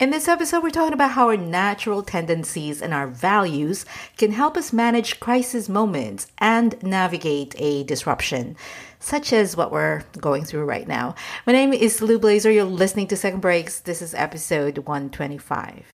In 0.00 0.10
this 0.10 0.26
episode, 0.26 0.64
we're 0.64 0.70
talking 0.70 0.92
about 0.92 1.12
how 1.12 1.28
our 1.28 1.36
natural 1.36 2.02
tendencies 2.02 2.82
and 2.82 2.92
our 2.92 3.06
values 3.06 3.86
can 4.16 4.32
help 4.32 4.56
us 4.56 4.72
manage 4.72 5.20
crisis 5.20 5.68
moments 5.68 6.26
and 6.38 6.82
navigate 6.82 7.54
a 7.58 7.84
disruption, 7.84 8.56
such 8.98 9.32
as 9.32 9.56
what 9.56 9.70
we're 9.70 10.02
going 10.18 10.44
through 10.44 10.64
right 10.64 10.88
now. 10.88 11.14
My 11.46 11.52
name 11.52 11.72
is 11.72 12.02
Lou 12.02 12.18
Blaser. 12.18 12.52
You're 12.52 12.64
listening 12.64 13.06
to 13.06 13.16
Second 13.16 13.38
Breaks. 13.38 13.78
This 13.78 14.02
is 14.02 14.14
episode 14.14 14.78
125. 14.78 15.84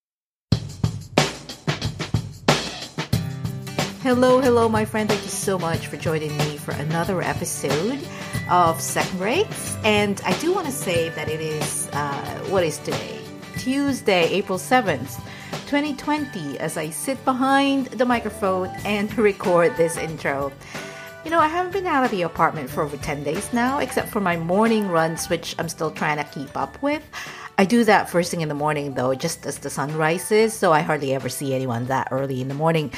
Hello, 4.03 4.41
hello, 4.41 4.67
my 4.71 4.87
friend. 4.87 5.11
Thank 5.11 5.25
you 5.25 5.29
so 5.29 5.59
much 5.59 5.89
for 5.89 5.99
joining 5.99 6.35
me 6.39 6.57
for 6.57 6.73
another 6.73 7.21
episode 7.21 8.01
of 8.49 8.81
Second 8.81 9.19
Breaks. 9.19 9.77
And 9.85 10.23
I 10.25 10.33
do 10.39 10.55
want 10.55 10.65
to 10.69 10.73
say 10.73 11.11
that 11.11 11.29
it 11.29 11.43
is, 11.43 11.87
uh, 11.93 12.47
what 12.49 12.65
is 12.65 12.79
today? 12.79 13.20
Tuesday, 13.59 14.29
April 14.29 14.59
7th, 14.59 15.21
2020, 15.67 16.59
as 16.59 16.77
I 16.77 16.91
sit 16.91 17.25
behind 17.25 17.87
the 17.87 18.05
microphone 18.05 18.69
and 18.85 19.17
record 19.19 19.77
this 19.77 19.97
intro. 19.97 20.53
You 21.25 21.31
know, 21.31 21.39
I 21.39 21.49
haven't 21.49 21.73
been 21.73 21.87
out 21.87 22.05
of 22.05 22.11
the 22.11 22.23
apartment 22.23 22.71
for 22.71 22.83
over 22.83 22.97
10 22.97 23.25
days 23.25 23.53
now, 23.53 23.79
except 23.79 24.09
for 24.09 24.21
my 24.21 24.37
morning 24.37 24.89
runs, 24.89 25.29
which 25.29 25.55
I'm 25.59 25.69
still 25.69 25.91
trying 25.91 26.17
to 26.17 26.25
keep 26.25 26.57
up 26.57 26.83
with. 26.83 27.03
I 27.59 27.67
do 27.67 27.85
that 27.85 28.09
first 28.09 28.31
thing 28.31 28.41
in 28.41 28.49
the 28.49 28.55
morning, 28.55 28.95
though, 28.95 29.15
just 29.15 29.45
as 29.45 29.59
the 29.59 29.69
sun 29.69 29.95
rises, 29.97 30.55
so 30.55 30.73
I 30.73 30.81
hardly 30.81 31.13
ever 31.15 31.29
see 31.29 31.55
anyone 31.55 31.87
that 31.87 32.09
early 32.11 32.41
in 32.41 32.49
the 32.49 32.55
morning. 32.55 32.93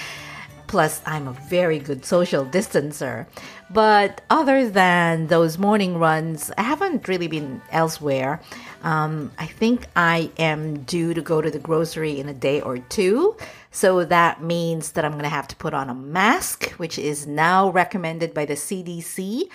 Plus, 0.69 1.03
I'm 1.05 1.29
a 1.29 1.33
very 1.33 1.79
good 1.79 2.05
social 2.05 2.47
distancer. 2.47 3.27
But 3.71 4.23
other 4.31 4.71
than 4.71 5.27
those 5.27 5.59
morning 5.59 5.99
runs, 5.99 6.51
I 6.57 6.63
haven't 6.63 7.09
really 7.09 7.29
been 7.29 7.61
elsewhere. 7.71 8.41
Um, 8.83 9.33
I 9.39 9.47
think 9.47 9.87
I 9.95 10.31
am 10.39 10.83
due 10.83 11.15
to 11.15 11.23
go 11.23 11.41
to 11.41 11.51
the 11.51 11.59
grocery 11.59 12.19
in 12.19 12.29
a 12.29 12.35
day 12.35 12.61
or 12.61 12.79
two. 12.79 13.37
So 13.71 14.05
that 14.05 14.43
means 14.43 14.93
that 14.93 15.05
I'm 15.05 15.13
going 15.13 15.23
to 15.23 15.29
have 15.31 15.49
to 15.49 15.57
put 15.57 15.73
on 15.73 15.89
a 15.89 15.95
mask, 15.95 16.71
which 16.73 16.99
is 16.99 17.27
now 17.27 17.71
recommended 17.71 18.35
by 18.35 18.45
the 18.45 18.55
CDC. 18.55 19.49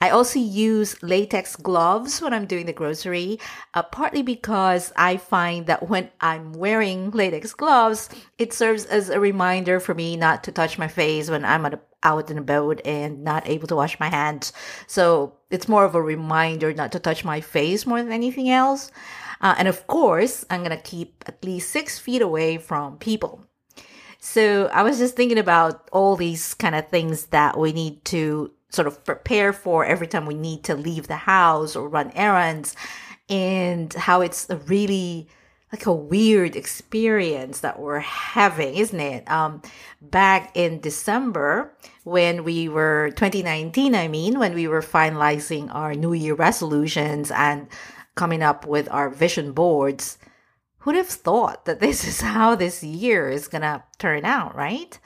I 0.00 0.10
also 0.10 0.38
use 0.38 1.02
latex 1.02 1.56
gloves 1.56 2.20
when 2.20 2.34
I'm 2.34 2.46
doing 2.46 2.66
the 2.66 2.72
grocery, 2.72 3.38
uh, 3.74 3.82
partly 3.82 4.22
because 4.22 4.92
I 4.96 5.16
find 5.16 5.66
that 5.66 5.88
when 5.88 6.10
I'm 6.20 6.52
wearing 6.52 7.10
latex 7.10 7.54
gloves, 7.54 8.08
it 8.38 8.52
serves 8.52 8.84
as 8.84 9.08
a 9.08 9.20
reminder 9.20 9.80
for 9.80 9.94
me 9.94 10.16
not 10.16 10.44
to 10.44 10.52
touch 10.52 10.78
my 10.78 10.88
face 10.88 11.30
when 11.30 11.44
I'm 11.44 11.64
a, 11.64 11.80
out 12.02 12.30
and 12.30 12.38
about 12.38 12.80
and 12.84 13.24
not 13.24 13.48
able 13.48 13.66
to 13.68 13.76
wash 13.76 13.98
my 13.98 14.08
hands. 14.08 14.52
So 14.86 15.34
it's 15.50 15.68
more 15.68 15.84
of 15.84 15.94
a 15.94 16.02
reminder 16.02 16.74
not 16.74 16.92
to 16.92 17.00
touch 17.00 17.24
my 17.24 17.40
face 17.40 17.86
more 17.86 18.02
than 18.02 18.12
anything 18.12 18.50
else. 18.50 18.90
Uh, 19.40 19.54
and 19.58 19.68
of 19.68 19.86
course, 19.86 20.44
I'm 20.50 20.60
going 20.60 20.76
to 20.76 20.82
keep 20.82 21.24
at 21.26 21.44
least 21.44 21.70
six 21.70 21.98
feet 21.98 22.22
away 22.22 22.58
from 22.58 22.98
people. 22.98 23.46
So 24.18 24.70
I 24.72 24.82
was 24.82 24.98
just 24.98 25.16
thinking 25.16 25.38
about 25.38 25.88
all 25.92 26.16
these 26.16 26.54
kind 26.54 26.74
of 26.74 26.88
things 26.88 27.26
that 27.26 27.58
we 27.58 27.72
need 27.72 28.04
to 28.06 28.52
sort 28.74 28.86
of 28.86 29.04
prepare 29.04 29.52
for 29.52 29.84
every 29.84 30.06
time 30.06 30.26
we 30.26 30.34
need 30.34 30.64
to 30.64 30.74
leave 30.74 31.06
the 31.06 31.16
house 31.16 31.76
or 31.76 31.88
run 31.88 32.10
errands 32.14 32.76
and 33.28 33.92
how 33.94 34.20
it's 34.20 34.48
a 34.50 34.56
really 34.56 35.28
like 35.72 35.86
a 35.86 35.92
weird 35.92 36.54
experience 36.54 37.58
that 37.60 37.80
we're 37.80 37.98
having, 37.98 38.76
isn't 38.76 39.00
it? 39.00 39.28
Um, 39.28 39.60
back 40.00 40.52
in 40.54 40.80
December, 40.80 41.76
when 42.04 42.44
we 42.44 42.68
were 42.68 43.10
2019, 43.16 43.92
I 43.96 44.06
mean, 44.06 44.38
when 44.38 44.54
we 44.54 44.68
were 44.68 44.82
finalizing 44.82 45.74
our 45.74 45.94
New 45.94 46.12
Year 46.12 46.34
resolutions 46.34 47.32
and 47.32 47.66
coming 48.14 48.40
up 48.40 48.66
with 48.66 48.88
our 48.92 49.10
vision 49.10 49.50
boards, 49.50 50.16
who'd 50.78 50.94
have 50.94 51.08
thought 51.08 51.64
that 51.64 51.80
this 51.80 52.06
is 52.06 52.20
how 52.36 52.54
this 52.54 52.84
year 52.84 53.28
is 53.28 53.48
gonna 53.48 53.82
turn 53.98 54.24
out, 54.24 54.54
right? 54.54 54.96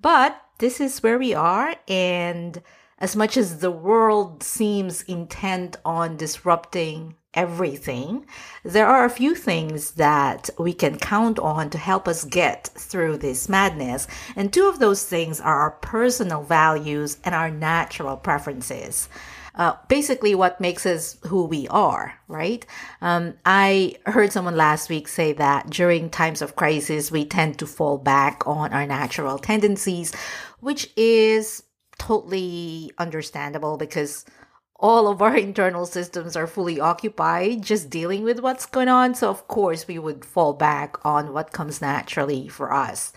But 0.00 0.40
this 0.58 0.80
is 0.80 1.02
where 1.02 1.18
we 1.18 1.34
are, 1.34 1.74
and 1.88 2.62
as 3.02 3.16
much 3.16 3.36
as 3.36 3.58
the 3.58 3.70
world 3.70 4.42
seems 4.44 5.02
intent 5.02 5.76
on 5.84 6.16
disrupting 6.16 7.16
everything, 7.34 8.24
there 8.62 8.86
are 8.86 9.04
a 9.04 9.10
few 9.10 9.34
things 9.34 9.92
that 9.92 10.48
we 10.56 10.72
can 10.72 10.98
count 10.98 11.38
on 11.40 11.68
to 11.70 11.78
help 11.78 12.06
us 12.06 12.24
get 12.24 12.70
through 12.76 13.18
this 13.18 13.48
madness. 13.48 14.06
And 14.36 14.52
two 14.52 14.68
of 14.68 14.78
those 14.78 15.04
things 15.04 15.40
are 15.40 15.60
our 15.60 15.72
personal 15.72 16.44
values 16.44 17.18
and 17.24 17.34
our 17.34 17.50
natural 17.50 18.16
preferences 18.16 19.08
uh, 19.54 19.74
basically 19.88 20.34
what 20.34 20.60
makes 20.60 20.86
us 20.86 21.18
who 21.26 21.44
we 21.44 21.68
are, 21.68 22.14
right? 22.28 22.64
Um, 23.00 23.34
I 23.44 23.96
heard 24.06 24.32
someone 24.32 24.56
last 24.56 24.88
week 24.88 25.08
say 25.08 25.32
that 25.34 25.68
during 25.68 26.08
times 26.08 26.40
of 26.40 26.56
crisis, 26.56 27.10
we 27.10 27.24
tend 27.24 27.58
to 27.58 27.66
fall 27.66 27.98
back 27.98 28.46
on 28.46 28.72
our 28.72 28.86
natural 28.86 29.38
tendencies, 29.38 30.14
which 30.60 30.90
is 30.96 31.64
totally 32.06 32.90
understandable 32.98 33.76
because 33.76 34.24
all 34.74 35.06
of 35.06 35.22
our 35.22 35.36
internal 35.48 35.86
systems 35.86 36.34
are 36.36 36.48
fully 36.48 36.80
occupied 36.80 37.62
just 37.62 37.90
dealing 37.90 38.24
with 38.24 38.40
what's 38.40 38.66
going 38.66 38.88
on. 38.88 39.14
So, 39.14 39.30
of 39.30 39.46
course, 39.46 39.86
we 39.86 39.98
would 39.98 40.24
fall 40.24 40.52
back 40.52 40.96
on 41.04 41.32
what 41.32 41.52
comes 41.52 41.80
naturally 41.80 42.48
for 42.48 42.72
us. 42.72 43.12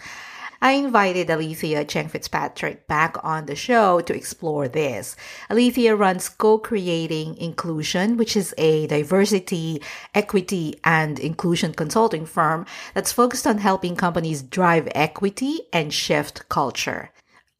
I 0.61 0.71
invited 0.73 1.29
Alethea 1.29 1.83
Cheng 1.83 2.07
Fitzpatrick 2.07 2.87
back 2.87 3.17
on 3.23 3.45
the 3.45 3.55
show 3.55 4.01
to 4.01 4.15
explore 4.15 4.67
this. 4.67 5.15
Alethea 5.49 5.95
runs 5.95 6.29
Co-Creating 6.29 7.37
Inclusion, 7.37 8.17
which 8.17 8.37
is 8.37 8.53
a 8.57 8.87
diversity, 8.87 9.81
equity, 10.13 10.79
and 10.83 11.19
inclusion 11.19 11.73
consulting 11.73 12.25
firm 12.25 12.65
that's 12.93 13.11
focused 13.11 13.47
on 13.47 13.57
helping 13.57 13.95
companies 13.95 14.41
drive 14.41 14.87
equity 14.95 15.61
and 15.73 15.93
shift 15.93 16.47
culture. 16.49 17.11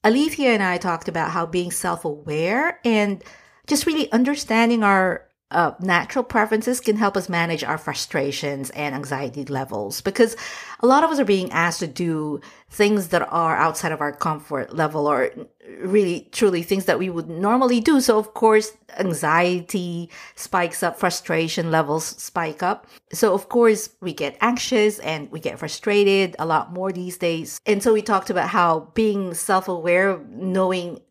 Alethea 0.05 0.51
and 0.51 0.61
I 0.63 0.77
talked 0.77 1.07
about 1.07 1.31
how 1.31 1.45
being 1.47 1.71
self-aware 1.71 2.79
and 2.85 3.23
just 3.67 3.87
really 3.87 4.11
understanding 4.11 4.83
our 4.83 5.27
uh, 5.51 5.73
natural 5.79 6.23
preferences 6.23 6.79
can 6.79 6.97
help 6.97 7.15
us 7.15 7.29
manage 7.29 7.63
our 7.63 7.77
frustrations 7.77 8.71
and 8.71 8.95
anxiety 8.95 9.45
levels 9.45 10.01
because 10.01 10.35
a 10.79 10.87
lot 10.87 11.03
of 11.03 11.11
us 11.11 11.19
are 11.19 11.25
being 11.25 11.51
asked 11.51 11.79
to 11.79 11.87
do 11.87 12.41
things 12.69 13.09
that 13.09 13.21
are 13.31 13.55
outside 13.55 13.91
of 13.91 14.01
our 14.01 14.11
comfort 14.11 14.75
level 14.75 15.07
or 15.07 15.31
really 15.79 16.27
truly 16.31 16.63
things 16.63 16.85
that 16.85 16.97
we 16.97 17.11
would 17.11 17.29
normally 17.29 17.79
do. 17.79 18.01
So 18.01 18.17
of 18.17 18.33
course, 18.33 18.75
anxiety 18.97 20.09
spikes 20.35 20.81
up, 20.81 20.97
frustration 20.97 21.69
levels 21.69 22.05
spike 22.05 22.63
up. 22.63 22.87
So 23.13 23.33
of 23.33 23.47
course, 23.47 23.89
we 24.01 24.13
get 24.13 24.37
anxious 24.41 24.97
and 24.99 25.31
we 25.31 25.39
get 25.39 25.59
frustrated 25.59 26.35
a 26.39 26.45
lot 26.45 26.73
more 26.73 26.91
these 26.91 27.17
days. 27.17 27.59
And 27.67 27.83
so 27.83 27.93
we 27.93 28.01
talked 28.01 28.31
about 28.31 28.49
how 28.49 28.91
being 28.95 29.35
self-aware, 29.35 30.19
knowing 30.27 31.01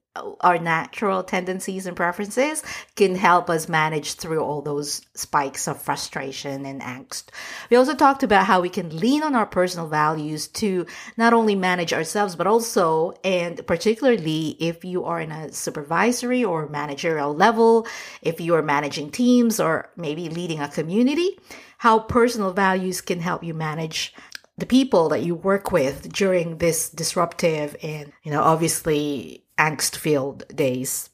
our 0.40 0.58
natural 0.58 1.24
tendencies 1.24 1.86
and 1.86 1.96
preferences 1.96 2.62
can 2.94 3.16
help 3.16 3.50
us 3.50 3.68
manage 3.68 4.14
through 4.14 4.40
all 4.40 4.62
those 4.62 5.02
spikes 5.14 5.66
of 5.66 5.80
frustration 5.80 6.64
and 6.64 6.80
angst. 6.80 7.24
We 7.68 7.76
also 7.76 7.94
talked 7.94 8.22
about 8.22 8.46
how 8.46 8.60
we 8.60 8.68
can 8.68 8.96
lean 8.96 9.22
on 9.22 9.34
our 9.34 9.46
personal 9.46 9.88
values 9.88 10.46
to 10.48 10.86
not 11.16 11.32
only 11.32 11.56
manage 11.56 11.92
ourselves, 11.92 12.36
but 12.36 12.46
also, 12.46 13.14
and 13.24 13.66
particularly 13.66 14.56
if 14.60 14.84
you 14.84 15.04
are 15.04 15.20
in 15.20 15.32
a 15.32 15.52
supervisory 15.52 16.44
or 16.44 16.68
managerial 16.68 17.34
level, 17.34 17.86
if 18.22 18.40
you 18.40 18.54
are 18.54 18.62
managing 18.62 19.10
teams 19.10 19.58
or 19.58 19.90
maybe 19.96 20.28
leading 20.28 20.60
a 20.60 20.68
community, 20.68 21.38
how 21.78 21.98
personal 21.98 22.52
values 22.52 23.00
can 23.00 23.20
help 23.20 23.42
you 23.42 23.52
manage 23.52 24.14
the 24.56 24.66
people 24.66 25.08
that 25.08 25.22
you 25.22 25.34
work 25.34 25.72
with 25.72 26.12
during 26.12 26.58
this 26.58 26.88
disruptive 26.88 27.74
and, 27.82 28.12
you 28.22 28.30
know, 28.30 28.42
obviously 28.42 29.43
angst 29.58 29.96
filled 29.96 30.46
days. 30.54 31.10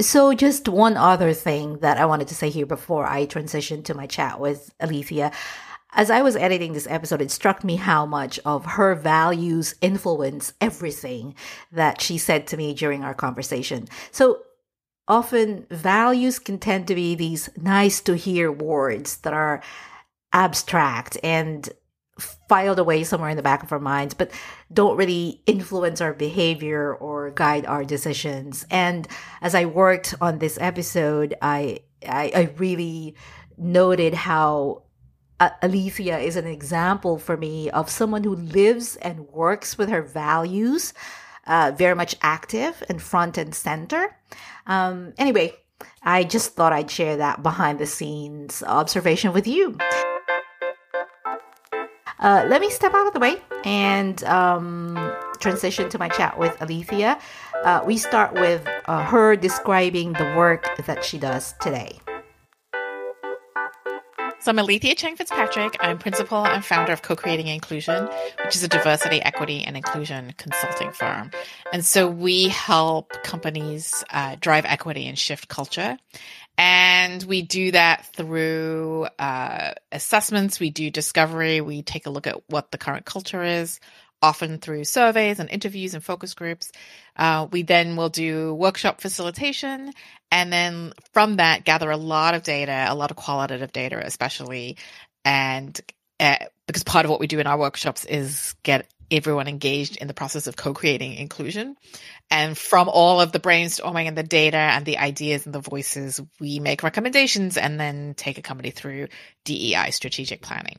So, 0.00 0.32
just 0.32 0.68
one 0.68 0.96
other 0.96 1.32
thing 1.32 1.78
that 1.78 1.98
I 1.98 2.06
wanted 2.06 2.28
to 2.28 2.34
say 2.34 2.50
here 2.50 2.66
before 2.66 3.04
I 3.06 3.24
transition 3.24 3.82
to 3.84 3.94
my 3.94 4.06
chat 4.06 4.38
with 4.38 4.72
Alethea. 4.80 5.32
As 5.92 6.10
I 6.10 6.22
was 6.22 6.36
editing 6.36 6.72
this 6.72 6.86
episode, 6.88 7.20
it 7.20 7.30
struck 7.30 7.64
me 7.64 7.76
how 7.76 8.06
much 8.06 8.38
of 8.44 8.64
her 8.64 8.94
values 8.94 9.74
influence 9.80 10.52
everything 10.60 11.34
that 11.72 12.00
she 12.00 12.16
said 12.18 12.46
to 12.48 12.56
me 12.56 12.74
during 12.74 13.02
our 13.02 13.14
conversation. 13.14 13.88
So, 14.12 14.42
often 15.08 15.66
values 15.70 16.38
can 16.38 16.58
tend 16.58 16.86
to 16.88 16.94
be 16.94 17.16
these 17.16 17.48
nice 17.56 18.00
to 18.02 18.14
hear 18.14 18.52
words 18.52 19.16
that 19.18 19.32
are 19.32 19.62
abstract 20.32 21.16
and 21.24 21.68
filed 22.18 22.78
away 22.78 23.04
somewhere 23.04 23.30
in 23.30 23.36
the 23.36 23.42
back 23.42 23.62
of 23.62 23.72
our 23.72 23.78
minds, 23.78 24.14
but 24.14 24.30
don't 24.72 24.96
really 24.96 25.42
influence 25.46 26.00
our 26.00 26.12
behavior 26.12 26.94
or 26.94 27.30
guide 27.30 27.66
our 27.66 27.84
decisions. 27.84 28.66
And 28.70 29.06
as 29.40 29.54
I 29.54 29.64
worked 29.64 30.14
on 30.20 30.38
this 30.38 30.58
episode, 30.60 31.34
I 31.42 31.80
I, 32.06 32.30
I 32.34 32.54
really 32.58 33.16
noted 33.56 34.14
how 34.14 34.82
uh, 35.40 35.50
Alethea 35.62 36.18
is 36.18 36.36
an 36.36 36.46
example 36.46 37.18
for 37.18 37.36
me 37.36 37.70
of 37.70 37.90
someone 37.90 38.24
who 38.24 38.34
lives 38.34 38.96
and 38.96 39.28
works 39.28 39.78
with 39.78 39.88
her 39.88 40.02
values, 40.02 40.94
uh, 41.46 41.72
very 41.76 41.94
much 41.94 42.16
active 42.22 42.82
and 42.88 43.00
front 43.02 43.38
and 43.38 43.54
center. 43.54 44.16
Um, 44.66 45.14
anyway, 45.18 45.54
I 46.02 46.24
just 46.24 46.54
thought 46.54 46.72
I'd 46.72 46.90
share 46.90 47.16
that 47.16 47.42
behind 47.42 47.78
the 47.78 47.86
scenes 47.86 48.62
observation 48.62 49.32
with 49.32 49.46
you. 49.46 49.76
Uh, 52.20 52.44
let 52.48 52.60
me 52.60 52.70
step 52.70 52.94
out 52.94 53.06
of 53.06 53.12
the 53.12 53.20
way 53.20 53.40
and 53.64 54.24
um, 54.24 55.12
transition 55.38 55.88
to 55.88 55.98
my 55.98 56.08
chat 56.08 56.38
with 56.38 56.60
Alethea. 56.60 57.18
Uh, 57.64 57.82
we 57.84 57.96
start 57.96 58.34
with 58.34 58.66
uh, 58.86 59.04
her 59.04 59.36
describing 59.36 60.12
the 60.14 60.34
work 60.36 60.66
that 60.86 61.04
she 61.04 61.18
does 61.18 61.54
today. 61.60 62.00
So 64.40 64.52
I'm 64.52 64.58
Alethea 64.60 64.94
Cheng 64.94 65.16
Fitzpatrick. 65.16 65.76
I'm 65.80 65.98
principal 65.98 66.46
and 66.46 66.64
founder 66.64 66.92
of 66.92 67.02
Co-Creating 67.02 67.48
Inclusion, 67.48 68.08
which 68.44 68.54
is 68.54 68.62
a 68.62 68.68
diversity, 68.68 69.20
equity, 69.20 69.64
and 69.64 69.76
inclusion 69.76 70.32
consulting 70.38 70.92
firm. 70.92 71.32
And 71.72 71.84
so 71.84 72.08
we 72.08 72.48
help 72.48 73.12
companies 73.24 74.04
uh, 74.10 74.36
drive 74.40 74.64
equity 74.64 75.08
and 75.08 75.18
shift 75.18 75.48
culture. 75.48 75.98
And 76.58 77.22
we 77.22 77.42
do 77.42 77.70
that 77.70 78.04
through 78.06 79.06
uh, 79.18 79.74
assessments. 79.92 80.58
We 80.58 80.70
do 80.70 80.90
discovery. 80.90 81.60
We 81.60 81.82
take 81.82 82.06
a 82.06 82.10
look 82.10 82.26
at 82.26 82.42
what 82.48 82.72
the 82.72 82.78
current 82.78 83.06
culture 83.06 83.44
is, 83.44 83.78
often 84.20 84.58
through 84.58 84.84
surveys 84.84 85.38
and 85.38 85.48
interviews 85.48 85.94
and 85.94 86.02
focus 86.02 86.34
groups. 86.34 86.72
Uh, 87.16 87.46
we 87.52 87.62
then 87.62 87.94
will 87.94 88.08
do 88.08 88.54
workshop 88.54 89.00
facilitation 89.00 89.92
and 90.30 90.52
then 90.52 90.92
from 91.12 91.36
that 91.36 91.64
gather 91.64 91.90
a 91.90 91.96
lot 91.96 92.34
of 92.34 92.42
data, 92.42 92.86
a 92.88 92.94
lot 92.94 93.12
of 93.12 93.16
qualitative 93.16 93.72
data, 93.72 94.00
especially. 94.04 94.76
And 95.24 95.80
uh, 96.18 96.36
because 96.66 96.82
part 96.82 97.04
of 97.04 97.10
what 97.10 97.20
we 97.20 97.28
do 97.28 97.38
in 97.38 97.46
our 97.46 97.58
workshops 97.58 98.04
is 98.04 98.54
get 98.62 98.86
everyone 99.10 99.48
engaged 99.48 99.96
in 99.96 100.08
the 100.08 100.14
process 100.14 100.46
of 100.46 100.56
co-creating 100.56 101.14
inclusion. 101.14 101.76
And 102.30 102.56
from 102.56 102.88
all 102.88 103.20
of 103.20 103.32
the 103.32 103.40
brainstorming 103.40 104.06
and 104.06 104.16
the 104.16 104.22
data 104.22 104.56
and 104.56 104.84
the 104.84 104.98
ideas 104.98 105.46
and 105.46 105.54
the 105.54 105.60
voices, 105.60 106.20
we 106.40 106.60
make 106.60 106.82
recommendations 106.82 107.56
and 107.56 107.80
then 107.80 108.14
take 108.14 108.38
a 108.38 108.42
company 108.42 108.70
through 108.70 109.08
DEI 109.44 109.90
strategic 109.90 110.42
planning. 110.42 110.78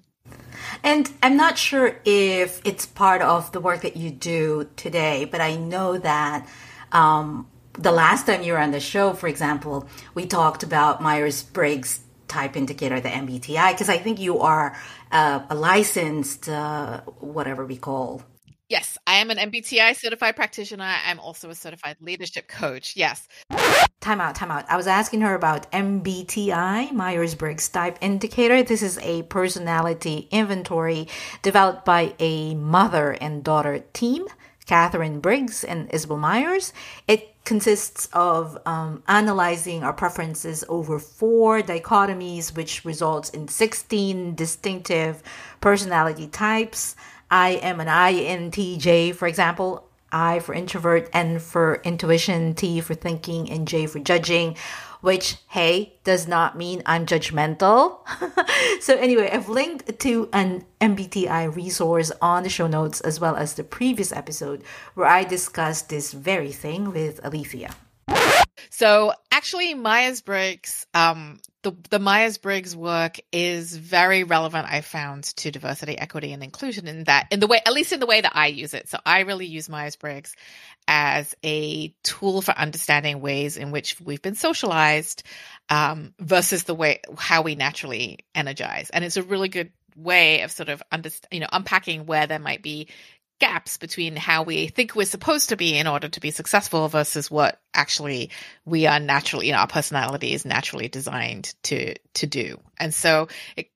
And 0.84 1.12
I'm 1.24 1.38
not 1.38 1.58
sure 1.58 2.00
if 2.06 2.62
it's 2.66 2.86
part 2.86 3.22
of 3.22 3.52
the 3.52 3.60
work 3.60 3.82
that 3.82 3.98
you 3.98 4.12
do 4.12 4.70
today, 4.76 5.26
but 5.26 5.42
I 5.42 5.56
know 5.56 5.98
that 5.98 6.48
um, 6.92 7.48
the 7.74 7.92
last 7.92 8.26
time 8.26 8.44
you 8.44 8.54
were 8.54 8.60
on 8.60 8.72
the 8.72 8.80
show, 8.80 9.14
for 9.14 9.28
example, 9.28 9.88
we 10.14 10.26
talked 10.26 10.64
about 10.64 11.02
Myers 11.02 11.44
Briggs 11.44 12.02
type 12.30 12.56
indicator, 12.56 13.00
the 13.00 13.10
MBTI, 13.10 13.72
because 13.72 13.90
I 13.90 13.98
think 13.98 14.20
you 14.20 14.40
are 14.40 14.78
uh, 15.12 15.42
a 15.50 15.56
licensed, 15.56 16.48
uh, 16.48 17.02
whatever 17.20 17.66
we 17.66 17.78
call. 17.78 18.24
Yes, 18.70 19.00
I 19.08 19.16
am 19.16 19.32
an 19.32 19.38
MBTI 19.38 19.96
certified 19.96 20.36
practitioner. 20.36 20.84
I'm 20.84 21.20
also 21.20 21.50
a 21.50 21.56
certified 21.56 21.98
leadership 22.02 22.48
coach. 22.48 22.96
Yes. 22.96 23.28
Time 24.00 24.22
out, 24.22 24.36
time 24.36 24.52
out. 24.52 24.70
I 24.70 24.78
was 24.78 24.86
asking 24.86 25.22
her 25.22 25.34
about 25.34 25.72
MBTI, 25.72 26.92
Myers 26.92 27.34
Briggs 27.34 27.68
Type 27.68 27.98
Indicator. 28.00 28.62
This 28.62 28.84
is 28.84 29.00
a 29.00 29.24
personality 29.24 30.28
inventory 30.30 31.08
developed 31.42 31.84
by 31.84 32.14
a 32.20 32.54
mother 32.54 33.12
and 33.20 33.44
daughter 33.44 33.80
team, 33.94 34.28
Katharine 34.68 35.20
Briggs 35.20 35.64
and 35.64 35.92
Isabel 35.92 36.18
Myers. 36.18 36.72
It 37.08 37.39
consists 37.50 38.08
of 38.14 38.60
um, 38.68 39.02
analyzing 39.08 39.84
our 39.84 39.92
preferences 39.92 40.64
over 40.70 41.00
four 41.00 41.62
dichotomies, 41.62 42.56
which 42.56 42.86
results 42.86 43.32
in 43.32 43.48
16 43.48 44.36
distinctive 44.36 45.24
personality 45.60 46.28
types. 46.28 46.96
I 47.32 47.60
am 47.64 47.80
an 47.80 47.88
INTJ, 47.88 49.16
for 49.16 49.28
example. 49.28 49.84
I 50.12 50.40
for 50.40 50.54
introvert, 50.54 51.10
N 51.12 51.40
for 51.40 51.82
intuition, 51.84 52.54
T 52.54 52.82
for 52.82 52.94
thinking, 52.94 53.50
and 53.50 53.68
J 53.68 53.88
for 53.88 53.98
judging, 53.98 54.56
which, 55.02 55.38
hey, 55.50 56.00
does 56.04 56.28
not 56.28 56.58
mean 56.58 56.82
I'm 56.86 57.06
judgmental. 57.06 58.00
so, 58.82 58.96
anyway, 58.96 59.30
I've 59.32 59.50
linked 59.50 60.00
to 60.00 60.30
an 60.34 60.66
MBTI 60.82 61.56
resource 61.56 62.12
on 62.22 62.44
the 62.44 62.50
show 62.50 62.68
notes 62.68 63.02
as 63.02 63.20
well 63.20 63.36
as 63.36 63.54
the 63.54 63.64
previous 63.64 64.12
episode 64.12 64.64
where 64.94 65.08
I 65.08 65.24
discussed 65.24 65.90
this 65.90 66.12
very 66.12 66.52
thing 66.52 66.92
with 66.92 67.24
Alethea. 67.24 67.76
So 68.70 69.14
actually, 69.32 69.74
Myers 69.74 70.22
Briggs, 70.22 70.86
um, 70.94 71.40
the, 71.62 71.74
the 71.90 72.00
Myers 72.00 72.38
Briggs 72.38 72.76
work 72.76 73.20
is 73.32 73.76
very 73.76 74.24
relevant, 74.24 74.68
I 74.70 74.82
found, 74.82 75.26
to 75.38 75.52
diversity, 75.52 75.98
equity, 75.98 76.32
and 76.32 76.42
inclusion 76.42 76.88
in 76.88 77.04
that, 77.06 77.28
in 77.32 77.40
the 77.40 77.48
way, 77.48 77.60
at 77.66 77.74
least 77.74 77.92
in 77.92 78.00
the 78.00 78.06
way 78.06 78.22
that 78.22 78.32
I 78.34 78.48
use 78.48 78.74
it. 78.74 78.88
So 78.88 78.98
I 79.06 79.22
really 79.22 79.46
use 79.46 79.68
Myers 79.68 79.98
Briggs 79.98 80.36
as 80.88 81.36
a 81.44 81.94
tool 82.04 82.42
for 82.42 82.52
understanding 82.52 83.20
ways 83.20 83.58
in 83.58 83.72
which 83.72 84.00
we've 84.00 84.22
been 84.22 84.36
socialized 84.36 85.24
um, 85.70 86.14
versus 86.20 86.64
the 86.64 86.76
way 86.76 87.02
how 87.18 87.42
we 87.42 87.56
naturally 87.56 88.20
energize. 88.34 88.90
And 88.90 89.04
it's 89.04 89.18
a 89.18 89.24
really 89.24 89.50
good 89.50 89.72
way 89.98 90.42
of 90.44 90.52
sort 90.52 90.70
of 90.70 90.82
under, 90.92 91.10
you 91.32 91.42
know 91.42 91.48
unpacking 91.52 92.06
where 92.06 92.26
there 92.26 92.40
might 92.40 92.64
be 92.64 92.88
gaps 93.40 93.78
between 93.78 94.16
how 94.16 94.44
we 94.44 94.68
think 94.68 94.96
we're 94.96 95.06
supposed 95.06 95.50
to 95.50 95.58
be 95.58 95.78
in 95.78 95.88
order 95.88 96.10
to 96.10 96.20
be 96.20 96.32
successful 96.32 96.88
versus 96.88 97.32
what 97.32 97.60
actually 97.74 98.30
we 98.66 98.86
are 98.86 99.00
naturally, 99.00 99.48
you 99.48 99.54
know, 99.54 99.60
our 99.60 99.68
personality 99.68 100.34
is 100.34 100.46
naturally 100.46 100.88
designed 100.88 101.56
to, 101.64 101.96
to 102.14 102.28
do. 102.28 102.60
And 102.78 102.94
so, 102.94 103.28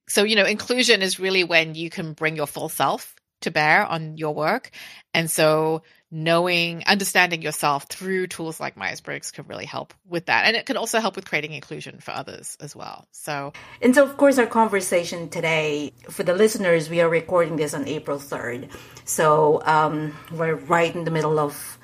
so, 0.08 0.24
you 0.24 0.36
know, 0.36 0.44
inclusion 0.44 1.02
is 1.02 1.18
really 1.18 1.44
when 1.44 1.74
you 1.74 1.90
can 1.90 2.12
bring 2.12 2.36
your 2.36 2.46
full 2.46 2.68
self 2.68 3.14
to 3.40 3.50
bear 3.50 3.86
on 3.86 4.16
your 4.16 4.34
work. 4.34 4.70
And 5.12 5.30
so 5.30 5.82
knowing, 6.14 6.84
understanding 6.86 7.42
yourself 7.42 7.86
through 7.88 8.28
tools 8.28 8.60
like 8.60 8.76
Myers 8.76 9.00
Briggs 9.00 9.32
can 9.32 9.46
really 9.48 9.64
help 9.64 9.92
with 10.08 10.26
that. 10.26 10.46
And 10.46 10.54
it 10.54 10.64
can 10.64 10.76
also 10.76 11.00
help 11.00 11.16
with 11.16 11.26
creating 11.26 11.52
inclusion 11.52 11.98
for 11.98 12.12
others 12.12 12.56
as 12.60 12.76
well. 12.76 13.08
So, 13.10 13.52
and 13.82 13.96
so, 13.96 14.04
of 14.04 14.16
course, 14.16 14.38
our 14.38 14.46
conversation 14.46 15.28
today 15.28 15.92
for 16.08 16.22
the 16.22 16.32
listeners, 16.32 16.88
we 16.88 17.00
are 17.00 17.08
recording 17.08 17.56
this 17.56 17.74
on 17.74 17.88
April 17.88 18.18
3rd. 18.18 18.70
So, 19.04 19.60
um, 19.64 20.16
we're 20.30 20.54
right 20.54 20.94
in 20.94 21.02
the 21.02 21.10
middle 21.10 21.40
of, 21.40 21.78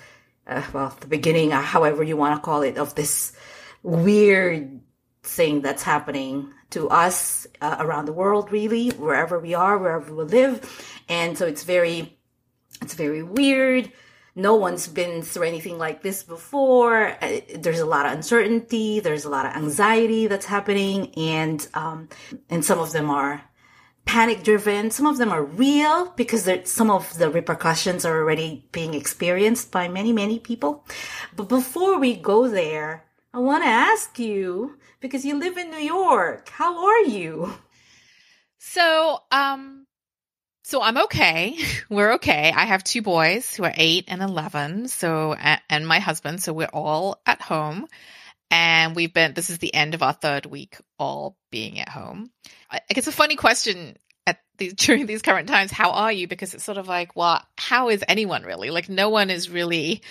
uh, 0.46 0.62
well, 0.72 0.96
the 1.00 1.08
beginning, 1.08 1.52
uh, 1.52 1.60
however 1.60 2.04
you 2.04 2.16
want 2.16 2.36
to 2.36 2.40
call 2.40 2.62
it, 2.62 2.78
of 2.78 2.94
this 2.94 3.32
weird 3.82 4.80
thing 5.24 5.60
that's 5.60 5.82
happening 5.82 6.52
to 6.70 6.88
us 6.88 7.48
uh, 7.60 7.78
around 7.80 8.04
the 8.04 8.12
world, 8.12 8.52
really, 8.52 8.90
wherever 8.90 9.40
we 9.40 9.54
are, 9.54 9.76
wherever 9.76 10.14
we 10.14 10.22
live. 10.22 11.02
And 11.08 11.36
so 11.36 11.46
it's 11.46 11.64
very, 11.64 12.16
it's 12.80 12.94
very 12.94 13.24
weird 13.24 13.90
no 14.40 14.54
one's 14.54 14.88
been 14.88 15.22
through 15.22 15.46
anything 15.46 15.78
like 15.78 16.02
this 16.02 16.22
before. 16.22 17.16
Uh, 17.22 17.40
there's 17.56 17.80
a 17.80 17.86
lot 17.86 18.06
of 18.06 18.12
uncertainty. 18.12 19.00
There's 19.00 19.24
a 19.24 19.30
lot 19.30 19.46
of 19.46 19.56
anxiety 19.56 20.26
that's 20.26 20.46
happening, 20.46 21.12
and 21.16 21.66
um, 21.74 22.08
and 22.48 22.64
some 22.64 22.78
of 22.78 22.92
them 22.92 23.10
are 23.10 23.42
panic 24.04 24.42
driven. 24.42 24.90
Some 24.90 25.06
of 25.06 25.18
them 25.18 25.30
are 25.30 25.44
real 25.44 26.12
because 26.16 26.48
some 26.64 26.90
of 26.90 27.18
the 27.18 27.30
repercussions 27.30 28.04
are 28.04 28.16
already 28.16 28.66
being 28.72 28.94
experienced 28.94 29.70
by 29.70 29.88
many 29.88 30.12
many 30.12 30.38
people. 30.38 30.84
But 31.36 31.48
before 31.48 31.98
we 31.98 32.16
go 32.16 32.48
there, 32.48 33.04
I 33.32 33.38
want 33.38 33.62
to 33.64 33.68
ask 33.68 34.18
you 34.18 34.78
because 35.00 35.24
you 35.24 35.38
live 35.38 35.56
in 35.56 35.70
New 35.70 35.78
York. 35.78 36.48
How 36.48 36.84
are 36.86 37.02
you? 37.04 37.54
So, 38.58 39.22
um, 39.30 39.79
so 40.70 40.80
I'm 40.80 40.98
okay. 40.98 41.58
We're 41.90 42.14
okay. 42.14 42.52
I 42.54 42.64
have 42.64 42.84
two 42.84 43.02
boys 43.02 43.56
who 43.56 43.64
are 43.64 43.72
eight 43.74 44.04
and 44.06 44.22
11. 44.22 44.86
So, 44.86 45.34
and 45.34 45.86
my 45.86 45.98
husband. 45.98 46.40
So 46.40 46.52
we're 46.52 46.70
all 46.72 47.20
at 47.26 47.42
home 47.42 47.88
and 48.52 48.94
we've 48.94 49.12
been, 49.12 49.34
this 49.34 49.50
is 49.50 49.58
the 49.58 49.74
end 49.74 49.94
of 49.94 50.02
our 50.04 50.12
third 50.12 50.46
week 50.46 50.76
all 50.96 51.36
being 51.50 51.80
at 51.80 51.88
home. 51.88 52.30
I 52.70 52.80
guess 52.90 53.08
a 53.08 53.12
funny 53.12 53.34
question 53.34 53.96
at 54.28 54.38
these, 54.58 54.74
during 54.76 55.06
these 55.06 55.22
current 55.22 55.48
times. 55.48 55.72
How 55.72 55.90
are 55.90 56.12
you? 56.12 56.28
Because 56.28 56.54
it's 56.54 56.64
sort 56.64 56.78
of 56.78 56.86
like, 56.86 57.16
well, 57.16 57.42
how 57.58 57.88
is 57.88 58.04
anyone 58.06 58.44
really? 58.44 58.70
Like 58.70 58.88
no 58.88 59.08
one 59.08 59.28
is 59.28 59.50
really, 59.50 60.02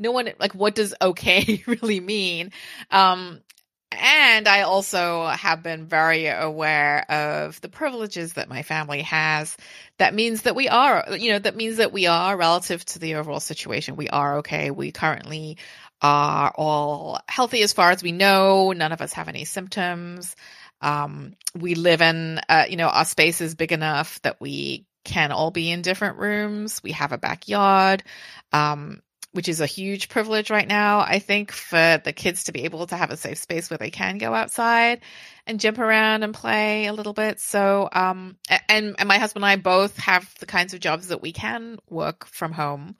no 0.00 0.10
one, 0.10 0.30
like 0.40 0.52
what 0.52 0.74
does 0.74 0.94
okay 1.00 1.62
really 1.68 2.00
mean? 2.00 2.50
Um, 2.90 3.40
and 3.90 4.46
I 4.46 4.62
also 4.62 5.26
have 5.26 5.62
been 5.62 5.86
very 5.86 6.26
aware 6.26 7.10
of 7.10 7.60
the 7.60 7.68
privileges 7.68 8.34
that 8.34 8.48
my 8.48 8.62
family 8.62 9.02
has. 9.02 9.56
That 9.98 10.14
means 10.14 10.42
that 10.42 10.54
we 10.54 10.68
are, 10.68 11.16
you 11.16 11.32
know, 11.32 11.38
that 11.38 11.56
means 11.56 11.78
that 11.78 11.92
we 11.92 12.06
are 12.06 12.36
relative 12.36 12.84
to 12.86 12.98
the 12.98 13.16
overall 13.16 13.40
situation. 13.40 13.96
We 13.96 14.08
are 14.08 14.38
okay. 14.38 14.70
We 14.70 14.92
currently 14.92 15.56
are 16.02 16.52
all 16.54 17.18
healthy 17.28 17.62
as 17.62 17.72
far 17.72 17.90
as 17.90 18.02
we 18.02 18.12
know. 18.12 18.72
None 18.72 18.92
of 18.92 19.00
us 19.00 19.14
have 19.14 19.28
any 19.28 19.44
symptoms. 19.44 20.36
Um, 20.80 21.34
we 21.54 21.74
live 21.74 22.02
in, 22.02 22.40
uh, 22.48 22.66
you 22.68 22.76
know, 22.76 22.88
our 22.88 23.04
space 23.04 23.40
is 23.40 23.54
big 23.54 23.72
enough 23.72 24.20
that 24.22 24.40
we 24.40 24.86
can 25.04 25.32
all 25.32 25.50
be 25.50 25.70
in 25.70 25.82
different 25.82 26.18
rooms. 26.18 26.82
We 26.82 26.92
have 26.92 27.12
a 27.12 27.18
backyard. 27.18 28.04
Um, 28.52 29.00
which 29.32 29.48
is 29.48 29.60
a 29.60 29.66
huge 29.66 30.08
privilege 30.08 30.50
right 30.50 30.66
now, 30.66 31.00
I 31.00 31.18
think, 31.18 31.52
for 31.52 32.00
the 32.02 32.12
kids 32.12 32.44
to 32.44 32.52
be 32.52 32.64
able 32.64 32.86
to 32.86 32.96
have 32.96 33.10
a 33.10 33.16
safe 33.16 33.38
space 33.38 33.68
where 33.68 33.78
they 33.78 33.90
can 33.90 34.18
go 34.18 34.34
outside 34.34 35.00
and 35.46 35.60
jump 35.60 35.78
around 35.78 36.22
and 36.22 36.32
play 36.32 36.86
a 36.86 36.92
little 36.92 37.12
bit. 37.12 37.40
So, 37.40 37.88
um, 37.92 38.36
and, 38.68 38.96
and 38.98 39.08
my 39.08 39.18
husband 39.18 39.44
and 39.44 39.50
I 39.50 39.56
both 39.56 39.96
have 39.98 40.32
the 40.40 40.46
kinds 40.46 40.74
of 40.74 40.80
jobs 40.80 41.08
that 41.08 41.22
we 41.22 41.32
can 41.32 41.78
work 41.88 42.26
from 42.26 42.52
home. 42.52 42.96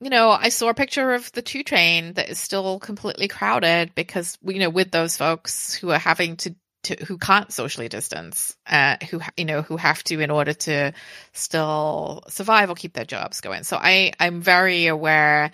You 0.00 0.10
know, 0.10 0.30
I 0.30 0.50
saw 0.50 0.68
a 0.68 0.74
picture 0.74 1.14
of 1.14 1.30
the 1.32 1.42
two 1.42 1.62
train 1.62 2.14
that 2.14 2.28
is 2.28 2.38
still 2.38 2.78
completely 2.78 3.26
crowded 3.28 3.94
because, 3.94 4.38
you 4.44 4.58
know, 4.58 4.70
with 4.70 4.90
those 4.90 5.16
folks 5.16 5.74
who 5.74 5.90
are 5.90 5.98
having 5.98 6.36
to 6.38 6.54
to, 6.84 7.04
who 7.04 7.18
can't 7.18 7.52
socially 7.52 7.88
distance, 7.88 8.56
uh, 8.66 8.96
who 9.10 9.20
you 9.36 9.44
know 9.44 9.62
who 9.62 9.76
have 9.76 10.02
to 10.04 10.20
in 10.20 10.30
order 10.30 10.52
to 10.52 10.92
still 11.32 12.22
survive 12.28 12.70
or 12.70 12.74
keep 12.74 12.92
their 12.92 13.04
jobs 13.04 13.40
going. 13.40 13.64
So 13.64 13.76
I 13.76 14.12
I'm 14.20 14.40
very 14.40 14.86
aware 14.86 15.50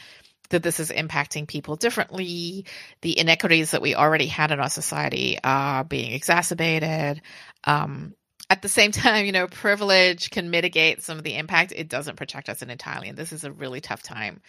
that 0.51 0.63
this 0.63 0.81
is 0.81 0.91
impacting 0.91 1.47
people 1.47 1.77
differently. 1.77 2.67
The 3.01 3.19
inequities 3.19 3.71
that 3.71 3.83
we 3.83 3.95
already 3.95 4.27
had 4.27 4.51
in 4.51 4.61
our 4.61 4.69
society 4.69 5.39
are 5.43 5.85
being 5.85 6.13
exacerbated. 6.13 7.23
Um, 7.65 8.15
at 8.49 8.63
the 8.63 8.69
same 8.69 8.93
time, 8.93 9.25
you 9.27 9.33
know, 9.33 9.47
privilege 9.47 10.31
can 10.31 10.51
mitigate 10.51 11.03
some 11.03 11.19
of 11.19 11.25
the 11.25 11.37
impact. 11.37 11.73
It 11.75 11.89
doesn't 11.89 12.17
protect 12.17 12.49
us 12.49 12.63
entirely, 12.63 13.09
and 13.09 13.17
this 13.17 13.33
is 13.33 13.45
a 13.45 13.53
really 13.53 13.81
tough 13.81 14.03
time 14.03 14.41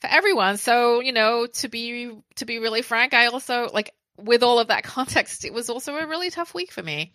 for 0.00 0.08
everyone. 0.08 0.56
So, 0.56 1.00
you 1.00 1.12
know, 1.12 1.46
to 1.46 1.68
be 1.68 2.10
to 2.36 2.44
be 2.44 2.58
really 2.58 2.82
frank, 2.82 3.14
I 3.14 3.26
also 3.26 3.70
like 3.72 3.94
with 4.22 4.42
all 4.42 4.58
of 4.58 4.68
that 4.68 4.84
context, 4.84 5.44
it 5.44 5.52
was 5.52 5.70
also 5.70 5.96
a 5.96 6.06
really 6.06 6.30
tough 6.30 6.54
week 6.54 6.72
for 6.72 6.82
me. 6.82 7.12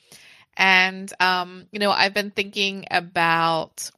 And 0.57 1.11
um, 1.19 1.67
you 1.71 1.79
know, 1.79 1.91
I've 1.91 2.13
been 2.13 2.31
thinking 2.31 2.85
about 2.89 3.91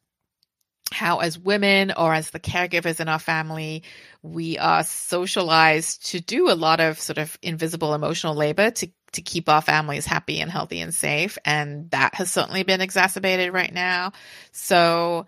how 0.92 1.20
as 1.20 1.38
women 1.38 1.92
or 1.92 2.14
as 2.14 2.30
the 2.30 2.40
caregivers 2.40 3.00
in 3.00 3.10
our 3.10 3.20
family, 3.20 3.84
we 4.22 4.58
are 4.58 4.84
socialized 4.84 6.08
to 6.08 6.20
do 6.20 6.50
a 6.50 6.56
lot 6.56 6.80
of 6.80 7.00
sort 7.00 7.18
of 7.18 7.38
invisible 7.42 7.94
emotional 7.94 8.36
labor 8.36 8.72
to 8.72 8.90
to 9.14 9.22
keep 9.22 9.48
our 9.48 9.62
families 9.62 10.06
happy 10.06 10.42
and 10.42 10.52
healthy 10.52 10.82
and 10.82 10.94
safe. 10.94 11.38
And 11.46 11.90
that 11.92 12.16
has 12.16 12.32
certainly 12.32 12.64
been 12.64 12.82
exacerbated 12.82 13.54
right 13.54 13.74
now. 13.74 14.12
So 14.52 15.26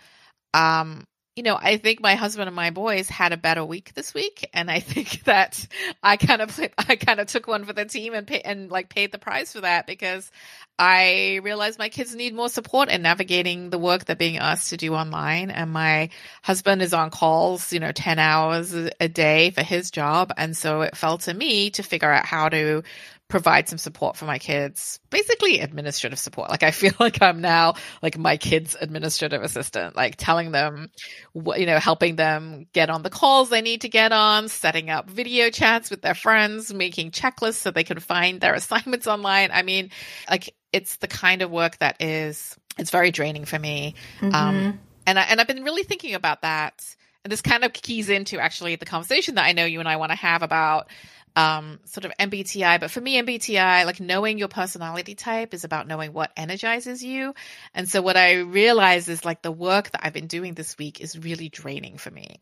um 0.54 1.06
you 1.40 1.44
know, 1.44 1.58
I 1.58 1.78
think 1.78 2.02
my 2.02 2.16
husband 2.16 2.48
and 2.48 2.56
my 2.56 2.70
boys 2.70 3.08
had 3.08 3.32
a 3.32 3.38
better 3.38 3.64
week 3.64 3.94
this 3.94 4.14
week, 4.14 4.50
and 4.54 4.70
I 4.70 4.80
think 4.82 5.24
that 5.24 5.66
I 6.04 6.18
kind 6.18 6.42
of 6.42 6.60
I 6.78 6.98
kind 6.98 7.22
of 7.22 7.28
took 7.28 7.48
one 7.48 7.64
for 7.64 7.72
the 7.72 7.86
team 7.86 8.14
and 8.14 8.28
pay, 8.28 8.42
and 8.42 8.70
like 8.70 8.90
paid 8.90 9.14
the 9.14 9.20
price 9.20 9.54
for 9.54 9.62
that 9.62 9.88
because 9.88 10.30
I 10.78 11.40
realized 11.42 11.80
my 11.80 11.88
kids 11.88 12.14
need 12.14 12.36
more 12.36 12.50
support 12.50 12.90
in 12.90 13.04
navigating 13.04 13.70
the 13.70 13.80
work 13.80 14.04
they're 14.04 14.18
being 14.18 14.38
asked 14.38 14.72
to 14.72 14.78
do 14.78 14.96
online, 14.96 15.50
and 15.50 15.72
my 15.72 16.10
husband 16.44 16.82
is 16.82 16.94
on 16.94 17.10
calls, 17.10 17.72
you 17.72 17.80
know, 17.80 17.94
ten 17.94 18.20
hours 18.20 18.74
a 18.74 19.08
day 19.08 19.52
for 19.52 19.64
his 19.64 19.92
job, 19.92 20.34
and 20.36 20.58
so 20.58 20.82
it 20.82 20.98
fell 20.98 21.20
to 21.20 21.34
me 21.34 21.70
to 21.70 21.84
figure 21.84 22.12
out 22.12 22.26
how 22.26 22.50
to 22.50 22.84
provide 23.30 23.70
some 23.70 23.78
support 23.78 24.18
for 24.18 24.26
my 24.26 24.40
kids, 24.40 25.00
basically 25.12 25.60
administrative 25.60 26.18
support. 26.18 26.50
Like 26.50 26.64
I 26.64 26.72
feel 26.72 26.94
like 27.00 27.22
I'm 27.22 27.40
now 27.40 27.76
like 28.02 28.18
my 28.18 28.36
kids' 28.36 28.76
administrative 28.80 29.44
assistant, 29.44 29.96
like 29.96 30.16
telling 30.18 30.52
them 30.52 30.90
what, 31.32 31.60
you 31.60 31.68
know, 31.68 31.80
helping 31.80 32.16
them 32.18 32.66
get 32.74 32.90
on 32.90 33.04
the 33.04 33.10
calls 33.10 33.50
they 33.50 33.62
need 33.62 33.82
to 33.82 33.90
get 33.90 34.12
on, 34.12 34.50
setting 34.50 34.90
up 34.90 35.10
video 35.10 35.50
chats 35.52 35.90
with 35.92 36.02
their 36.02 36.16
friends, 36.16 36.74
making 36.74 37.12
checklists 37.12 37.56
so 37.56 37.72
they 37.72 37.84
can 37.84 38.00
find 38.00 38.42
their 38.42 38.54
assignments 38.56 39.08
online. 39.08 39.52
I 39.54 39.62
mean, 39.62 39.92
like 40.30 40.54
it's 40.74 40.98
the 40.98 41.08
kind 41.08 41.42
of 41.42 41.52
work 41.52 41.78
that 41.78 42.02
is, 42.02 42.58
it's 42.78 42.92
very 42.92 43.12
draining 43.12 43.46
for 43.46 43.60
me. 43.60 43.94
Um, 44.22 44.32
mm-hmm. 44.32 44.36
Um, 44.36 44.80
and 45.06 45.20
I, 45.20 45.24
and 45.24 45.40
I've 45.40 45.48
been 45.48 45.64
really 45.64 45.84
thinking 45.84 46.16
about 46.16 46.42
that. 46.42 46.96
And 47.24 47.32
this 47.32 47.42
kind 47.42 47.64
of 47.64 47.74
keys 47.74 48.10
into 48.10 48.40
actually 48.40 48.76
the 48.78 48.86
conversation 48.86 49.36
that 49.36 49.44
I 49.44 49.52
know 49.52 49.66
you 49.66 49.80
and 49.80 49.90
I 49.90 49.98
want 49.98 50.12
to 50.12 50.18
have 50.18 50.42
about 50.42 50.88
um, 51.36 51.80
sort 51.86 52.06
of 52.06 52.12
MBTI. 52.20 52.80
But 52.80 52.92
for 52.92 53.02
me, 53.02 53.22
MBTI, 53.22 53.86
like 53.86 54.00
knowing 54.00 54.38
your 54.38 54.48
personality 54.48 55.16
type 55.16 55.54
is 55.54 55.64
about 55.64 55.88
knowing 55.88 56.14
what 56.14 56.32
energizes 56.36 57.04
you. 57.04 57.34
And 57.74 57.88
so 57.88 58.02
what 58.02 58.18
I 58.18 58.40
realize 58.40 59.08
is 59.08 59.26
like 59.26 59.42
the 59.42 59.52
work 59.52 59.92
that 59.92 60.02
I've 60.04 60.14
been 60.14 60.28
doing 60.28 60.54
this 60.54 60.78
week 60.78 61.02
is 61.02 61.18
really 61.18 61.50
draining 61.50 61.98
for 61.98 62.12
me. 62.12 62.40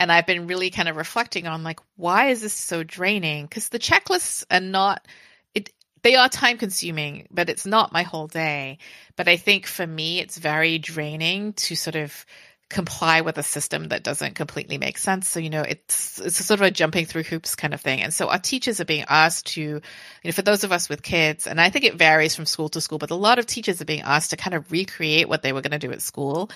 And 0.00 0.12
I've 0.12 0.26
been 0.26 0.46
really 0.46 0.70
kind 0.70 0.88
of 0.88 0.96
reflecting 0.96 1.46
on 1.46 1.64
like, 1.64 1.80
why 1.96 2.28
is 2.28 2.42
this 2.42 2.52
so 2.52 2.82
draining? 2.82 3.46
Because 3.46 3.68
the 3.68 3.78
checklists 3.78 4.44
are 4.50 4.60
not, 4.60 5.06
it, 5.54 5.70
they 6.02 6.14
are 6.14 6.28
time 6.28 6.58
consuming, 6.58 7.26
but 7.30 7.48
it's 7.48 7.66
not 7.66 7.92
my 7.92 8.02
whole 8.02 8.28
day. 8.28 8.78
But 9.16 9.28
I 9.28 9.36
think 9.36 9.66
for 9.66 9.86
me, 9.86 10.20
it's 10.20 10.38
very 10.38 10.78
draining 10.78 11.54
to 11.54 11.74
sort 11.74 11.96
of 11.96 12.24
comply 12.68 13.22
with 13.22 13.38
a 13.38 13.42
system 13.42 13.88
that 13.88 14.02
doesn't 14.02 14.34
completely 14.34 14.76
make 14.76 14.98
sense. 14.98 15.26
So, 15.26 15.40
you 15.40 15.48
know, 15.48 15.62
it's, 15.62 16.20
it's 16.20 16.44
sort 16.44 16.60
of 16.60 16.66
a 16.66 16.70
jumping 16.70 17.06
through 17.06 17.22
hoops 17.22 17.54
kind 17.54 17.72
of 17.72 17.80
thing. 17.80 18.02
And 18.02 18.12
so 18.12 18.28
our 18.28 18.38
teachers 18.38 18.78
are 18.80 18.84
being 18.84 19.06
asked 19.08 19.46
to, 19.54 19.60
you 19.60 19.80
know, 20.24 20.32
for 20.32 20.42
those 20.42 20.64
of 20.64 20.72
us 20.72 20.88
with 20.88 21.02
kids, 21.02 21.46
and 21.46 21.60
I 21.60 21.70
think 21.70 21.86
it 21.86 21.94
varies 21.94 22.34
from 22.34 22.44
school 22.44 22.68
to 22.70 22.80
school, 22.80 22.98
but 22.98 23.10
a 23.10 23.14
lot 23.14 23.38
of 23.38 23.46
teachers 23.46 23.80
are 23.80 23.86
being 23.86 24.02
asked 24.02 24.30
to 24.30 24.36
kind 24.36 24.54
of 24.54 24.70
recreate 24.70 25.28
what 25.28 25.42
they 25.42 25.54
were 25.54 25.62
going 25.62 25.78
to 25.78 25.78
do 25.78 25.92
at 25.92 26.02
school 26.02 26.50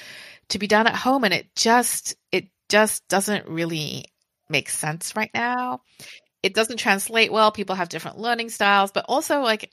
to 0.51 0.59
be 0.59 0.67
done 0.67 0.87
at 0.87 0.95
home. 0.95 1.25
And 1.25 1.33
it 1.33 1.55
just, 1.57 2.15
it 2.31 2.49
just 2.69 3.09
doesn't 3.09 3.49
really 3.49 4.05
make 4.51 4.69
sense 4.69 5.17
right 5.17 5.31
now. 5.33 5.81
It 6.43 6.55
doesn't 6.55 6.77
translate 6.77 7.33
well. 7.33 7.53
People 7.53 7.77
have 7.77 7.89
different 7.89 8.19
learning 8.19 8.51
styles, 8.51 8.93
but 8.93 9.07
also 9.09 9.41
like, 9.41 9.71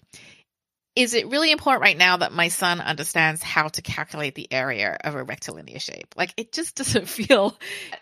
is 0.99 1.13
it 1.13 1.29
really 1.29 1.49
important 1.49 1.81
right 1.81 1.97
now 1.97 2.17
that 2.17 2.33
my 2.33 2.49
son 2.49 2.81
understands 2.81 3.41
how 3.41 3.69
to 3.69 3.81
calculate 3.81 4.35
the 4.35 4.51
area 4.51 4.97
of 5.01 5.15
a 5.15 5.23
rectilinear 5.23 5.79
shape? 5.79 6.13
Like 6.17 6.33
it 6.35 6.51
just 6.51 6.75
doesn't 6.75 7.07
feel 7.07 7.57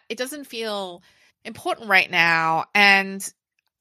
it 0.10 0.18
doesn't 0.18 0.46
feel 0.46 1.04
important 1.46 1.90
right 1.90 2.10
now 2.10 2.66
and 2.74 3.24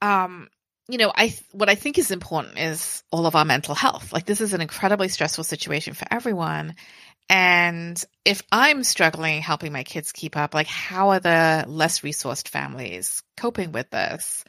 um 0.02 0.48
you 0.88 0.98
know, 0.98 1.10
I 1.12 1.34
what 1.52 1.70
I 1.70 1.74
think 1.76 1.98
is 1.98 2.10
important 2.10 2.58
is 2.58 3.02
all 3.10 3.26
of 3.26 3.34
our 3.34 3.46
mental 3.46 3.74
health. 3.74 4.12
Like 4.12 4.26
this 4.26 4.42
is 4.42 4.52
an 4.52 4.60
incredibly 4.60 5.08
stressful 5.08 5.44
situation 5.44 5.94
for 5.94 6.06
everyone. 6.10 6.74
And 7.30 8.00
if 8.24 8.42
I'm 8.52 8.84
struggling 8.84 9.40
helping 9.40 9.72
my 9.72 9.82
kids 9.82 10.12
keep 10.12 10.36
up, 10.36 10.52
like 10.54 10.68
how 10.68 11.08
are 11.08 11.20
the 11.20 11.64
less 11.66 12.00
resourced 12.00 12.48
families 12.48 13.22
coping 13.36 13.72
with 13.72 13.90
this? 13.90 14.44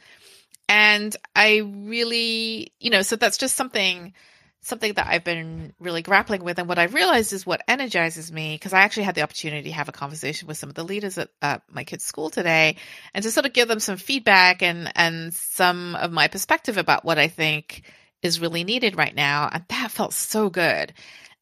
And 0.68 1.16
I 1.34 1.62
really, 1.64 2.74
you 2.78 2.90
know, 2.90 3.00
so 3.00 3.16
that's 3.16 3.38
just 3.38 3.56
something 3.56 4.12
something 4.60 4.92
that 4.94 5.06
I've 5.08 5.24
been 5.24 5.72
really 5.78 6.02
grappling 6.02 6.42
with. 6.42 6.58
And 6.58 6.68
what 6.68 6.78
I've 6.78 6.94
realized 6.94 7.32
is 7.32 7.46
what 7.46 7.62
energizes 7.68 8.30
me, 8.32 8.54
because 8.54 8.72
I 8.72 8.80
actually 8.80 9.04
had 9.04 9.14
the 9.14 9.22
opportunity 9.22 9.68
to 9.70 9.74
have 9.74 9.88
a 9.88 9.92
conversation 9.92 10.48
with 10.48 10.56
some 10.56 10.68
of 10.68 10.74
the 10.74 10.84
leaders 10.84 11.16
at 11.18 11.30
uh, 11.40 11.58
my 11.70 11.84
kids' 11.84 12.04
school 12.04 12.30
today 12.30 12.76
and 13.14 13.22
to 13.22 13.30
sort 13.30 13.46
of 13.46 13.52
give 13.52 13.68
them 13.68 13.80
some 13.80 13.96
feedback 13.96 14.62
and, 14.62 14.90
and 14.96 15.32
some 15.32 15.94
of 15.94 16.12
my 16.12 16.28
perspective 16.28 16.76
about 16.76 17.04
what 17.04 17.18
I 17.18 17.28
think 17.28 17.82
is 18.22 18.40
really 18.40 18.64
needed 18.64 18.96
right 18.96 19.14
now. 19.14 19.48
And 19.50 19.64
that 19.68 19.90
felt 19.90 20.12
so 20.12 20.50
good. 20.50 20.92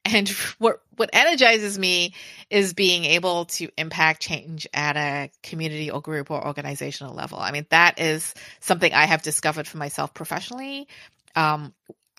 And 0.04 0.28
what 0.58 0.82
what 0.96 1.11
energizes 1.12 1.78
me 1.78 2.14
is 2.49 2.73
being 2.73 3.04
able 3.04 3.44
to 3.44 3.68
impact 3.76 4.23
change 4.23 4.66
at 4.73 4.96
a 4.96 5.30
community 5.42 5.90
or 5.90 6.00
group 6.00 6.30
or 6.30 6.46
organizational 6.46 7.14
level. 7.14 7.38
I 7.38 7.50
mean, 7.50 7.66
that 7.68 8.00
is 8.00 8.35
something 8.61 8.94
I 8.94 9.04
have 9.04 9.20
discovered 9.20 9.68
for 9.68 9.76
myself 9.76 10.14
professionally. 10.14 10.88
Um, 11.35 11.75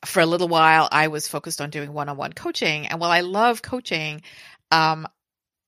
for 0.06 0.20
a 0.20 0.26
little 0.26 0.48
while, 0.48 0.88
I 0.92 1.08
was 1.08 1.28
focused 1.28 1.62
on 1.62 1.70
doing 1.70 1.94
one 1.94 2.10
on 2.10 2.18
one 2.18 2.34
coaching. 2.34 2.88
And 2.88 3.00
while 3.00 3.12
I 3.12 3.22
love 3.22 3.62
coaching, 3.62 4.22
um, 4.72 5.08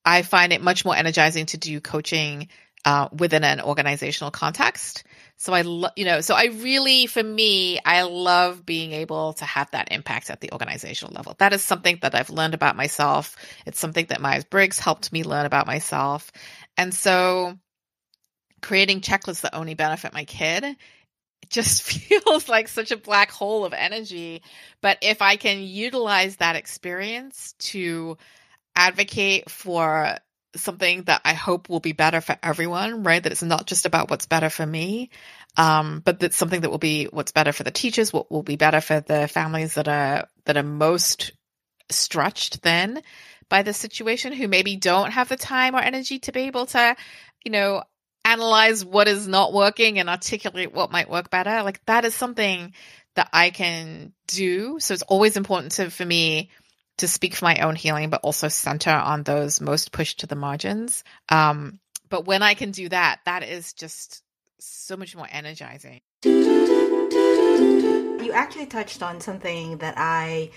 I 0.04 0.22
find 0.22 0.52
it 0.52 0.62
much 0.62 0.84
more 0.84 0.96
energizing 0.96 1.46
to 1.46 1.58
do 1.58 1.80
coaching 1.80 2.48
uh, 2.84 3.08
within 3.12 3.44
an 3.44 3.60
organizational 3.60 4.30
context. 4.30 5.04
So 5.36 5.52
I, 5.52 5.62
lo- 5.62 5.90
you 5.96 6.04
know, 6.04 6.20
so 6.20 6.34
I 6.34 6.46
really, 6.46 7.06
for 7.06 7.22
me, 7.22 7.78
I 7.84 8.02
love 8.02 8.64
being 8.64 8.92
able 8.92 9.34
to 9.34 9.44
have 9.44 9.70
that 9.72 9.92
impact 9.92 10.30
at 10.30 10.40
the 10.40 10.52
organizational 10.52 11.14
level. 11.14 11.34
That 11.38 11.52
is 11.52 11.62
something 11.62 11.98
that 12.02 12.14
I've 12.14 12.30
learned 12.30 12.54
about 12.54 12.76
myself. 12.76 13.36
It's 13.66 13.78
something 13.78 14.06
that 14.06 14.20
Myers 14.20 14.44
Briggs 14.44 14.78
helped 14.78 15.12
me 15.12 15.24
learn 15.24 15.46
about 15.46 15.66
myself. 15.66 16.30
And 16.76 16.94
so 16.94 17.58
creating 18.62 19.00
checklists 19.00 19.42
that 19.42 19.54
only 19.54 19.74
benefit 19.74 20.12
my 20.12 20.24
kid 20.24 20.76
just 21.48 21.82
feels 21.90 22.48
like 22.48 22.68
such 22.68 22.90
a 22.90 22.96
black 22.96 23.30
hole 23.30 23.64
of 23.64 23.72
energy. 23.72 24.42
But 24.80 24.98
if 25.02 25.22
I 25.22 25.36
can 25.36 25.60
utilize 25.60 26.36
that 26.36 26.56
experience 26.56 27.54
to 27.60 28.18
advocate 28.76 29.50
for 29.50 30.16
something 30.56 31.02
that 31.04 31.20
I 31.24 31.34
hope 31.34 31.68
will 31.68 31.80
be 31.80 31.92
better 31.92 32.20
for 32.20 32.36
everyone, 32.42 33.04
right? 33.04 33.22
That 33.22 33.32
it's 33.32 33.42
not 33.42 33.66
just 33.66 33.86
about 33.86 34.10
what's 34.10 34.26
better 34.26 34.50
for 34.50 34.66
me, 34.66 35.10
um, 35.56 36.00
but 36.04 36.18
that's 36.18 36.36
something 36.36 36.62
that 36.62 36.70
will 36.70 36.78
be 36.78 37.04
what's 37.04 37.32
better 37.32 37.52
for 37.52 37.62
the 37.62 37.70
teachers, 37.70 38.12
what 38.12 38.30
will 38.30 38.42
be 38.42 38.56
better 38.56 38.80
for 38.80 39.00
the 39.00 39.28
families 39.28 39.74
that 39.74 39.88
are 39.88 40.26
that 40.46 40.56
are 40.56 40.62
most 40.62 41.32
stretched 41.90 42.62
then 42.62 43.02
by 43.48 43.62
the 43.62 43.74
situation, 43.74 44.32
who 44.32 44.48
maybe 44.48 44.76
don't 44.76 45.10
have 45.12 45.28
the 45.28 45.36
time 45.36 45.74
or 45.74 45.80
energy 45.80 46.18
to 46.20 46.32
be 46.32 46.42
able 46.42 46.66
to, 46.66 46.96
you 47.44 47.50
know, 47.50 47.82
analyze 48.32 48.84
what 48.84 49.08
is 49.08 49.26
not 49.26 49.52
working 49.52 49.98
and 49.98 50.08
articulate 50.08 50.72
what 50.72 50.90
might 50.90 51.10
work 51.10 51.30
better. 51.30 51.62
Like 51.62 51.84
that 51.86 52.04
is 52.04 52.14
something 52.14 52.72
that 53.16 53.28
I 53.32 53.50
can 53.50 54.12
do. 54.28 54.78
So 54.80 54.94
it's 54.94 55.02
always 55.02 55.36
important 55.36 55.72
to, 55.72 55.90
for 55.90 56.04
me 56.04 56.50
to 56.98 57.08
speak 57.08 57.34
for 57.34 57.46
my 57.46 57.58
own 57.58 57.76
healing, 57.76 58.10
but 58.10 58.20
also 58.22 58.48
center 58.48 58.90
on 58.90 59.22
those 59.22 59.60
most 59.60 59.92
pushed 59.92 60.20
to 60.20 60.26
the 60.26 60.36
margins. 60.36 61.02
Um, 61.28 61.80
but 62.08 62.26
when 62.26 62.42
I 62.42 62.54
can 62.54 62.72
do 62.72 62.88
that, 62.88 63.20
that 63.24 63.42
is 63.42 63.72
just 63.72 64.22
so 64.58 64.96
much 64.96 65.16
more 65.16 65.28
energizing. 65.30 66.00
You 66.24 68.32
actually 68.34 68.66
touched 68.66 69.02
on 69.02 69.20
something 69.20 69.78
that 69.78 69.94
I 69.96 70.50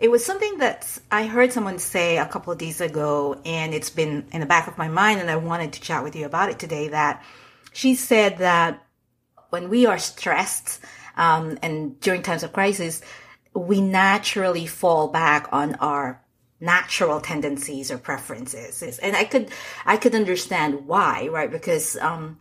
it 0.00 0.10
was 0.10 0.24
something 0.24 0.58
that 0.58 0.98
I 1.10 1.26
heard 1.26 1.52
someone 1.52 1.78
say 1.78 2.16
a 2.16 2.24
couple 2.24 2.52
of 2.52 2.58
days 2.58 2.80
ago, 2.80 3.40
and 3.44 3.74
it's 3.74 3.90
been 3.90 4.26
in 4.32 4.40
the 4.40 4.46
back 4.46 4.66
of 4.66 4.78
my 4.78 4.88
mind, 4.88 5.20
and 5.20 5.30
I 5.30 5.36
wanted 5.36 5.74
to 5.74 5.80
chat 5.80 6.02
with 6.02 6.16
you 6.16 6.24
about 6.24 6.48
it 6.48 6.58
today. 6.58 6.88
That 6.88 7.22
she 7.74 7.94
said 7.94 8.38
that 8.38 8.82
when 9.50 9.68
we 9.68 9.84
are 9.84 9.98
stressed 9.98 10.80
um, 11.18 11.58
and 11.62 12.00
during 12.00 12.22
times 12.22 12.42
of 12.42 12.54
crisis, 12.54 13.02
we 13.54 13.82
naturally 13.82 14.66
fall 14.66 15.08
back 15.08 15.48
on 15.52 15.74
our 15.76 16.22
natural 16.60 17.20
tendencies 17.22 17.90
or 17.90 17.96
preferences 17.96 18.98
and 18.98 19.16
i 19.16 19.24
could 19.24 19.48
i 19.86 19.96
could 19.96 20.14
understand 20.14 20.86
why 20.86 21.26
right 21.32 21.50
because 21.50 21.96
um 22.02 22.38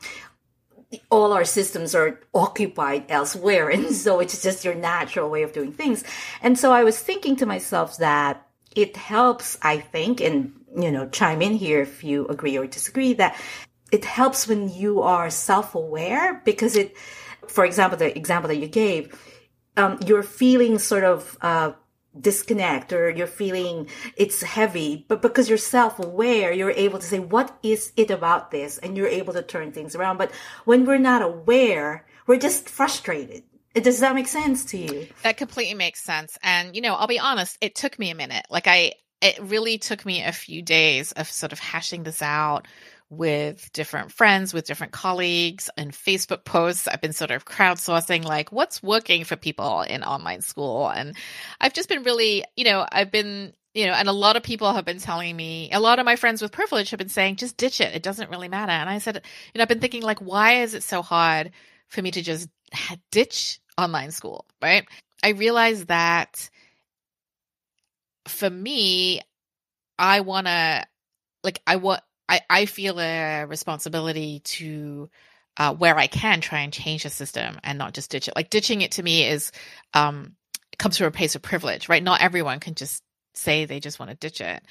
all 1.10 1.34
our 1.34 1.46
systems 1.46 1.93
are 1.93 2.19
occupied 2.34 3.05
elsewhere 3.10 3.69
and 3.75 3.96
so 3.96 4.19
it's 4.19 4.41
just 4.41 4.65
your 4.65 4.75
natural 4.75 5.29
way 5.29 5.43
of 5.43 5.53
doing 5.53 5.72
things. 5.72 6.03
And 6.41 6.58
so 6.58 6.72
i 6.72 6.84
was 6.84 7.00
thinking 7.00 7.36
to 7.38 7.46
myself 7.46 7.98
that 7.98 8.46
it 8.75 8.96
helps 8.96 9.58
i 9.62 9.77
think 9.77 10.22
and 10.22 10.53
you 10.77 10.91
know 10.91 11.08
chime 11.10 11.41
in 11.41 11.53
here 11.53 11.81
if 11.81 12.03
you 12.03 12.27
agree 12.27 12.58
or 12.58 12.67
disagree 12.67 13.13
that 13.13 13.39
it 13.91 14.05
helps 14.05 14.48
when 14.48 14.69
you 14.69 15.01
are 15.01 15.29
self-aware 15.29 16.41
because 16.46 16.75
it 16.75 16.96
for 17.48 17.65
example 17.65 17.98
the 17.98 18.15
example 18.15 18.48
that 18.48 18.58
you 18.58 18.67
gave 18.67 19.17
um, 19.77 19.98
you're 20.05 20.24
feeling 20.24 20.77
sort 20.77 21.03
of 21.03 21.38
uh, 21.41 21.72
disconnect 22.20 22.92
or 22.94 23.10
you're 23.10 23.28
feeling 23.28 23.88
it's 24.18 24.42
heavy, 24.42 25.06
but 25.08 25.22
because 25.22 25.50
you're 25.50 25.58
self 25.58 26.00
aware, 26.00 26.51
you're 26.51 26.72
able 26.72 27.00
to 27.00 27.06
say, 27.06 27.20
what 27.20 27.58
is 27.63 27.92
it 27.96 28.12
about 28.12 28.51
this? 28.51 28.78
And 28.78 28.98
you're 28.98 29.08
able 29.08 29.34
to 29.34 29.42
turn 29.42 29.72
things 29.72 29.96
around. 29.96 30.18
But 30.18 30.32
when 30.66 30.86
we're 30.86 30.98
not 30.98 31.22
aware, 31.22 32.06
we're 32.28 32.38
just 32.38 32.70
frustrated. 32.70 33.44
Does 33.75 34.00
that 34.00 34.16
make 34.16 34.28
sense 34.28 34.66
to 34.66 34.78
you? 34.78 35.08
That 35.24 35.38
completely 35.38 35.75
makes 35.75 36.04
sense. 36.04 36.38
And, 36.42 36.75
you 36.75 36.82
know, 36.82 36.96
I'll 36.96 37.08
be 37.08 37.20
honest, 37.20 37.58
it 37.62 37.75
took 37.75 38.00
me 38.00 38.10
a 38.10 38.16
minute. 38.16 38.46
Like, 38.50 38.68
I, 38.68 38.94
it 39.22 39.39
really 39.39 39.78
took 39.78 40.06
me 40.06 40.24
a 40.24 40.32
few 40.32 40.62
days 40.62 41.12
of 41.12 41.30
sort 41.30 41.51
of 41.51 41.60
hashing 41.60 42.04
this 42.04 42.22
out 42.22 42.68
with 43.10 43.72
different 43.74 44.12
friends, 44.12 44.54
with 44.54 44.68
different 44.68 44.94
colleagues, 44.94 45.70
and 45.78 45.92
Facebook 45.92 46.46
posts. 46.46 46.88
I've 46.88 47.01
been 47.01 47.13
sort 47.13 47.32
of 47.32 47.46
crowdsourcing, 47.46 48.24
like, 48.24 48.51
what's 48.51 48.84
working 48.84 49.24
for 49.24 49.36
people 49.36 49.82
in 49.82 50.04
online 50.04 50.42
school. 50.42 50.89
And 50.89 51.16
I've 51.60 51.74
just 51.74 51.89
been 51.89 52.04
really, 52.04 52.44
you 52.56 52.66
know, 52.66 52.86
I've 52.92 53.12
been, 53.12 53.54
you 53.74 53.88
know, 53.88 53.94
and 53.94 54.08
a 54.10 54.13
lot 54.13 54.36
of 54.36 54.44
people 54.44 54.72
have 54.74 54.86
been 54.86 55.00
telling 55.00 55.36
me, 55.36 55.72
a 55.72 55.80
lot 55.80 55.98
of 55.98 56.06
my 56.06 56.16
friends 56.18 56.42
with 56.42 56.51
privilege 56.51 56.92
have 56.92 57.00
been 57.00 57.10
saying, 57.10 57.38
just 57.38 57.58
ditch 57.58 57.82
it. 57.82 57.96
It 57.96 58.04
doesn't 58.04 58.30
really 58.30 58.48
matter. 58.48 58.72
And 58.72 58.89
I 58.89 59.00
said, 59.00 59.16
you 59.16 59.58
know, 59.58 59.63
I've 59.63 59.70
been 59.70 59.80
thinking, 59.80 60.04
like, 60.04 60.20
why 60.20 60.62
is 60.62 60.75
it 60.75 60.84
so 60.84 61.01
hard 61.01 61.51
for 61.88 62.04
me 62.04 62.12
to 62.12 62.22
just 62.22 62.48
ditch 63.12 63.60
online 63.75 64.12
school, 64.12 64.46
right? 64.62 64.88
I 65.24 65.30
realized 65.30 65.88
that 65.88 66.50
for 68.28 68.50
me, 68.50 69.22
I 69.98 70.20
want 70.22 70.46
to, 70.46 70.86
like, 71.44 71.62
I 71.66 71.78
want, 71.78 72.01
I, 72.29 72.41
I 72.50 72.65
feel 72.65 73.00
a 73.00 73.45
responsibility 73.45 74.39
to 74.39 75.09
uh, 75.57 75.74
where 75.74 75.98
I 75.98 76.07
can 76.07 76.39
try 76.39 76.62
and 76.62 76.71
change 76.71 77.03
the 77.03 77.09
system 77.09 77.59
and 77.63 77.77
not 77.77 77.93
just 77.93 78.12
ditch 78.12 78.27
it. 78.27 78.36
Like 78.36 78.50
ditching 78.50 78.81
it 78.81 78.93
to 78.93 79.03
me 79.03 79.25
is 79.25 79.51
um, 79.93 80.36
comes 80.77 80.98
from 80.98 81.07
a 81.07 81.12
place 81.12 81.36
of 81.36 81.41
privilege, 81.41 81.89
right? 81.89 82.03
Not 82.03 82.21
everyone 82.21 82.59
can 82.59 82.75
just 82.75 83.03
say 83.33 83.65
they 83.65 83.79
just 83.79 84.00
want 84.00 84.12
to 84.12 84.15
ditch 84.15 84.41
it. 84.41 84.63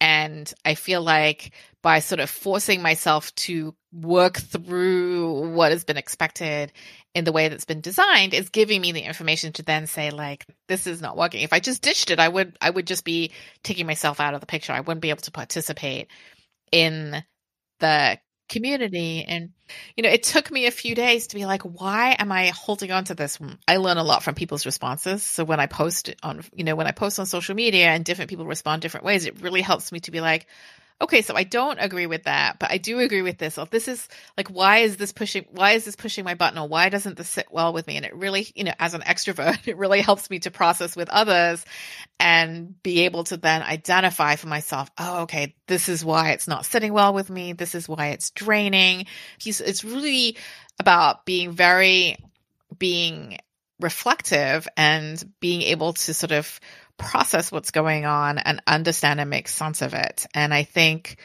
And 0.00 0.52
I 0.64 0.74
feel 0.74 1.00
like 1.00 1.52
by 1.82 2.00
sort 2.00 2.20
of 2.20 2.28
forcing 2.28 2.82
myself 2.82 3.34
to 3.36 3.74
work 3.92 4.36
through 4.36 5.52
what 5.54 5.72
has 5.72 5.84
been 5.84 5.96
expected 5.96 6.72
in 7.14 7.24
the 7.24 7.32
way 7.32 7.48
that's 7.48 7.64
been 7.64 7.80
designed 7.80 8.34
is 8.34 8.50
giving 8.50 8.82
me 8.82 8.92
the 8.92 9.00
information 9.00 9.52
to 9.54 9.62
then 9.62 9.86
say 9.86 10.10
like 10.10 10.44
this 10.68 10.86
is 10.86 11.00
not 11.00 11.16
working. 11.16 11.42
If 11.42 11.54
I 11.54 11.60
just 11.60 11.80
ditched 11.80 12.10
it, 12.10 12.20
I 12.20 12.28
would 12.28 12.58
I 12.60 12.68
would 12.68 12.86
just 12.86 13.04
be 13.04 13.32
taking 13.62 13.86
myself 13.86 14.20
out 14.20 14.34
of 14.34 14.40
the 14.40 14.46
picture. 14.46 14.74
I 14.74 14.80
wouldn't 14.80 15.00
be 15.00 15.10
able 15.10 15.22
to 15.22 15.30
participate 15.30 16.08
in 16.72 17.22
the 17.80 18.18
community 18.48 19.24
and 19.26 19.50
you 19.96 20.04
know 20.04 20.08
it 20.08 20.22
took 20.22 20.52
me 20.52 20.66
a 20.66 20.70
few 20.70 20.94
days 20.94 21.26
to 21.26 21.34
be 21.34 21.46
like 21.46 21.62
why 21.62 22.14
am 22.16 22.30
i 22.30 22.48
holding 22.48 22.92
on 22.92 23.02
to 23.02 23.14
this? 23.14 23.38
I 23.66 23.78
learn 23.78 23.96
a 23.96 24.04
lot 24.04 24.22
from 24.22 24.36
people's 24.36 24.66
responses. 24.66 25.24
So 25.24 25.44
when 25.44 25.58
i 25.58 25.66
post 25.66 26.14
on 26.22 26.44
you 26.54 26.62
know 26.62 26.76
when 26.76 26.86
i 26.86 26.92
post 26.92 27.18
on 27.18 27.26
social 27.26 27.56
media 27.56 27.88
and 27.88 28.04
different 28.04 28.30
people 28.30 28.46
respond 28.46 28.82
different 28.82 29.04
ways 29.04 29.26
it 29.26 29.40
really 29.42 29.62
helps 29.62 29.90
me 29.90 30.00
to 30.00 30.12
be 30.12 30.20
like 30.20 30.46
okay, 31.00 31.20
so 31.20 31.34
I 31.36 31.42
don't 31.42 31.78
agree 31.78 32.06
with 32.06 32.24
that, 32.24 32.58
but 32.58 32.70
I 32.70 32.78
do 32.78 33.00
agree 33.00 33.20
with 33.20 33.36
this. 33.36 33.58
Or 33.58 33.66
this 33.66 33.86
is 33.86 34.08
like, 34.36 34.48
why 34.48 34.78
is 34.78 34.96
this 34.96 35.12
pushing, 35.12 35.44
why 35.50 35.72
is 35.72 35.84
this 35.84 35.96
pushing 35.96 36.24
my 36.24 36.34
button? 36.34 36.58
Or 36.58 36.66
why 36.66 36.88
doesn't 36.88 37.18
this 37.18 37.28
sit 37.28 37.48
well 37.50 37.72
with 37.72 37.86
me? 37.86 37.96
And 37.96 38.06
it 38.06 38.14
really, 38.14 38.46
you 38.54 38.64
know, 38.64 38.72
as 38.78 38.94
an 38.94 39.02
extrovert, 39.02 39.58
it 39.68 39.76
really 39.76 40.00
helps 40.00 40.30
me 40.30 40.38
to 40.40 40.50
process 40.50 40.96
with 40.96 41.10
others 41.10 41.64
and 42.18 42.82
be 42.82 43.00
able 43.00 43.24
to 43.24 43.36
then 43.36 43.62
identify 43.62 44.36
for 44.36 44.48
myself, 44.48 44.90
oh, 44.96 45.22
okay, 45.22 45.54
this 45.66 45.88
is 45.88 46.04
why 46.04 46.30
it's 46.30 46.48
not 46.48 46.64
sitting 46.64 46.92
well 46.92 47.12
with 47.12 47.28
me. 47.28 47.52
This 47.52 47.74
is 47.74 47.88
why 47.88 48.08
it's 48.08 48.30
draining. 48.30 49.06
it's 49.44 49.84
really 49.84 50.38
about 50.80 51.26
being 51.26 51.52
very, 51.52 52.16
being 52.78 53.38
reflective 53.80 54.66
and 54.76 55.22
being 55.40 55.62
able 55.62 55.92
to 55.92 56.14
sort 56.14 56.32
of 56.32 56.60
process 56.98 57.52
what's 57.52 57.70
going 57.70 58.06
on 58.06 58.38
and 58.38 58.62
understand 58.66 59.20
and 59.20 59.30
make 59.30 59.48
sense 59.48 59.82
of 59.82 59.94
it. 59.94 60.26
And 60.34 60.52
I 60.52 60.62
think 60.64 61.16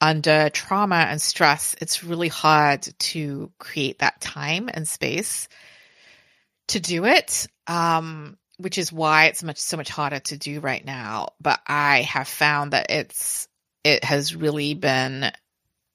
under 0.00 0.48
trauma 0.50 0.96
and 0.96 1.20
stress, 1.20 1.76
it's 1.80 2.02
really 2.02 2.28
hard 2.28 2.82
to 2.98 3.52
create 3.58 4.00
that 4.00 4.20
time 4.20 4.70
and 4.72 4.88
space 4.88 5.48
to 6.68 6.80
do 6.80 7.04
it. 7.04 7.46
Um, 7.66 8.36
which 8.60 8.78
is 8.78 8.92
why 8.92 9.26
it's 9.26 9.42
much 9.42 9.58
so 9.58 9.76
much 9.76 9.88
harder 9.88 10.20
to 10.20 10.36
do 10.36 10.60
right 10.60 10.84
now. 10.84 11.28
But 11.40 11.60
I 11.66 12.02
have 12.02 12.28
found 12.28 12.72
that 12.72 12.90
it's 12.90 13.48
it 13.84 14.04
has 14.04 14.36
really 14.36 14.74
been 14.74 15.32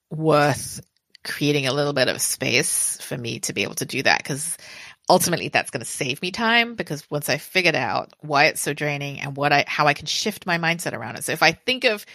worth 0.09 0.81
creating 1.23 1.67
a 1.67 1.73
little 1.73 1.93
bit 1.93 2.07
of 2.07 2.21
space 2.21 2.97
for 3.01 3.17
me 3.17 3.39
to 3.39 3.53
be 3.53 3.63
able 3.63 3.75
to 3.75 3.85
do 3.85 4.01
that 4.03 4.19
because 4.19 4.57
ultimately 5.09 5.49
that's 5.49 5.71
going 5.71 5.83
to 5.83 5.89
save 5.89 6.21
me 6.21 6.31
time 6.31 6.75
because 6.75 7.09
once 7.11 7.29
I 7.29 7.37
figured 7.37 7.75
out 7.75 8.13
why 8.21 8.45
it's 8.45 8.61
so 8.61 8.73
draining 8.73 9.19
and 9.19 9.37
what 9.37 9.53
I 9.53 9.65
how 9.67 9.87
I 9.87 9.93
can 9.93 10.07
shift 10.07 10.45
my 10.45 10.57
mindset 10.57 10.93
around 10.93 11.17
it. 11.17 11.23
So 11.23 11.31
if 11.31 11.43
I 11.43 11.51
think 11.51 11.83
of 11.83 12.05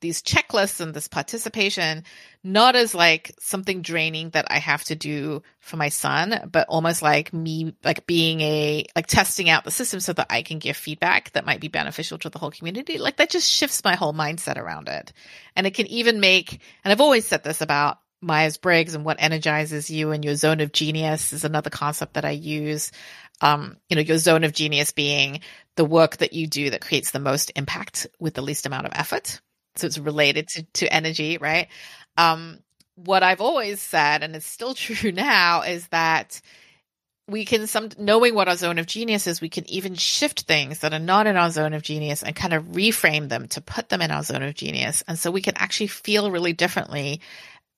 these 0.00 0.22
checklists 0.22 0.80
and 0.80 0.92
this 0.92 1.08
participation 1.08 2.04
not 2.44 2.74
as 2.74 2.92
like 2.92 3.32
something 3.38 3.82
draining 3.82 4.30
that 4.30 4.46
I 4.50 4.58
have 4.58 4.82
to 4.84 4.96
do 4.96 5.42
for 5.60 5.76
my 5.76 5.90
son, 5.90 6.48
but 6.50 6.66
almost 6.68 7.00
like 7.00 7.32
me 7.32 7.76
like 7.84 8.04
being 8.04 8.40
a 8.40 8.84
like 8.96 9.06
testing 9.06 9.48
out 9.48 9.64
the 9.64 9.70
system 9.70 10.00
so 10.00 10.12
that 10.14 10.26
I 10.28 10.42
can 10.42 10.58
give 10.58 10.76
feedback 10.76 11.30
that 11.32 11.46
might 11.46 11.60
be 11.60 11.68
beneficial 11.68 12.18
to 12.18 12.30
the 12.30 12.40
whole 12.40 12.50
community. 12.50 12.98
Like 12.98 13.16
that 13.16 13.30
just 13.30 13.48
shifts 13.48 13.84
my 13.84 13.94
whole 13.94 14.12
mindset 14.12 14.58
around 14.58 14.88
it. 14.88 15.12
And 15.54 15.66
it 15.66 15.74
can 15.74 15.86
even 15.86 16.18
make 16.18 16.60
and 16.84 16.90
I've 16.90 17.00
always 17.00 17.26
said 17.26 17.44
this 17.44 17.60
about 17.60 17.98
Myers 18.22 18.56
Briggs 18.56 18.94
and 18.94 19.04
what 19.04 19.20
energizes 19.20 19.90
you 19.90 20.12
and 20.12 20.24
your 20.24 20.36
zone 20.36 20.60
of 20.60 20.72
genius 20.72 21.32
is 21.32 21.44
another 21.44 21.70
concept 21.70 22.14
that 22.14 22.24
I 22.24 22.30
use. 22.30 22.92
Um, 23.40 23.76
you 23.88 23.96
know, 23.96 24.02
your 24.02 24.18
zone 24.18 24.44
of 24.44 24.52
genius 24.52 24.92
being 24.92 25.40
the 25.76 25.84
work 25.84 26.18
that 26.18 26.32
you 26.32 26.46
do 26.46 26.70
that 26.70 26.80
creates 26.80 27.10
the 27.10 27.18
most 27.18 27.50
impact 27.56 28.06
with 28.20 28.34
the 28.34 28.42
least 28.42 28.66
amount 28.66 28.86
of 28.86 28.92
effort. 28.94 29.40
So 29.76 29.86
it's 29.86 29.98
related 29.98 30.48
to, 30.48 30.62
to 30.74 30.92
energy, 30.92 31.38
right? 31.38 31.68
Um, 32.16 32.60
what 32.94 33.22
I've 33.22 33.40
always 33.40 33.80
said, 33.80 34.22
and 34.22 34.36
it's 34.36 34.46
still 34.46 34.74
true 34.74 35.12
now, 35.12 35.62
is 35.62 35.88
that 35.88 36.40
we 37.28 37.44
can 37.44 37.66
some 37.66 37.88
knowing 37.98 38.34
what 38.34 38.48
our 38.48 38.56
zone 38.56 38.78
of 38.78 38.86
genius 38.86 39.26
is, 39.26 39.40
we 39.40 39.48
can 39.48 39.68
even 39.70 39.94
shift 39.94 40.42
things 40.42 40.80
that 40.80 40.92
are 40.92 40.98
not 40.98 41.26
in 41.26 41.36
our 41.36 41.50
zone 41.50 41.72
of 41.72 41.82
genius 41.82 42.22
and 42.22 42.34
kind 42.34 42.52
of 42.52 42.64
reframe 42.64 43.28
them 43.28 43.48
to 43.48 43.60
put 43.60 43.88
them 43.88 44.02
in 44.02 44.10
our 44.10 44.22
zone 44.22 44.42
of 44.42 44.54
genius. 44.54 45.02
And 45.06 45.18
so 45.18 45.30
we 45.30 45.40
can 45.40 45.56
actually 45.56 45.86
feel 45.86 46.30
really 46.30 46.52
differently 46.52 47.20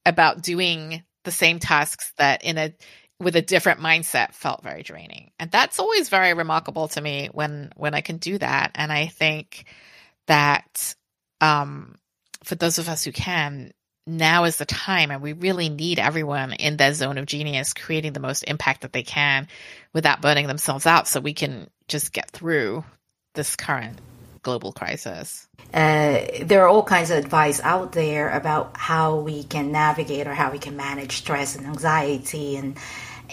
about 0.07 0.43
doing 0.43 1.03
the 1.25 1.31
same 1.31 1.59
tasks 1.59 2.13
that 2.19 2.45
in 2.45 2.59
a 2.59 2.75
with 3.21 3.37
a 3.37 3.43
different 3.43 3.81
mindset 3.81 4.35
felt 4.35 4.63
very 4.63 4.83
draining. 4.83 5.31
And 5.39 5.51
that's 5.51 5.79
always 5.79 6.09
very 6.09 6.35
remarkable 6.35 6.89
to 6.89 7.01
me 7.01 7.31
when 7.33 7.73
when 7.77 7.95
I 7.95 8.01
can 8.01 8.19
do 8.19 8.39
that. 8.39 8.73
And 8.75 8.93
I 8.93 9.07
think 9.07 9.65
that 10.27 10.95
um, 11.41 11.97
for 12.43 12.55
those 12.55 12.79
of 12.79 12.89
us 12.89 13.05
who 13.05 13.13
can, 13.13 13.73
now 14.07 14.45
is 14.45 14.57
the 14.57 14.67
time 14.67 15.11
and 15.11 15.23
we 15.23 15.33
really 15.33 15.69
need 15.69 15.99
everyone 15.99 16.53
in 16.53 16.77
their 16.77 16.93
zone 16.93 17.17
of 17.17 17.27
genius 17.27 17.73
creating 17.73 18.13
the 18.13 18.21
most 18.21 18.43
impact 18.43 18.83
that 18.83 18.93
they 18.93 19.03
can 19.03 19.49
without 19.95 20.21
burning 20.21 20.47
themselves 20.47 20.87
out 20.87 21.09
so 21.09 21.21
we 21.21 21.33
can 21.33 21.71
just 21.89 22.13
get 22.13 22.31
through 22.31 22.85
this 23.35 23.57
current 23.57 23.99
global 24.45 24.73
crisis? 24.73 25.49
Uh, 25.73 26.21
there 26.43 26.63
are 26.63 26.69
all 26.69 26.85
kinds 26.85 27.11
of 27.11 27.19
advice 27.19 27.61
out 27.63 27.93
there 27.93 28.31
about 28.31 28.77
how 28.77 29.17
we 29.17 29.43
can 29.43 29.73
navigate 29.73 30.29
or 30.29 30.35
how 30.35 30.53
we 30.53 30.59
can 30.59 30.77
manage 30.77 31.17
stress 31.17 31.57
and 31.57 31.67
anxiety 31.67 32.57
and 32.57 32.77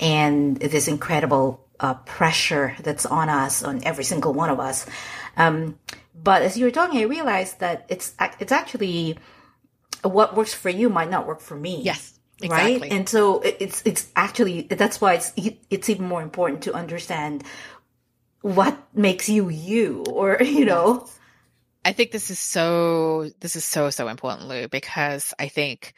and 0.02 0.58
this 0.58 0.88
incredible 0.88 1.63
uh, 1.80 1.93
pressure 1.93 2.76
that's 2.82 3.06
on 3.06 3.30
us 3.30 3.63
on 3.63 3.84
every 3.84 4.04
single 4.04 4.34
one 4.34 4.50
of 4.50 4.60
us. 4.60 4.88
Um, 5.38 5.78
but 6.15 6.41
as 6.41 6.58
you 6.58 6.65
were 6.65 6.71
talking, 6.71 7.00
I 7.00 7.04
realized 7.04 7.60
that 7.60 7.86
it's 7.89 8.15
it's 8.39 8.52
actually 8.52 9.17
what 10.02 10.36
works 10.36 10.54
for 10.54 10.69
you 10.69 10.89
might 10.89 11.10
not 11.10 11.28
work 11.28 11.41
for 11.41 11.56
me. 11.56 11.82
Yes. 11.84 12.17
Exactly. 12.43 12.80
Right. 12.80 12.91
And 12.91 13.08
so 13.08 13.39
it's, 13.41 13.84
it's 13.86 14.10
actually, 14.15 14.63
that's 14.63 15.00
why 15.00 15.13
it's, 15.13 15.32
it's 15.69 15.89
even 15.89 16.08
more 16.08 16.24
important 16.24 16.63
to 16.63 16.74
understand 16.74 17.43
what 18.41 18.77
makes 18.93 19.30
you 19.30 19.49
you 19.49 20.04
or 20.10 20.38
you 20.41 20.65
know? 20.65 21.08
I 21.84 21.93
think 21.93 22.12
this 22.12 22.30
is 22.30 22.39
so 22.39 23.32
this 23.39 23.56
is 23.56 23.63
so 23.63 23.89
so 23.89 24.08
important 24.08 24.47
lou 24.47 24.67
because 24.67 25.34
i 25.39 25.47
think 25.47 25.95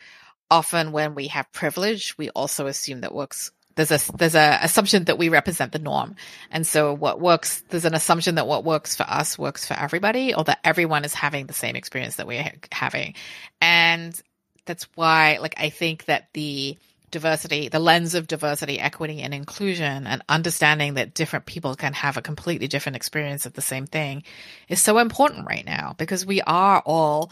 often 0.50 0.94
when 0.94 1.14
we 1.14 1.28
have 1.28 1.52
privilege 1.52 2.18
we 2.18 2.30
also 2.30 2.68
assume 2.68 3.02
that 3.02 3.14
works 3.14 3.52
there's 3.76 3.92
a 3.92 4.00
there's 4.14 4.36
a 4.36 4.60
assumption 4.62 5.06
that 5.06 5.18
we 5.18 5.30
represent 5.30 5.72
the 5.72 5.80
norm. 5.80 6.16
And 6.52 6.66
so 6.66 6.94
what 6.94 7.20
works 7.20 7.64
there's 7.70 7.86
an 7.86 7.96
assumption 7.96 8.36
that 8.36 8.46
what 8.46 8.64
works 8.64 8.96
for 8.96 9.04
us 9.04 9.38
works 9.40 9.66
for 9.66 9.74
everybody 9.74 10.36
or 10.36 10.44
that 10.44 10.60
everyone 10.64 11.06
is 11.06 11.14
having 11.16 11.48
the 11.48 11.54
same 11.54 11.76
experience 11.76 12.18
that 12.18 12.28
we're 12.28 12.52
having. 12.72 13.16
And 13.62 14.22
that's 14.66 14.88
why 14.96 15.38
like 15.42 15.56
i 15.58 15.70
think 15.70 16.06
that 16.06 16.30
the 16.34 16.78
diversity 17.14 17.70
the 17.70 17.80
lens 17.80 18.14
of 18.14 18.28
diversity 18.28 18.80
equity 18.80 19.22
and 19.22 19.34
inclusion 19.34 20.06
and 20.06 20.22
understanding 20.28 20.96
that 20.96 21.14
different 21.14 21.46
people 21.46 21.76
can 21.76 21.94
have 21.94 22.18
a 22.18 22.22
completely 22.22 22.68
different 22.68 22.98
experience 22.98 23.46
of 23.46 23.54
the 23.54 23.62
same 23.62 23.88
thing 23.88 24.24
is 24.68 24.82
so 24.82 24.98
important 24.98 25.48
right 25.48 25.66
now 25.66 25.96
because 25.98 26.26
we 26.26 26.42
are 26.42 26.84
all 26.86 27.32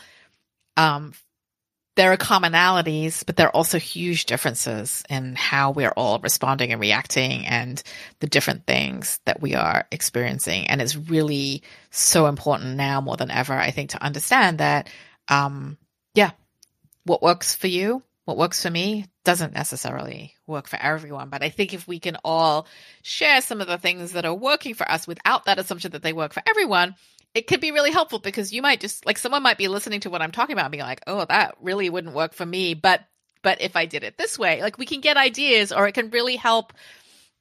um 0.78 1.14
there 1.98 2.12
are 2.14 2.18
commonalities, 2.18 3.26
but 3.26 3.36
there 3.36 3.48
are 3.48 3.56
also 3.56 3.78
huge 3.78 4.26
differences 4.26 5.04
in 5.10 5.36
how 5.36 5.72
we're 5.72 5.94
all 5.98 6.20
responding 6.20 6.72
and 6.72 6.80
reacting 6.80 7.46
and 7.46 7.84
the 8.20 8.28
different 8.28 8.66
things 8.66 9.20
that 9.26 9.42
we 9.42 9.56
are 9.56 9.86
experiencing. 9.92 10.68
And 10.68 10.82
it's 10.82 10.96
really 10.96 11.64
so 11.90 12.28
important 12.28 12.78
now 12.78 13.02
more 13.02 13.18
than 13.18 13.30
ever, 13.30 13.54
I 13.54 13.72
think, 13.72 13.90
to 13.90 14.04
understand 14.04 14.60
that, 14.60 14.90
um, 15.28 15.78
yeah, 16.16 16.32
what 17.04 17.22
works 17.22 17.56
for 17.56 17.68
you, 17.68 18.04
what 18.32 18.38
works 18.38 18.64
for 18.64 18.70
me 18.70 19.06
doesn't 19.26 19.54
necessarily 19.54 20.36
work 20.48 20.70
for 20.70 20.78
everyone. 20.78 21.30
But 21.30 21.44
I 21.44 21.50
think 21.50 21.74
if 21.74 21.86
we 21.86 22.00
can 22.00 22.18
all 22.24 22.66
share 23.02 23.42
some 23.42 23.60
of 23.60 23.68
the 23.68 23.78
things 23.78 24.14
that 24.14 24.24
are 24.24 24.34
working 24.34 24.74
for 24.74 24.90
us 24.90 25.06
without 25.06 25.46
that 25.46 25.60
assumption 25.60 25.92
that 25.92 26.02
they 26.02 26.14
work 26.14 26.32
for 26.32 26.42
everyone, 26.48 26.96
it 27.34 27.48
could 27.48 27.60
be 27.60 27.72
really 27.72 27.92
helpful 27.92 28.20
because 28.20 28.54
you 28.54 28.62
might 28.62 28.80
just 28.80 29.06
like 29.06 29.18
someone 29.18 29.44
might 29.44 29.58
be 29.58 29.68
listening 29.68 30.00
to 30.02 30.10
what 30.10 30.22
I'm 30.22 30.32
talking 30.32 30.54
about 30.54 30.66
and 30.66 30.72
be 30.72 30.80
like, 30.80 31.02
oh, 31.08 31.26
that 31.26 31.56
really 31.60 31.90
wouldn't 31.90 32.16
work 32.16 32.34
for 32.34 32.46
me. 32.46 32.74
But 32.74 33.02
but 33.44 33.60
if 33.62 33.76
I 33.76 33.86
did 33.86 34.04
it 34.04 34.18
this 34.18 34.40
way, 34.40 34.62
like 34.62 34.78
we 34.78 34.86
can 34.86 35.02
get 35.02 35.18
ideas 35.18 35.74
or 35.74 35.88
it 35.88 35.94
can 35.94 36.10
really 36.10 36.38
help 36.38 36.72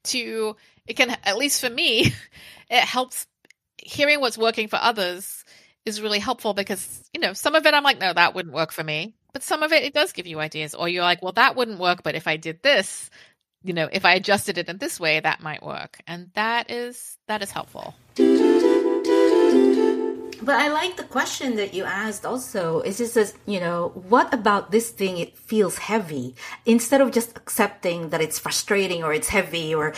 to 0.05 0.57
it 0.87 0.97
can 0.97 1.15
at 1.23 1.37
least 1.37 1.61
for 1.61 1.69
me, 1.69 2.13
it 2.69 2.83
helps 2.83 3.27
hearing 3.77 4.19
what's 4.19 4.37
working 4.37 4.67
for 4.67 4.75
others 4.81 5.45
is 5.85 6.01
really 6.01 6.19
helpful 6.19 6.53
because, 6.53 7.09
you 7.13 7.21
know, 7.21 7.31
some 7.33 7.55
of 7.55 7.65
it 7.65 7.73
I'm 7.73 7.83
like, 7.83 7.99
no, 7.99 8.11
that 8.13 8.35
wouldn't 8.35 8.53
work 8.53 8.71
for 8.71 8.83
me. 8.83 9.15
But 9.33 9.43
some 9.43 9.63
of 9.63 9.71
it 9.71 9.83
it 9.83 9.93
does 9.93 10.11
give 10.11 10.27
you 10.27 10.39
ideas. 10.39 10.75
Or 10.75 10.89
you're 10.89 11.03
like, 11.03 11.21
well, 11.21 11.33
that 11.33 11.55
wouldn't 11.55 11.79
work, 11.79 12.03
but 12.03 12.15
if 12.15 12.27
I 12.27 12.37
did 12.37 12.61
this, 12.63 13.09
you 13.63 13.73
know, 13.73 13.89
if 13.91 14.05
I 14.05 14.13
adjusted 14.13 14.57
it 14.57 14.69
in 14.69 14.77
this 14.77 14.99
way, 14.99 15.19
that 15.19 15.41
might 15.41 15.63
work. 15.63 15.99
And 16.07 16.31
that 16.33 16.71
is 16.71 17.17
that 17.27 17.41
is 17.41 17.51
helpful. 17.51 17.95
But 20.43 20.55
I 20.55 20.69
like 20.69 20.97
the 20.97 21.03
question 21.03 21.55
that 21.57 21.75
you 21.75 21.83
asked 21.83 22.25
also. 22.25 22.79
It's 22.79 22.97
just, 22.97 23.15
as, 23.15 23.35
you 23.45 23.59
know, 23.59 23.89
what 24.09 24.33
about 24.33 24.71
this 24.71 24.89
thing? 24.89 25.19
It 25.19 25.37
feels 25.37 25.77
heavy. 25.77 26.35
Instead 26.65 26.99
of 26.99 27.11
just 27.11 27.37
accepting 27.37 28.09
that 28.09 28.21
it's 28.21 28.39
frustrating 28.39 29.03
or 29.03 29.13
it's 29.13 29.29
heavy 29.29 29.75
or 29.75 29.93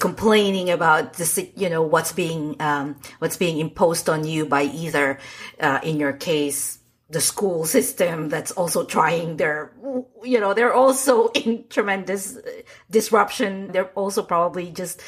complaining 0.00 0.68
about 0.68 1.12
this, 1.14 1.38
you 1.54 1.70
know, 1.70 1.82
what's 1.82 2.10
being, 2.10 2.56
um, 2.60 2.96
what's 3.20 3.36
being 3.36 3.58
imposed 3.58 4.08
on 4.08 4.26
you 4.26 4.46
by 4.46 4.64
either, 4.64 5.20
uh, 5.60 5.78
in 5.84 6.00
your 6.00 6.12
case, 6.12 6.80
the 7.10 7.20
school 7.20 7.64
system 7.64 8.28
that's 8.28 8.50
also 8.52 8.84
trying 8.84 9.36
their 9.36 9.72
you 10.22 10.40
know 10.40 10.54
they're 10.54 10.72
also 10.72 11.28
in 11.28 11.64
tremendous 11.68 12.36
uh, 12.36 12.50
disruption. 12.90 13.72
They're 13.72 13.90
also 13.94 14.22
probably 14.22 14.70
just 14.70 15.02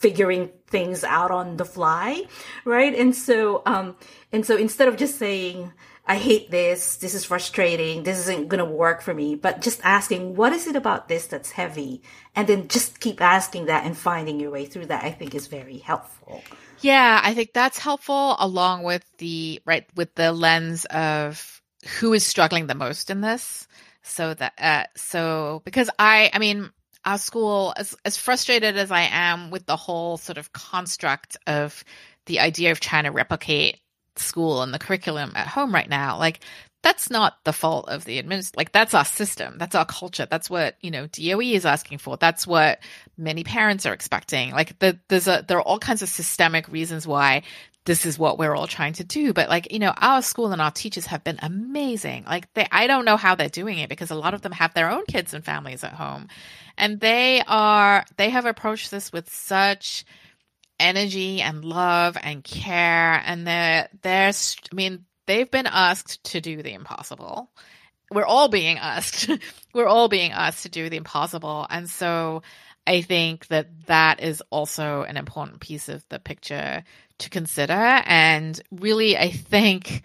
figuring 0.00 0.50
things 0.66 1.04
out 1.04 1.30
on 1.30 1.56
the 1.56 1.64
fly 1.64 2.22
right 2.64 2.94
and 2.94 3.14
so 3.14 3.62
um 3.66 3.96
and 4.32 4.44
so 4.44 4.56
instead 4.56 4.88
of 4.88 4.96
just 4.96 5.18
saying 5.18 5.72
I 6.10 6.16
hate 6.16 6.50
this, 6.50 6.96
this 6.96 7.14
is 7.14 7.24
frustrating, 7.24 8.02
this 8.02 8.18
isn't 8.20 8.48
going 8.48 8.58
to 8.58 8.64
work 8.64 9.00
for 9.00 9.14
me, 9.14 9.36
but 9.36 9.60
just 9.60 9.80
asking, 9.84 10.34
what 10.34 10.52
is 10.52 10.66
it 10.66 10.74
about 10.74 11.06
this 11.06 11.28
that's 11.28 11.52
heavy? 11.52 12.02
And 12.34 12.48
then 12.48 12.66
just 12.66 12.98
keep 12.98 13.20
asking 13.20 13.66
that 13.66 13.84
and 13.84 13.96
finding 13.96 14.40
your 14.40 14.50
way 14.50 14.64
through 14.64 14.86
that, 14.86 15.04
I 15.04 15.12
think 15.12 15.36
is 15.36 15.46
very 15.46 15.78
helpful. 15.78 16.42
Yeah, 16.80 17.20
I 17.22 17.34
think 17.34 17.52
that's 17.52 17.78
helpful 17.78 18.34
along 18.40 18.82
with 18.82 19.04
the 19.18 19.60
right 19.64 19.86
with 19.94 20.14
the 20.16 20.32
lens 20.32 20.84
of 20.86 21.62
who 22.00 22.12
is 22.12 22.26
struggling 22.26 22.66
the 22.66 22.74
most 22.74 23.10
in 23.10 23.20
this. 23.20 23.68
So 24.02 24.34
that 24.34 24.54
uh 24.58 24.84
so 24.96 25.62
because 25.64 25.90
I 25.98 26.30
I 26.32 26.38
mean 26.38 26.70
our 27.04 27.18
school 27.18 27.74
as 27.76 27.96
as 28.04 28.16
frustrated 28.16 28.76
as 28.76 28.90
I 28.90 29.08
am 29.10 29.50
with 29.50 29.66
the 29.66 29.76
whole 29.76 30.16
sort 30.16 30.38
of 30.38 30.52
construct 30.52 31.36
of 31.46 31.84
the 32.26 32.40
idea 32.40 32.72
of 32.72 32.80
trying 32.80 33.04
to 33.04 33.10
replicate 33.10 33.80
school 34.16 34.62
and 34.62 34.74
the 34.74 34.78
curriculum 34.78 35.32
at 35.34 35.46
home 35.46 35.74
right 35.74 35.88
now, 35.88 36.18
like 36.18 36.40
that's 36.82 37.10
not 37.10 37.36
the 37.44 37.52
fault 37.52 37.88
of 37.88 38.04
the 38.04 38.22
administ 38.22 38.56
like 38.56 38.72
that's 38.72 38.94
our 38.94 39.04
system. 39.04 39.56
That's 39.58 39.74
our 39.74 39.84
culture. 39.84 40.26
That's 40.30 40.48
what 40.48 40.76
you 40.80 40.90
know 40.90 41.06
DOE 41.06 41.40
is 41.40 41.66
asking 41.66 41.98
for. 41.98 42.16
That's 42.16 42.46
what 42.46 42.80
many 43.18 43.44
parents 43.44 43.86
are 43.86 43.92
expecting. 43.92 44.52
Like 44.52 44.78
the, 44.78 44.98
there's 45.08 45.28
a 45.28 45.44
there 45.46 45.58
are 45.58 45.62
all 45.62 45.78
kinds 45.78 46.02
of 46.02 46.08
systemic 46.08 46.68
reasons 46.68 47.06
why 47.06 47.42
this 47.90 48.06
is 48.06 48.16
what 48.16 48.38
we're 48.38 48.54
all 48.54 48.68
trying 48.68 48.92
to 48.92 49.02
do 49.02 49.32
but 49.32 49.48
like 49.48 49.72
you 49.72 49.80
know 49.80 49.92
our 49.96 50.22
school 50.22 50.52
and 50.52 50.62
our 50.62 50.70
teachers 50.70 51.06
have 51.06 51.24
been 51.24 51.38
amazing 51.42 52.24
like 52.24 52.52
they 52.54 52.66
i 52.70 52.86
don't 52.86 53.04
know 53.04 53.16
how 53.16 53.34
they're 53.34 53.48
doing 53.48 53.78
it 53.78 53.88
because 53.88 54.10
a 54.10 54.14
lot 54.14 54.32
of 54.32 54.42
them 54.42 54.52
have 54.52 54.72
their 54.74 54.88
own 54.88 55.04
kids 55.06 55.34
and 55.34 55.44
families 55.44 55.82
at 55.82 55.92
home 55.92 56.28
and 56.78 57.00
they 57.00 57.42
are 57.48 58.04
they 58.16 58.30
have 58.30 58.46
approached 58.46 58.92
this 58.92 59.12
with 59.12 59.28
such 59.28 60.04
energy 60.78 61.42
and 61.42 61.64
love 61.64 62.16
and 62.22 62.44
care 62.44 63.20
and 63.26 63.44
they're 63.44 63.88
they're 64.02 64.28
i 64.30 64.74
mean 64.74 65.04
they've 65.30 65.50
been 65.50 65.68
asked 65.68 66.24
to 66.24 66.40
do 66.40 66.60
the 66.60 66.72
impossible. 66.72 67.48
We're 68.10 68.26
all 68.26 68.48
being 68.48 68.78
asked. 68.78 69.30
We're 69.74 69.86
all 69.86 70.08
being 70.08 70.32
asked 70.32 70.64
to 70.64 70.68
do 70.68 70.88
the 70.90 70.96
impossible. 70.96 71.68
And 71.70 71.88
so 71.88 72.42
I 72.86 73.02
think 73.02 73.46
that 73.48 73.86
that 73.86 74.22
is 74.22 74.42
also 74.50 75.02
an 75.02 75.16
important 75.16 75.60
piece 75.60 75.88
of 75.88 76.04
the 76.08 76.18
picture 76.18 76.84
to 77.18 77.30
consider. 77.30 77.72
And 77.72 78.60
really, 78.70 79.16
I 79.16 79.30
think. 79.30 80.02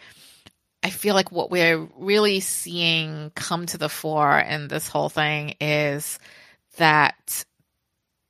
I 0.83 0.91
feel 0.91 1.15
like 1.15 1.31
what 1.31 1.49
we're 1.49 1.89
really 1.97 2.41
seeing 2.41 3.31
come 3.33 3.65
to 3.67 3.79
the 3.79 3.89
fore 3.89 4.37
in 4.37 4.67
this 4.67 4.87
whole 4.87 5.09
thing 5.09 5.55
is 5.59 6.19
that 6.77 7.43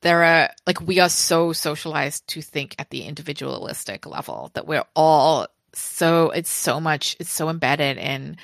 there 0.06 0.24
are 0.24 0.50
like 0.66 0.80
we 0.80 1.00
are 1.00 1.10
so 1.10 1.52
socialized 1.52 2.28
to 2.28 2.42
think 2.42 2.76
at 2.80 2.92
the 2.92 3.04
individualistic 3.04 4.06
level 4.06 4.52
that 4.54 4.68
we're 4.68 4.86
all 4.96 5.48
so 5.74 6.30
it's 6.30 6.50
so 6.50 6.80
much 6.80 7.18
it's 7.20 7.32
so 7.32 7.50
embedded 7.50 7.98
in 7.98 8.38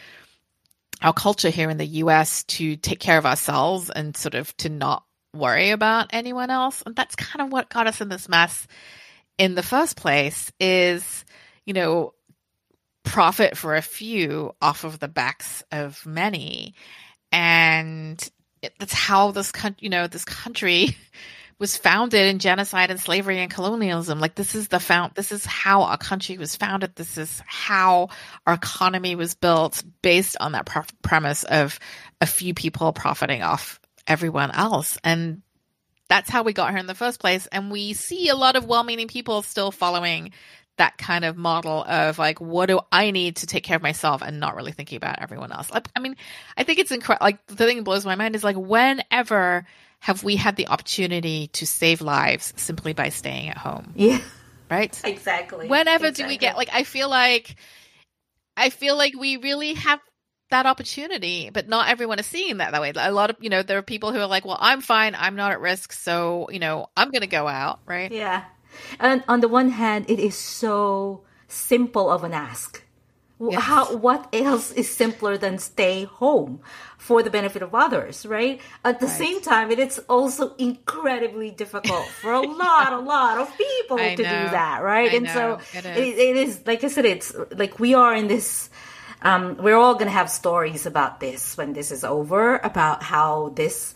our 1.02 1.14
culture 1.14 1.50
here 1.50 1.70
in 1.70 1.78
the 1.78 1.86
US 1.86 2.44
to 2.46 2.76
take 2.76 3.00
care 3.00 3.18
of 3.18 3.26
ourselves 3.26 3.90
and 3.90 4.18
sort 4.18 4.34
of 4.34 4.58
to 4.58 4.70
not 4.70 5.04
worry 5.34 5.72
about 5.72 6.08
anyone 6.12 6.50
else. 6.50 6.84
And 6.86 6.96
that's 6.96 7.15
kind 7.15 7.46
of 7.46 7.52
what 7.52 7.70
got 7.70 7.88
us 7.88 8.02
in 8.02 8.10
this 8.10 8.30
mess 8.30 8.67
in 9.38 9.56
the 9.56 9.63
first 9.63 9.98
place 9.98 10.52
is, 10.60 11.26
you 11.65 11.74
know, 11.74 12.13
profit 13.04 13.58
for 13.58 13.76
a 13.76 13.82
few 13.82 14.54
off 14.62 14.84
of 14.84 15.00
the 15.00 15.08
backs 15.08 15.63
of 15.72 16.06
many. 16.06 16.76
And 17.32 18.24
it, 18.62 18.74
that's 18.78 18.94
how 18.94 19.32
this 19.32 19.52
country, 19.52 19.80
you 19.82 19.89
know, 19.89 20.08
this 20.08 20.26
country 20.26 20.96
was 21.60 21.78
founded 21.78 22.28
in 22.28 22.39
genocide 22.39 22.91
and 22.91 23.00
slavery 23.00 23.39
and 23.39 23.52
colonialism. 23.52 24.20
Like 24.20 24.36
this 24.36 24.56
is 24.56 24.67
the 24.67 24.80
found, 24.80 25.13
this 25.15 25.32
is 25.32 25.46
how 25.46 25.84
our 25.84 25.98
country 25.98 26.38
was 26.38 26.56
founded. 26.56 26.96
This 26.96 27.17
is 27.17 27.41
how 27.48 28.10
our 28.46 28.54
economy 28.54 29.15
was 29.15 29.36
built 29.36 29.84
based 30.02 30.38
on 30.39 30.52
that 30.52 30.65
pre- 30.65 30.84
premise 31.02 31.44
of 31.44 31.80
a 32.20 32.26
few 32.26 32.54
people 32.54 32.94
profiting 32.94 33.41
off 33.41 33.81
everyone 34.08 34.52
else. 34.52 34.98
And 35.04 35.42
that's 36.08 36.30
how 36.30 36.44
we 36.44 36.54
got 36.54 36.72
here 36.72 36.80
in 36.80 36.88
the 36.88 36.96
first 36.96 37.20
place. 37.20 37.48
And 37.48 37.72
we 37.72 37.94
see 37.94 38.30
a 38.30 38.36
lot 38.36 38.56
of 38.56 38.66
well-meaning 38.66 39.08
people 39.08 39.42
still 39.42 39.72
following 39.72 40.32
that 40.78 40.98
kind 40.98 41.26
of 41.26 41.38
model 41.38 41.84
of 41.84 42.18
like, 42.18 42.42
what 42.42 42.66
do 42.66 42.80
I 42.92 43.12
need 43.12 43.38
to 43.38 43.48
take 43.48 43.64
care 43.64 43.76
of 43.76 43.82
myself 43.82 44.22
and 44.22 44.40
not 44.40 44.56
really 44.56 44.72
thinking 44.72 44.98
about 44.98 45.22
everyone 45.22 45.52
else. 45.52 45.70
I, 45.72 45.82
I 45.96 46.00
mean, 46.00 46.16
I 46.58 46.64
think 46.64 46.80
it's 46.80 46.92
incredible. 46.92 47.26
Like 47.26 47.46
the 47.48 47.56
thing 47.56 47.78
that 47.78 47.84
blows 47.84 48.06
my 48.06 48.16
mind 48.16 48.36
is 48.36 48.44
like 48.44 48.56
whenever 48.56 49.66
have 50.00 50.24
we 50.24 50.36
had 50.36 50.56
the 50.56 50.68
opportunity 50.68 51.48
to 51.50 51.68
save 51.68 52.02
lives 52.02 52.54
simply 52.58 52.94
by 52.94 53.10
staying 53.10 53.50
at 53.50 53.58
home? 53.58 53.94
Yeah. 53.96 54.20
Right? 54.70 55.00
Exactly. 55.04 55.68
Whenever 55.68 56.08
exactly. 56.08 56.24
do 56.24 56.28
we 56.30 56.38
get 56.38 56.58
like 56.58 56.70
I 56.74 56.84
feel 56.84 57.10
like 57.10 57.56
I 58.58 58.70
feel 58.70 58.98
like 58.98 59.14
we 59.16 59.38
really 59.38 59.76
have 59.76 60.00
that 60.52 60.66
opportunity, 60.66 61.50
but 61.50 61.68
not 61.68 61.90
everyone 61.90 62.20
is 62.20 62.26
seeing 62.26 62.58
that 62.58 62.72
that 62.72 62.82
way. 62.82 62.94
A 62.96 63.12
lot 63.12 63.30
of, 63.30 63.38
you 63.40 63.50
know, 63.50 63.64
there 63.64 63.78
are 63.78 63.82
people 63.84 64.14
who 64.14 64.20
are 64.20 64.28
like, 64.28 64.46
well, 64.46 64.58
I'm 64.60 64.82
fine. 64.82 65.16
I'm 65.18 65.36
not 65.36 65.52
at 65.52 65.60
risk. 65.60 65.92
So, 65.92 66.48
you 66.52 66.60
know, 66.60 66.90
I'm 66.96 67.12
going 67.12 67.22
to 67.22 67.28
go 67.28 67.48
out. 67.48 67.80
Right. 67.86 68.12
Yeah. 68.12 68.44
And 69.00 69.24
on 69.28 69.42
the 69.42 69.48
one 69.48 69.70
hand, 69.70 70.06
it 70.10 70.20
is 70.20 70.36
so 70.36 71.22
simple 71.48 72.10
of 72.10 72.24
an 72.24 72.34
ask. 72.34 72.84
Yes. 73.50 73.64
How, 73.64 73.96
what 73.96 74.30
else 74.34 74.72
is 74.72 74.88
simpler 74.88 75.36
than 75.36 75.58
stay 75.58 76.04
home 76.04 76.60
for 77.00 77.24
the 77.24 77.32
benefit 77.32 77.64
of 77.64 77.74
others, 77.74 78.24
right? 78.24 78.62
At 78.86 79.00
the 79.00 79.08
right. 79.08 79.18
same 79.18 79.42
time, 79.42 79.72
it 79.72 79.80
is 79.80 79.98
also 80.08 80.54
incredibly 80.58 81.50
difficult 81.50 82.06
for 82.22 82.34
a 82.34 82.42
lot, 82.62 82.94
a 82.94 83.00
lot 83.00 83.40
of 83.40 83.58
people 83.58 83.98
to 83.98 84.16
do 84.16 84.24
that, 84.24 84.84
right? 84.84 85.12
I 85.12 85.16
and 85.16 85.26
know. 85.26 85.34
so 85.34 85.80
it 85.80 85.86
is. 85.86 85.98
It, 85.98 86.20
it 86.20 86.38
is, 86.38 86.68
like 86.68 86.84
I 86.84 86.88
said, 86.88 87.06
it's 87.06 87.34
like 87.56 87.80
we 87.80 87.96
are 87.96 88.14
in 88.14 88.28
this. 88.28 88.70
Um, 89.22 89.58
we're 89.58 89.78
all 89.78 89.94
going 89.94 90.08
to 90.08 90.12
have 90.12 90.30
stories 90.30 90.86
about 90.86 91.20
this 91.20 91.58
when 91.58 91.74
this 91.74 91.92
is 91.92 92.04
over, 92.04 92.58
about 92.58 93.04
how 93.04 93.50
this 93.56 93.94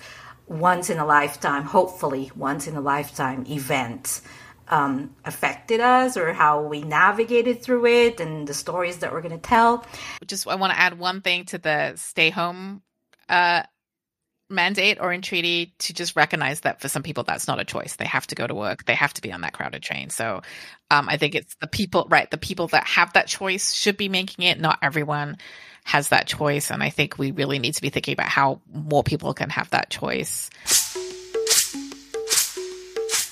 once 0.48 0.90
in 0.90 1.00
a 1.00 1.06
lifetime, 1.06 1.64
hopefully 1.64 2.32
once 2.36 2.68
in 2.68 2.76
a 2.76 2.82
lifetime 2.82 3.46
event 3.48 4.22
um, 4.68 5.16
affected 5.26 5.80
us 5.80 6.18
or 6.18 6.34
how 6.34 6.62
we 6.62 6.82
navigated 6.82 7.62
through 7.62 7.86
it 7.86 8.20
and 8.20 8.48
the 8.48 8.54
stories 8.54 8.98
that 8.98 9.12
we're 9.12 9.22
going 9.22 9.32
to 9.32 9.38
tell. 9.38 9.86
Just 10.26 10.48
I 10.48 10.56
want 10.56 10.74
to 10.74 10.80
add 10.80 10.98
one 10.98 11.22
thing 11.22 11.46
to 11.46 11.58
the 11.58 11.94
stay 11.96 12.30
home 12.30 12.82
uh, 13.30 13.64
mandate 14.50 15.00
or 15.02 15.12
entreaty 15.12 15.74
to 15.80 15.94
just 15.94 16.16
recognize 16.16 16.62
that 16.62 16.80
for 16.82 16.88
some 16.88 17.04
people 17.04 17.24
that's 17.24 17.48
not 17.48 17.60
a 17.60 17.66
choice. 17.66 17.96
They 17.96 18.06
have 18.06 18.28
to 18.28 18.36
go 18.36 18.46
to 18.46 18.54
work. 18.54 18.86
They 18.86 18.96
have 18.96 19.14
to 19.16 19.22
be 19.22 19.32
on 19.32 19.42
that 19.42 19.54
crowded 19.54 19.82
train. 19.82 20.10
So 20.10 20.42
um, 20.92 21.10
I 21.10 21.18
think 21.18 21.36
it's 21.36 21.56
the 21.56 21.68
people, 21.68 22.08
right? 22.10 22.30
The 22.30 22.38
people 22.38 22.68
that 22.68 22.86
have 22.88 23.14
that 23.14 23.28
choice 23.28 23.74
should 23.74 23.98
be 23.98 24.10
making 24.10 24.46
it. 24.46 24.60
Not 24.60 24.80
everyone 24.82 25.38
has 25.84 26.10
that 26.10 26.28
choice, 26.28 26.72
and 26.72 26.82
I 26.82 26.90
think 26.90 27.18
we 27.18 27.32
really 27.32 27.60
need 27.60 27.76
to 27.76 27.82
be 27.82 27.90
thinking 27.90 28.14
about 28.14 28.28
how 28.28 28.60
more 28.74 29.04
people 29.04 29.34
can 29.34 29.52
have 29.52 29.70
that 29.70 29.90
choice. 29.90 30.50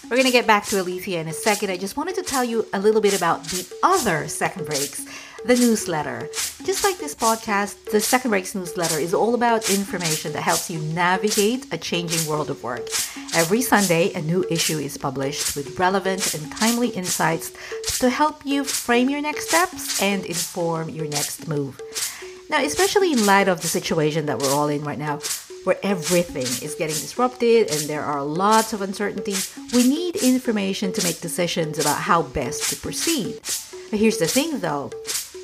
We're 0.04 0.18
going 0.18 0.26
to 0.26 0.32
get 0.32 0.46
back 0.46 0.66
to 0.68 0.78
Alethea 0.78 1.22
in 1.22 1.28
a 1.28 1.34
second. 1.34 1.72
I 1.72 1.78
just 1.78 1.98
wanted 1.98 2.14
to 2.16 2.22
tell 2.22 2.44
you 2.44 2.68
a 2.72 2.80
little 2.80 3.02
bit 3.02 3.18
about 3.18 3.44
the 3.46 3.68
other 3.82 4.28
second 4.28 4.68
breaks 4.68 5.04
the 5.46 5.56
newsletter. 5.56 6.30
Just 6.64 6.86
like 6.86 6.98
this 7.00 7.14
podcast, 7.14 7.92
the 7.92 8.00
Second 8.00 8.32
Breaks 8.32 8.56
newsletter 8.56 8.98
is 8.98 9.14
all 9.14 9.36
about 9.36 9.70
information 9.70 10.32
that 10.32 10.42
helps 10.42 10.70
you 10.70 10.80
navigate 10.94 11.68
a 11.74 11.78
changing 11.78 12.26
world 12.30 12.50
of 12.50 12.64
work. 12.64 12.88
Every 13.36 13.62
Sunday, 13.62 14.14
a 14.14 14.22
new 14.22 14.46
issue 14.50 14.78
is 14.78 14.98
published 14.98 15.56
with 15.58 15.78
relevant 15.78 16.34
and 16.34 16.50
timely 16.54 16.90
insights 16.90 17.52
to 18.00 18.10
help 18.10 18.46
you 18.46 18.64
frame 18.64 19.10
your 19.10 19.22
next 19.22 19.50
steps 19.50 20.02
and 20.02 20.26
inform 20.26 20.90
your 20.90 21.08
next 21.08 21.48
move. 21.48 21.82
Now, 22.50 22.64
especially 22.64 23.12
in 23.12 23.26
light 23.26 23.50
of 23.50 23.62
the 23.62 23.68
situation 23.68 24.28
that 24.28 24.40
we're 24.40 24.54
all 24.54 24.70
in 24.70 24.84
right 24.84 25.00
now, 25.00 25.20
where 25.66 25.78
everything 25.84 26.44
is 26.44 26.76
getting 26.76 26.96
disrupted 26.96 27.70
and 27.70 27.90
there 27.90 28.04
are 28.04 28.24
lots 28.24 28.72
of 28.72 28.82
uncertainty, 28.82 29.36
we 29.74 29.88
need 29.88 30.16
information 30.18 30.94
to 30.94 31.04
make 31.04 31.20
decisions 31.20 31.80
about 31.80 32.00
how 32.00 32.22
best 32.22 32.70
to 32.70 32.78
proceed. 32.78 33.40
But 33.90 34.00
here's 34.00 34.18
the 34.18 34.28
thing 34.28 34.60
though 34.60 34.92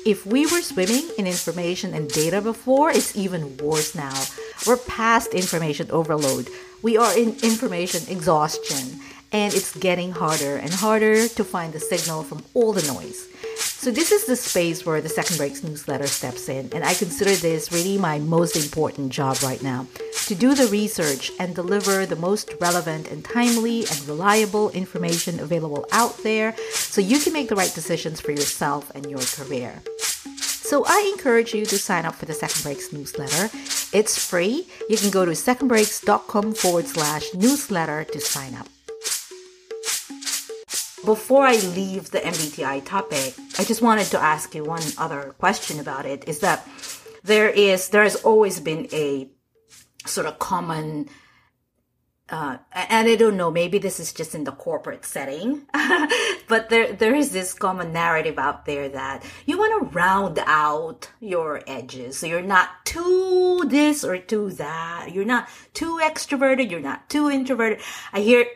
if 0.06 0.24
we 0.24 0.46
were 0.46 0.62
swimming 0.62 1.10
in 1.18 1.26
information 1.26 1.92
and 1.92 2.08
data 2.08 2.40
before, 2.40 2.90
it's 2.90 3.14
even 3.16 3.56
worse 3.58 3.94
now. 3.94 4.18
We're 4.66 4.78
past 4.78 5.34
information 5.34 5.90
overload. 5.90 6.48
We 6.82 6.96
are 6.96 7.16
in 7.16 7.36
information 7.42 8.02
exhaustion, 8.08 9.00
and 9.32 9.52
it's 9.52 9.76
getting 9.76 10.12
harder 10.12 10.56
and 10.56 10.72
harder 10.72 11.28
to 11.28 11.44
find 11.44 11.72
the 11.72 11.80
signal 11.80 12.22
from 12.22 12.42
all 12.54 12.72
the 12.72 12.92
noise. 12.92 13.28
So, 13.58 13.90
this 13.90 14.12
is 14.12 14.24
the 14.26 14.36
space 14.36 14.86
where 14.86 15.00
the 15.00 15.08
Second 15.08 15.36
Breaks 15.36 15.62
newsletter 15.62 16.06
steps 16.06 16.48
in, 16.48 16.70
and 16.72 16.84
I 16.84 16.94
consider 16.94 17.34
this 17.34 17.72
really 17.72 17.98
my 17.98 18.18
most 18.18 18.56
important 18.56 19.12
job 19.12 19.36
right 19.42 19.62
now 19.62 19.86
to 20.26 20.34
do 20.34 20.54
the 20.54 20.66
research 20.68 21.32
and 21.38 21.54
deliver 21.54 22.06
the 22.06 22.16
most 22.16 22.54
relevant 22.60 23.10
and 23.10 23.24
timely 23.24 23.80
and 23.80 24.08
reliable 24.08 24.70
information 24.70 25.40
available 25.40 25.86
out 25.92 26.16
there 26.22 26.54
so 26.72 27.00
you 27.00 27.18
can 27.18 27.32
make 27.32 27.48
the 27.48 27.56
right 27.56 27.74
decisions 27.74 28.20
for 28.20 28.30
yourself 28.30 28.90
and 28.94 29.10
your 29.10 29.20
career. 29.20 29.82
So 30.70 30.84
I 30.86 31.12
encourage 31.12 31.52
you 31.52 31.66
to 31.66 31.78
sign 31.78 32.06
up 32.06 32.14
for 32.14 32.26
the 32.26 32.32
Second 32.32 32.62
Breaks 32.62 32.92
newsletter. 32.92 33.50
It's 33.92 34.24
free. 34.24 34.68
You 34.88 34.96
can 34.96 35.10
go 35.10 35.24
to 35.24 35.32
secondbreaks.com 35.32 36.54
forward 36.54 36.86
slash 36.86 37.34
newsletter 37.34 38.04
to 38.04 38.20
sign 38.20 38.54
up. 38.54 38.68
Before 41.04 41.44
I 41.44 41.56
leave 41.74 42.12
the 42.12 42.20
MBTI 42.20 42.84
topic, 42.84 43.34
I 43.58 43.64
just 43.64 43.82
wanted 43.82 44.06
to 44.12 44.22
ask 44.22 44.54
you 44.54 44.62
one 44.62 44.84
other 44.96 45.34
question 45.38 45.80
about 45.80 46.06
it 46.06 46.28
is 46.28 46.38
that 46.38 46.64
there 47.24 47.50
is 47.50 47.88
there 47.88 48.04
has 48.04 48.14
always 48.22 48.60
been 48.60 48.86
a 48.92 49.28
sort 50.06 50.28
of 50.28 50.38
common 50.38 51.08
uh, 52.30 52.58
and 52.72 53.08
I 53.08 53.16
don't 53.16 53.36
know, 53.36 53.50
maybe 53.50 53.78
this 53.78 53.98
is 53.98 54.12
just 54.12 54.34
in 54.34 54.44
the 54.44 54.52
corporate 54.52 55.04
setting, 55.04 55.62
but 56.48 56.68
there 56.68 56.92
there 56.92 57.14
is 57.14 57.32
this 57.32 57.52
common 57.52 57.92
narrative 57.92 58.38
out 58.38 58.66
there 58.66 58.88
that 58.88 59.24
you 59.46 59.58
want 59.58 59.82
to 59.82 59.96
round 59.96 60.38
out 60.46 61.10
your 61.20 61.62
edges. 61.66 62.18
So 62.18 62.26
you're 62.26 62.42
not 62.42 62.68
too 62.84 63.64
this 63.66 64.04
or 64.04 64.18
too 64.18 64.50
that. 64.52 65.10
You're 65.12 65.24
not 65.24 65.48
too 65.74 65.98
extroverted. 66.02 66.70
You're 66.70 66.80
not 66.80 67.08
too 67.10 67.30
introverted. 67.30 67.80
I 68.12 68.20
hear 68.20 68.46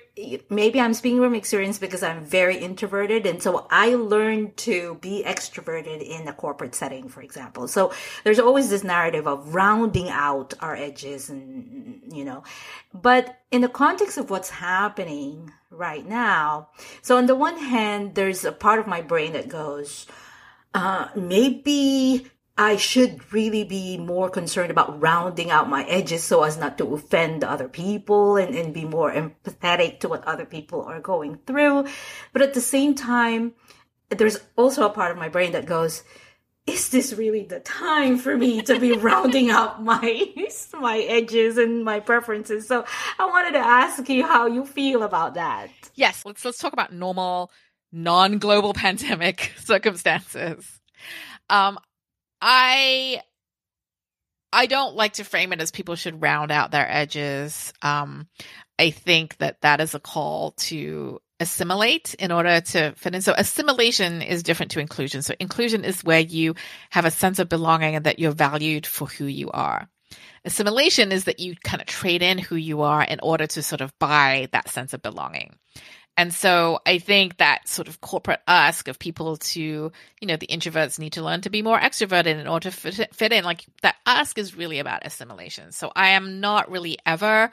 maybe 0.48 0.81
I'm 0.81 0.94
speaking 0.94 1.18
from 1.18 1.35
experience 1.35 1.79
because 1.79 2.03
I'm 2.03 2.24
very 2.24 2.57
introverted. 2.57 3.27
And 3.27 3.42
so 3.42 3.66
I 3.70 3.94
learned 3.94 4.57
to 4.59 4.96
be 5.00 5.24
extroverted 5.27 6.03
in 6.03 6.29
a 6.29 6.33
corporate 6.33 6.74
setting, 6.74 7.09
for 7.09 7.20
example. 7.20 7.66
So 7.66 7.92
there's 8.22 8.38
always 8.38 8.70
this 8.70 8.85
narrative 8.85 9.27
of 9.27 9.55
rounding 9.55 10.09
out 10.09 10.55
our 10.61 10.77
edges 10.77 11.31
and, 11.31 12.00
you 12.12 12.24
know, 12.24 12.44
but 12.92 13.40
in 13.50 13.61
the 13.61 13.68
context 13.68 14.16
of 14.18 14.31
what's 14.31 14.50
happening 14.50 15.53
right 15.70 16.07
now, 16.07 16.68
so 17.03 17.16
on 17.16 17.27
the 17.27 17.35
one 17.35 17.59
hand, 17.59 18.14
there's 18.14 18.44
a 18.44 18.53
part 18.53 18.79
of 18.79 18.87
my 18.87 19.00
brain 19.00 19.33
that 19.33 19.48
goes, 19.48 20.07
uh, 20.74 21.09
maybe 21.16 22.31
I 22.57 22.77
should 22.77 23.33
really 23.33 23.64
be 23.64 23.99
more 23.99 24.31
concerned 24.31 24.71
about 24.71 25.01
rounding 25.01 25.51
out 25.51 25.69
my 25.69 25.85
edges 25.85 26.23
so 26.23 26.45
as 26.45 26.57
not 26.57 26.79
to 26.79 26.95
offend 26.95 27.43
other 27.43 27.69
people 27.69 28.37
and, 28.37 28.55
and 28.55 28.73
be 28.73 28.85
more 28.85 29.12
empathetic 29.12 30.01
to 30.01 30.09
what 30.09 30.25
other 30.25 30.45
people 30.45 30.83
are 30.83 31.01
going 31.01 31.38
through. 31.47 31.87
But 32.33 32.43
at 32.43 32.55
the 32.55 32.61
same 32.61 32.95
time, 32.95 33.55
there's 34.09 34.38
also 34.57 34.87
a 34.87 34.90
part 34.90 35.11
of 35.11 35.19
my 35.19 35.29
brain 35.29 35.51
that 35.53 35.67
goes, 35.67 36.05
is 36.67 36.90
this 36.90 37.12
really 37.12 37.43
the 37.45 37.61
time 37.61 38.17
for 38.19 38.37
me 38.37 38.62
to 38.62 38.79
be 38.79 38.93
rounding 38.97 39.51
out 39.51 39.83
my 39.83 40.33
my 40.79 40.99
edges 40.99 41.59
and 41.59 41.85
my 41.85 42.01
preferences? 42.01 42.69
So 42.69 42.85
I 43.19 43.27
wanted 43.27 43.53
to 43.53 43.59
ask 43.59 44.09
you 44.09 44.25
how 44.25 44.47
you 44.47 44.64
feel 44.64 45.03
about 45.03 45.35
that. 45.35 45.71
Yes, 45.95 46.25
let's 46.25 46.45
let's 46.45 46.59
talk 46.59 46.73
about 46.73 46.93
normal 46.93 47.51
non-global 47.93 48.75
pandemic 48.75 49.53
circumstances. 49.59 50.81
Um, 51.51 51.79
I 52.47 53.23
I 54.53 54.67
don't 54.67 54.95
like 54.95 55.15
to 55.15 55.25
frame 55.25 55.53
it 55.55 55.63
as 55.63 55.71
people 55.71 55.97
should 55.97 56.21
round 56.21 56.53
out 56.53 56.71
their 56.71 56.87
edges. 56.89 57.73
Um, 57.81 58.29
I 58.79 58.91
think 58.91 59.39
that 59.39 59.63
that 59.63 59.81
is 59.81 59.95
a 59.95 60.01
call 60.01 60.53
to 60.53 61.21
assimilate 61.41 62.15
in 62.15 62.31
order 62.31 62.61
to 62.61 62.93
fit 62.97 63.15
in. 63.15 63.23
So 63.23 63.35
assimilation 63.37 64.21
is 64.21 64.43
different 64.43 64.73
to 64.73 64.81
inclusion. 64.81 65.23
So 65.23 65.35
inclusion 65.41 65.85
is 65.85 66.05
where 66.05 66.21
you 66.21 66.55
have 66.91 67.07
a 67.07 67.11
sense 67.11 67.39
of 67.39 67.49
belonging 67.49 67.97
and 67.97 68.05
that 68.05 68.19
you're 68.19 68.33
valued 68.33 68.87
for 68.87 69.07
who 69.09 69.25
you 69.25 69.51
are. 69.51 69.89
Assimilation 70.45 71.13
is 71.13 71.25
that 71.25 71.41
you 71.41 71.57
kind 71.65 71.81
of 71.81 71.89
trade 71.89 72.23
in 72.23 72.37
who 72.37 72.57
you 72.57 72.83
are 72.83 73.03
in 73.03 73.21
order 73.21 73.47
to 73.47 73.63
sort 73.63 73.81
of 73.81 73.99
buy 73.99 74.49
that 74.53 74.69
sense 74.69 74.93
of 74.93 75.01
belonging. 75.01 75.57
And 76.16 76.33
so 76.33 76.79
I 76.87 76.98
think 76.98 77.38
that 77.38 77.68
sort 77.68 77.88
of 77.88 78.00
corporate 78.00 78.40
ask 78.46 78.87
of 78.87 78.98
people 78.98 79.37
to, 79.37 79.61
you 79.61 80.27
know, 80.27 80.37
the 80.37 80.46
introverts 80.46 80.98
need 80.98 81.14
to 81.14 81.22
learn 81.22 81.40
to 81.40 81.50
be 81.50 81.62
more 81.62 81.79
extroverted 81.79 82.38
in 82.38 82.46
order 82.46 82.70
to 82.70 82.77
fit, 82.77 83.14
fit 83.14 83.33
in, 83.33 83.44
like 83.44 83.64
that 83.83 83.96
ask 84.07 84.38
is 84.38 84.57
really 84.57 84.79
about 84.79 85.05
assimilation. 85.05 85.72
So 85.72 85.90
I 85.94 86.11
am 86.11 86.40
not 86.40 86.70
really 86.70 86.98
ever 87.05 87.50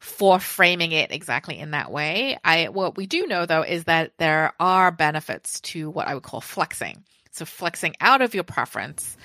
for 0.00 0.40
framing 0.40 0.92
it 0.92 1.12
exactly 1.12 1.58
in 1.58 1.72
that 1.72 1.92
way. 1.92 2.38
I 2.42 2.70
what 2.70 2.96
we 2.96 3.06
do 3.06 3.26
know 3.26 3.46
though 3.46 3.62
is 3.62 3.84
that 3.84 4.12
there 4.16 4.54
are 4.58 4.90
benefits 4.90 5.60
to 5.60 5.90
what 5.90 6.08
I 6.08 6.14
would 6.14 6.22
call 6.22 6.40
flexing. 6.40 7.04
So 7.30 7.44
flexing 7.44 7.94
out 8.00 8.22
of 8.22 8.34
your 8.34 8.44
preference. 8.44 9.16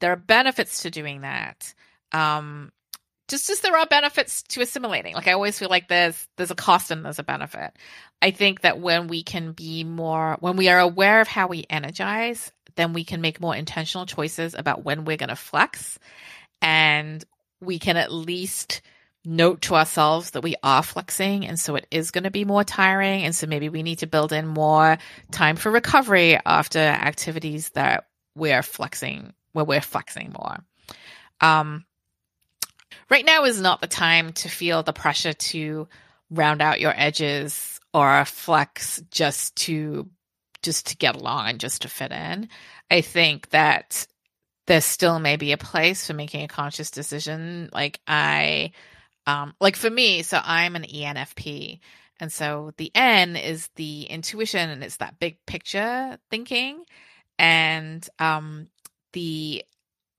There 0.00 0.10
are 0.10 0.16
benefits 0.16 0.82
to 0.82 0.90
doing 0.90 1.20
that. 1.20 1.74
Um, 2.10 2.72
just 3.32 3.48
as 3.48 3.60
there 3.60 3.76
are 3.76 3.86
benefits 3.86 4.42
to 4.42 4.60
assimilating. 4.60 5.14
Like 5.14 5.26
I 5.26 5.32
always 5.32 5.58
feel 5.58 5.70
like 5.70 5.88
there's 5.88 6.28
there's 6.36 6.50
a 6.50 6.54
cost 6.54 6.90
and 6.90 7.04
there's 7.04 7.18
a 7.18 7.24
benefit. 7.24 7.72
I 8.20 8.30
think 8.30 8.60
that 8.60 8.78
when 8.78 9.08
we 9.08 9.22
can 9.22 9.52
be 9.52 9.84
more 9.84 10.36
when 10.40 10.56
we 10.56 10.68
are 10.68 10.78
aware 10.78 11.20
of 11.22 11.28
how 11.28 11.48
we 11.48 11.64
energize, 11.70 12.52
then 12.76 12.92
we 12.92 13.04
can 13.04 13.22
make 13.22 13.40
more 13.40 13.56
intentional 13.56 14.04
choices 14.04 14.54
about 14.54 14.84
when 14.84 15.06
we're 15.06 15.16
going 15.16 15.30
to 15.30 15.36
flex 15.36 15.98
and 16.60 17.24
we 17.60 17.78
can 17.78 17.96
at 17.96 18.12
least 18.12 18.82
note 19.24 19.62
to 19.62 19.76
ourselves 19.76 20.32
that 20.32 20.42
we 20.42 20.54
are 20.62 20.82
flexing 20.82 21.46
and 21.46 21.58
so 21.58 21.76
it 21.76 21.86
is 21.90 22.10
going 22.10 22.24
to 22.24 22.30
be 22.30 22.44
more 22.44 22.64
tiring 22.64 23.22
and 23.22 23.34
so 23.34 23.46
maybe 23.46 23.68
we 23.68 23.82
need 23.82 24.00
to 24.00 24.06
build 24.06 24.32
in 24.32 24.46
more 24.46 24.98
time 25.30 25.54
for 25.54 25.70
recovery 25.70 26.36
after 26.44 26.80
activities 26.80 27.70
that 27.70 28.08
we're 28.34 28.62
flexing 28.62 29.32
where 29.52 29.64
we're 29.64 29.80
flexing 29.80 30.34
more. 30.36 30.58
Um, 31.40 31.84
right 33.10 33.24
now 33.24 33.44
is 33.44 33.60
not 33.60 33.80
the 33.80 33.86
time 33.86 34.32
to 34.34 34.48
feel 34.48 34.82
the 34.82 34.92
pressure 34.92 35.32
to 35.32 35.88
round 36.30 36.62
out 36.62 36.80
your 36.80 36.94
edges 36.96 37.80
or 37.92 38.24
flex 38.24 39.02
just 39.10 39.54
to 39.56 40.08
just 40.62 40.88
to 40.88 40.96
get 40.96 41.16
along 41.16 41.48
and 41.48 41.60
just 41.60 41.82
to 41.82 41.88
fit 41.88 42.12
in. 42.12 42.48
I 42.90 43.00
think 43.00 43.50
that 43.50 44.06
there 44.66 44.80
still 44.80 45.18
may 45.18 45.36
be 45.36 45.52
a 45.52 45.58
place 45.58 46.06
for 46.06 46.14
making 46.14 46.44
a 46.44 46.48
conscious 46.48 46.90
decision. 46.90 47.68
Like 47.72 48.00
I 48.06 48.72
um 49.26 49.54
like 49.60 49.76
for 49.76 49.90
me, 49.90 50.22
so 50.22 50.40
I'm 50.42 50.76
an 50.76 50.84
ENFP. 50.84 51.80
And 52.20 52.32
so 52.32 52.72
the 52.76 52.92
N 52.94 53.36
is 53.36 53.68
the 53.74 54.04
intuition 54.04 54.70
and 54.70 54.84
it's 54.84 54.98
that 54.98 55.18
big 55.18 55.38
picture 55.46 56.18
thinking. 56.30 56.84
And 57.38 58.06
um 58.18 58.68
the 59.12 59.64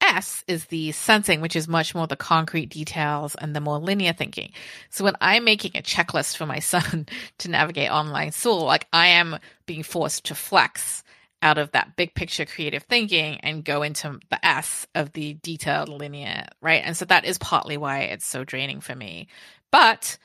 S 0.04 0.44
is 0.46 0.66
the 0.66 0.92
sensing, 0.92 1.40
which 1.40 1.56
is 1.56 1.68
much 1.68 1.94
more 1.94 2.06
the 2.06 2.16
concrete 2.16 2.70
details 2.70 3.34
and 3.36 3.54
the 3.54 3.60
more 3.60 3.78
linear 3.78 4.12
thinking. 4.12 4.52
So 4.90 5.04
when 5.04 5.16
I'm 5.20 5.44
making 5.44 5.72
a 5.74 5.82
checklist 5.82 6.36
for 6.36 6.46
my 6.46 6.58
son 6.60 7.06
to 7.38 7.50
navigate 7.50 7.90
online 7.90 8.32
school, 8.32 8.64
like 8.64 8.86
I 8.92 9.08
am 9.08 9.38
being 9.66 9.82
forced 9.82 10.24
to 10.26 10.34
flex 10.34 11.02
out 11.42 11.58
of 11.58 11.70
that 11.72 11.96
big 11.96 12.14
picture 12.14 12.46
creative 12.46 12.84
thinking 12.84 13.38
and 13.40 13.64
go 13.64 13.82
into 13.82 14.18
the 14.30 14.44
S 14.44 14.86
of 14.94 15.12
the 15.12 15.34
detailed 15.42 15.90
linear, 15.90 16.46
right? 16.62 16.82
And 16.84 16.96
so 16.96 17.04
that 17.04 17.26
is 17.26 17.38
partly 17.38 17.76
why 17.76 18.00
it's 18.00 18.26
so 18.26 18.44
draining 18.44 18.80
for 18.80 18.94
me. 18.94 19.28
But 19.70 20.16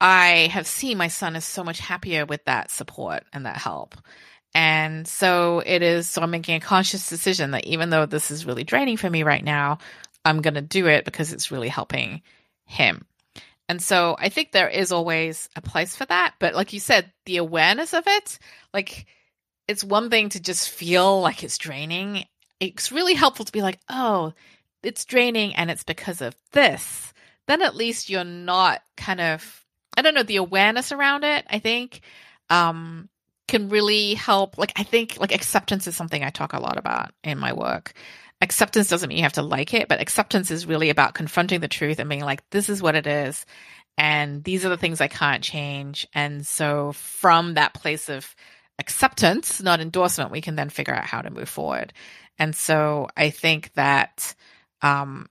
I 0.00 0.48
have 0.52 0.66
seen 0.66 0.98
my 0.98 1.08
son 1.08 1.36
is 1.36 1.44
so 1.44 1.62
much 1.64 1.78
happier 1.80 2.26
with 2.26 2.44
that 2.46 2.70
support 2.70 3.24
and 3.32 3.46
that 3.46 3.56
help. 3.56 3.96
And 4.54 5.08
so 5.08 5.62
it 5.64 5.82
is, 5.82 6.08
so 6.08 6.22
I'm 6.22 6.30
making 6.30 6.56
a 6.56 6.60
conscious 6.60 7.08
decision 7.08 7.52
that 7.52 7.66
even 7.66 7.90
though 7.90 8.06
this 8.06 8.30
is 8.30 8.44
really 8.44 8.64
draining 8.64 8.96
for 8.96 9.08
me 9.08 9.22
right 9.22 9.42
now, 9.42 9.78
I'm 10.24 10.42
going 10.42 10.54
to 10.54 10.60
do 10.60 10.86
it 10.86 11.04
because 11.04 11.32
it's 11.32 11.50
really 11.50 11.68
helping 11.68 12.22
him. 12.66 13.06
And 13.68 13.80
so 13.80 14.16
I 14.18 14.28
think 14.28 14.52
there 14.52 14.68
is 14.68 14.92
always 14.92 15.48
a 15.56 15.62
place 15.62 15.96
for 15.96 16.04
that. 16.04 16.34
But 16.38 16.54
like 16.54 16.72
you 16.72 16.80
said, 16.80 17.10
the 17.24 17.38
awareness 17.38 17.94
of 17.94 18.04
it, 18.06 18.38
like 18.74 19.06
it's 19.66 19.82
one 19.82 20.10
thing 20.10 20.28
to 20.30 20.40
just 20.40 20.68
feel 20.68 21.20
like 21.20 21.42
it's 21.42 21.58
draining. 21.58 22.26
It's 22.60 22.92
really 22.92 23.14
helpful 23.14 23.44
to 23.46 23.52
be 23.52 23.62
like, 23.62 23.78
oh, 23.88 24.34
it's 24.82 25.04
draining 25.04 25.54
and 25.54 25.70
it's 25.70 25.84
because 25.84 26.20
of 26.20 26.36
this. 26.52 27.12
Then 27.48 27.62
at 27.62 27.76
least 27.76 28.10
you're 28.10 28.24
not 28.24 28.82
kind 28.96 29.20
of, 29.20 29.64
I 29.96 30.02
don't 30.02 30.14
know, 30.14 30.22
the 30.22 30.36
awareness 30.36 30.92
around 30.92 31.24
it, 31.24 31.46
I 31.48 31.58
think, 31.58 32.02
um, 32.50 33.08
can 33.52 33.68
really 33.68 34.14
help. 34.14 34.58
Like, 34.58 34.72
I 34.76 34.82
think 34.82 35.18
like 35.20 35.32
acceptance 35.32 35.86
is 35.86 35.94
something 35.94 36.24
I 36.24 36.30
talk 36.30 36.54
a 36.54 36.60
lot 36.60 36.78
about 36.78 37.12
in 37.22 37.38
my 37.38 37.52
work. 37.52 37.92
Acceptance 38.40 38.88
doesn't 38.88 39.08
mean 39.08 39.18
you 39.18 39.24
have 39.24 39.34
to 39.34 39.42
like 39.42 39.74
it, 39.74 39.88
but 39.88 40.00
acceptance 40.00 40.50
is 40.50 40.66
really 40.66 40.90
about 40.90 41.14
confronting 41.14 41.60
the 41.60 41.68
truth 41.68 42.00
and 42.00 42.08
being 42.08 42.24
like, 42.24 42.48
this 42.50 42.68
is 42.68 42.82
what 42.82 42.96
it 42.96 43.06
is. 43.06 43.46
And 43.96 44.42
these 44.42 44.64
are 44.64 44.70
the 44.70 44.78
things 44.78 45.00
I 45.00 45.06
can't 45.06 45.44
change. 45.44 46.08
And 46.14 46.44
so 46.46 46.92
from 46.92 47.54
that 47.54 47.74
place 47.74 48.08
of 48.08 48.34
acceptance, 48.78 49.62
not 49.62 49.80
endorsement, 49.80 50.32
we 50.32 50.40
can 50.40 50.56
then 50.56 50.70
figure 50.70 50.94
out 50.94 51.04
how 51.04 51.20
to 51.20 51.30
move 51.30 51.48
forward. 51.48 51.92
And 52.38 52.56
so 52.56 53.08
I 53.16 53.30
think 53.30 53.72
that 53.74 54.34
um, 54.80 55.28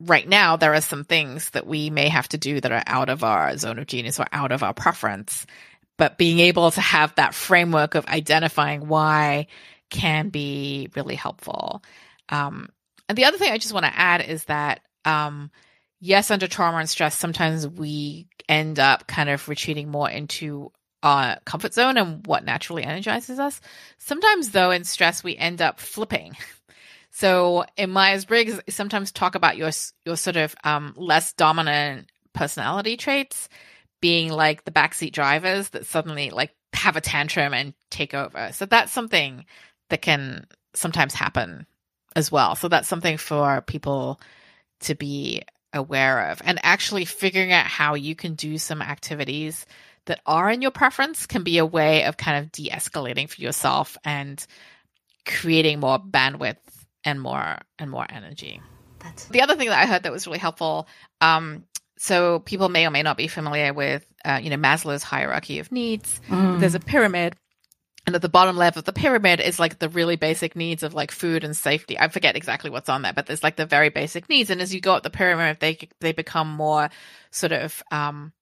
right 0.00 0.28
now 0.28 0.56
there 0.56 0.74
are 0.74 0.80
some 0.80 1.04
things 1.04 1.50
that 1.50 1.66
we 1.66 1.88
may 1.88 2.08
have 2.08 2.28
to 2.30 2.38
do 2.38 2.60
that 2.60 2.72
are 2.72 2.82
out 2.86 3.08
of 3.08 3.22
our 3.22 3.56
zone 3.56 3.78
of 3.78 3.86
genius 3.86 4.18
or 4.18 4.26
out 4.32 4.52
of 4.52 4.62
our 4.62 4.74
preference. 4.74 5.46
But 5.96 6.18
being 6.18 6.40
able 6.40 6.70
to 6.70 6.80
have 6.80 7.14
that 7.14 7.34
framework 7.34 7.94
of 7.94 8.06
identifying 8.06 8.88
why 8.88 9.46
can 9.90 10.28
be 10.28 10.88
really 10.96 11.14
helpful. 11.14 11.82
Um, 12.28 12.68
and 13.08 13.16
the 13.16 13.26
other 13.26 13.38
thing 13.38 13.52
I 13.52 13.58
just 13.58 13.72
want 13.72 13.86
to 13.86 13.96
add 13.96 14.22
is 14.22 14.44
that 14.44 14.80
um, 15.04 15.50
yes, 16.00 16.30
under 16.30 16.46
trauma 16.46 16.78
and 16.78 16.88
stress, 16.88 17.16
sometimes 17.16 17.68
we 17.68 18.26
end 18.48 18.78
up 18.78 19.06
kind 19.06 19.28
of 19.28 19.48
retreating 19.48 19.88
more 19.88 20.10
into 20.10 20.72
our 21.02 21.38
comfort 21.44 21.74
zone 21.74 21.98
and 21.98 22.26
what 22.26 22.44
naturally 22.44 22.82
energizes 22.82 23.38
us. 23.38 23.60
Sometimes, 23.98 24.50
though, 24.50 24.70
in 24.70 24.84
stress, 24.84 25.22
we 25.22 25.36
end 25.36 25.62
up 25.62 25.80
flipping. 25.80 26.36
So 27.16 27.64
in 27.76 27.90
Myers 27.90 28.24
Briggs, 28.24 28.58
sometimes 28.70 29.12
talk 29.12 29.36
about 29.36 29.56
your 29.56 29.70
your 30.04 30.16
sort 30.16 30.34
of 30.34 30.52
um, 30.64 30.94
less 30.96 31.32
dominant 31.32 32.10
personality 32.32 32.96
traits 32.96 33.48
being 34.04 34.30
like 34.30 34.66
the 34.66 34.70
backseat 34.70 35.12
drivers 35.12 35.70
that 35.70 35.86
suddenly 35.86 36.28
like 36.28 36.54
have 36.74 36.94
a 36.94 37.00
tantrum 37.00 37.54
and 37.54 37.72
take 37.88 38.12
over. 38.12 38.50
So 38.52 38.66
that's 38.66 38.92
something 38.92 39.46
that 39.88 40.02
can 40.02 40.46
sometimes 40.74 41.14
happen 41.14 41.66
as 42.14 42.30
well. 42.30 42.54
So 42.54 42.68
that's 42.68 42.86
something 42.86 43.16
for 43.16 43.62
people 43.62 44.20
to 44.80 44.94
be 44.94 45.40
aware 45.72 46.32
of 46.32 46.42
and 46.44 46.60
actually 46.62 47.06
figuring 47.06 47.50
out 47.50 47.64
how 47.64 47.94
you 47.94 48.14
can 48.14 48.34
do 48.34 48.58
some 48.58 48.82
activities 48.82 49.64
that 50.04 50.20
are 50.26 50.50
in 50.50 50.60
your 50.60 50.70
preference 50.70 51.24
can 51.24 51.42
be 51.42 51.56
a 51.56 51.64
way 51.64 52.04
of 52.04 52.18
kind 52.18 52.44
of 52.44 52.52
de 52.52 52.68
escalating 52.68 53.26
for 53.26 53.40
yourself 53.40 53.96
and 54.04 54.46
creating 55.24 55.80
more 55.80 55.98
bandwidth 55.98 56.58
and 57.04 57.22
more 57.22 57.56
and 57.78 57.90
more 57.90 58.04
energy. 58.06 58.60
That's 58.98 59.24
the 59.28 59.40
other 59.40 59.56
thing 59.56 59.70
that 59.70 59.78
I 59.78 59.86
heard 59.86 60.02
that 60.02 60.12
was 60.12 60.26
really 60.26 60.40
helpful. 60.40 60.88
Um, 61.22 61.64
so 62.04 62.40
people 62.40 62.68
may 62.68 62.86
or 62.86 62.90
may 62.90 63.02
not 63.02 63.16
be 63.16 63.28
familiar 63.28 63.72
with, 63.72 64.04
uh, 64.26 64.38
you 64.42 64.50
know, 64.50 64.58
Maslow's 64.58 65.02
hierarchy 65.02 65.58
of 65.58 65.72
needs. 65.72 66.20
Mm. 66.28 66.60
There's 66.60 66.74
a 66.74 66.80
pyramid, 66.80 67.34
and 68.06 68.14
at 68.14 68.20
the 68.20 68.28
bottom 68.28 68.58
level 68.58 68.80
of 68.80 68.84
the 68.84 68.92
pyramid 68.92 69.40
is 69.40 69.58
like 69.58 69.78
the 69.78 69.88
really 69.88 70.16
basic 70.16 70.54
needs 70.54 70.82
of 70.82 70.92
like 70.92 71.10
food 71.10 71.44
and 71.44 71.56
safety. 71.56 71.98
I 71.98 72.08
forget 72.08 72.36
exactly 72.36 72.68
what's 72.68 72.90
on 72.90 73.00
there, 73.00 73.14
but 73.14 73.24
there's 73.24 73.42
like 73.42 73.56
the 73.56 73.64
very 73.64 73.88
basic 73.88 74.28
needs. 74.28 74.50
And 74.50 74.60
as 74.60 74.74
you 74.74 74.82
go 74.82 74.92
up 74.92 75.02
the 75.02 75.08
pyramid, 75.08 75.60
they 75.60 75.78
they 76.00 76.12
become 76.12 76.48
more 76.48 76.90
sort 77.30 77.52
of 77.52 77.82
um, 77.90 78.34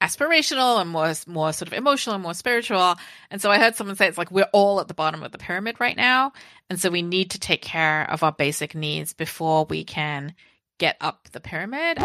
aspirational 0.00 0.80
and 0.80 0.88
more 0.88 1.12
more 1.26 1.52
sort 1.52 1.66
of 1.66 1.74
emotional 1.74 2.14
and 2.14 2.22
more 2.22 2.34
spiritual. 2.34 2.94
And 3.32 3.42
so 3.42 3.50
I 3.50 3.58
heard 3.58 3.74
someone 3.74 3.96
say 3.96 4.06
it's 4.06 4.16
like 4.16 4.30
we're 4.30 4.48
all 4.52 4.78
at 4.78 4.86
the 4.86 4.94
bottom 4.94 5.24
of 5.24 5.32
the 5.32 5.38
pyramid 5.38 5.80
right 5.80 5.96
now, 5.96 6.34
and 6.70 6.80
so 6.80 6.88
we 6.90 7.02
need 7.02 7.32
to 7.32 7.40
take 7.40 7.62
care 7.62 8.08
of 8.08 8.22
our 8.22 8.30
basic 8.30 8.76
needs 8.76 9.12
before 9.12 9.64
we 9.64 9.82
can 9.82 10.36
get 10.78 10.96
up 11.00 11.28
the 11.32 11.40
pyramid. 11.40 11.98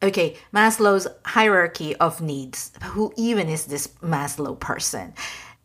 Okay, 0.00 0.36
Maslow's 0.54 1.08
hierarchy 1.24 1.96
of 1.96 2.20
needs. 2.20 2.70
Who 2.84 3.12
even 3.16 3.48
is 3.48 3.66
this 3.66 3.88
Maslow 4.00 4.58
person? 4.58 5.12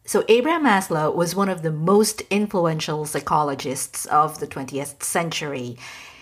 So, 0.05 0.25
Abraham 0.27 0.65
Maslow 0.65 1.13
was 1.13 1.35
one 1.35 1.49
of 1.49 1.61
the 1.61 1.71
most 1.71 2.21
influential 2.31 3.05
psychologists 3.05 4.07
of 4.07 4.39
the 4.39 4.47
20th 4.47 5.03
century. 5.03 5.77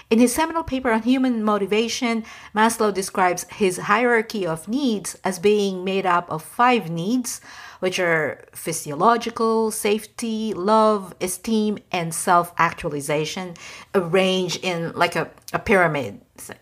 In 0.09 0.19
his 0.19 0.35
seminal 0.35 0.63
paper 0.63 0.91
on 0.91 1.03
human 1.03 1.41
motivation, 1.41 2.25
Maslow 2.53 2.93
describes 2.93 3.45
his 3.49 3.77
hierarchy 3.77 4.45
of 4.45 4.67
needs 4.67 5.17
as 5.23 5.39
being 5.39 5.85
made 5.85 6.05
up 6.05 6.29
of 6.29 6.43
five 6.43 6.89
needs, 6.89 7.39
which 7.79 7.97
are 7.97 8.43
physiological, 8.51 9.71
safety, 9.71 10.53
love, 10.53 11.15
esteem, 11.21 11.79
and 11.93 12.13
self 12.13 12.53
actualization, 12.57 13.53
arranged 13.95 14.59
in 14.65 14.91
like 14.95 15.15
a, 15.15 15.31
a 15.53 15.59
pyramid 15.59 16.19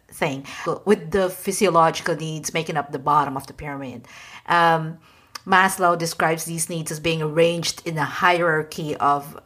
thing, 0.09 0.45
with 0.85 1.11
the 1.11 1.29
physiological 1.29 2.15
needs 2.15 2.53
making 2.53 2.77
up 2.77 2.91
the 2.91 2.99
bottom 2.99 3.37
of 3.37 3.47
the 3.47 3.53
pyramid. 3.53 4.07
Um, 4.47 4.99
Maslow 5.45 5.97
describes 5.97 6.45
these 6.45 6.69
needs 6.69 6.91
as 6.91 6.99
being 6.99 7.21
arranged 7.21 7.81
in 7.87 7.97
a 7.97 8.05
hierarchy 8.05 8.95
of 8.97 9.39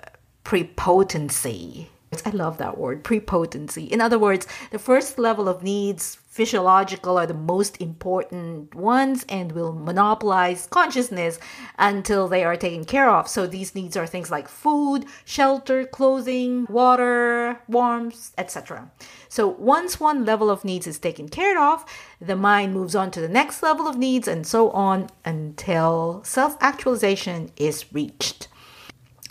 prepotency 0.43 1.89
I 2.26 2.30
love 2.30 2.58
that 2.58 2.78
word, 2.78 3.04
prepotency. 3.04 3.86
In 3.86 4.02
other 4.02 4.19
words, 4.19 4.48
the 4.72 4.80
first 4.80 5.17
level 5.17 5.48
of 5.48 5.63
needs, 5.63 6.17
physiological, 6.34 7.19
are 7.19 7.28
the 7.28 7.34
most 7.36 7.80
important 7.80 8.74
ones 8.74 9.24
and 9.30 9.52
will 9.52 9.72
monopolize 9.72 10.65
consciousness 10.65 11.38
until 11.78 12.28
they 12.28 12.43
are 12.43 12.58
taken 12.58 12.84
care 12.84 13.08
of. 13.08 13.28
So 13.28 13.46
these 13.46 13.76
needs 13.76 13.96
are 13.96 14.08
things 14.08 14.32
like 14.32 14.48
food, 14.48 15.06
shelter, 15.26 15.86
clothing, 15.86 16.65
water, 16.67 17.60
warmth, 17.67 18.34
etc. 18.36 18.89
So 19.30 19.48
once 19.48 20.00
one 20.00 20.26
level 20.26 20.50
of 20.50 20.65
needs 20.65 20.88
is 20.88 20.98
taken 20.98 21.30
care 21.30 21.62
of, 21.62 21.86
the 22.19 22.36
mind 22.36 22.74
moves 22.74 22.96
on 22.96 23.12
to 23.12 23.22
the 23.22 23.30
next 23.30 23.62
level 23.62 23.88
of 23.88 23.96
needs 23.96 24.28
and 24.28 24.48
so 24.48 24.72
on 24.72 25.12
until 25.24 26.24
self 26.26 26.58
actualization 26.60 27.52
is 27.58 27.93
reached. 27.93 28.48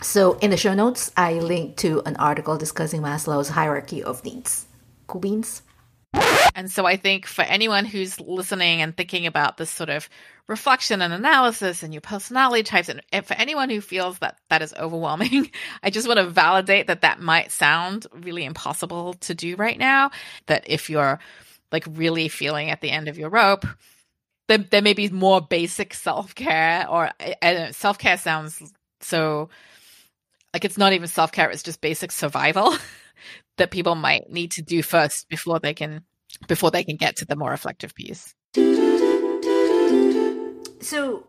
So 0.01 0.37
in 0.39 0.51
the 0.51 0.57
show 0.57 0.73
notes, 0.73 1.11
I 1.17 1.33
link 1.33 1.75
to 1.77 2.01
an 2.05 2.15
article 2.15 2.57
discussing 2.57 3.01
Maslow's 3.01 3.49
hierarchy 3.49 4.01
of 4.01 4.23
needs. 4.23 4.67
Cool 5.07 5.19
beans. 5.19 5.63
And 6.55 6.71
so 6.71 6.85
I 6.85 6.97
think 6.97 7.25
for 7.25 7.41
anyone 7.43 7.85
who's 7.85 8.19
listening 8.19 8.81
and 8.81 8.95
thinking 8.95 9.25
about 9.25 9.57
this 9.57 9.69
sort 9.69 9.89
of 9.89 10.07
reflection 10.47 11.01
and 11.01 11.13
analysis 11.13 11.83
and 11.83 11.93
your 11.93 12.01
personality 12.01 12.63
types, 12.63 12.89
and 12.89 13.25
for 13.25 13.33
anyone 13.33 13.69
who 13.69 13.81
feels 13.81 14.19
that 14.19 14.37
that 14.49 14.61
is 14.61 14.73
overwhelming, 14.75 15.51
I 15.83 15.89
just 15.89 16.07
want 16.07 16.19
to 16.19 16.27
validate 16.27 16.87
that 16.87 17.01
that 17.01 17.19
might 17.19 17.51
sound 17.51 18.07
really 18.13 18.45
impossible 18.45 19.15
to 19.15 19.33
do 19.33 19.55
right 19.55 19.77
now. 19.77 20.11
That 20.47 20.63
if 20.67 20.89
you're 20.89 21.19
like 21.71 21.85
really 21.89 22.27
feeling 22.27 22.69
at 22.69 22.81
the 22.81 22.91
end 22.91 23.07
of 23.07 23.17
your 23.17 23.29
rope, 23.29 23.65
there, 24.47 24.59
there 24.59 24.81
may 24.81 24.93
be 24.93 25.09
more 25.09 25.41
basic 25.41 25.93
self 25.93 26.35
care, 26.35 26.87
or 26.87 27.11
eh, 27.19 27.33
eh, 27.41 27.71
self 27.71 27.97
care 27.97 28.17
sounds 28.17 28.61
so 29.01 29.49
like 30.53 30.63
it's 30.65 30.77
not 30.77 30.93
even 30.93 31.07
self 31.07 31.31
care, 31.31 31.49
it's 31.49 31.63
just 31.63 31.81
basic 31.81 32.11
survival 32.11 32.75
that 33.57 33.71
people 33.71 33.95
might 33.95 34.29
need 34.29 34.51
to 34.51 34.61
do 34.61 34.81
first 34.81 35.29
before 35.29 35.59
they 35.59 35.73
can 35.73 36.03
before 36.47 36.71
they 36.71 36.83
can 36.83 36.95
get 36.95 37.17
to 37.17 37.25
the 37.25 37.35
more 37.35 37.51
reflective 37.51 37.93
piece. 37.93 38.33
So 40.81 41.27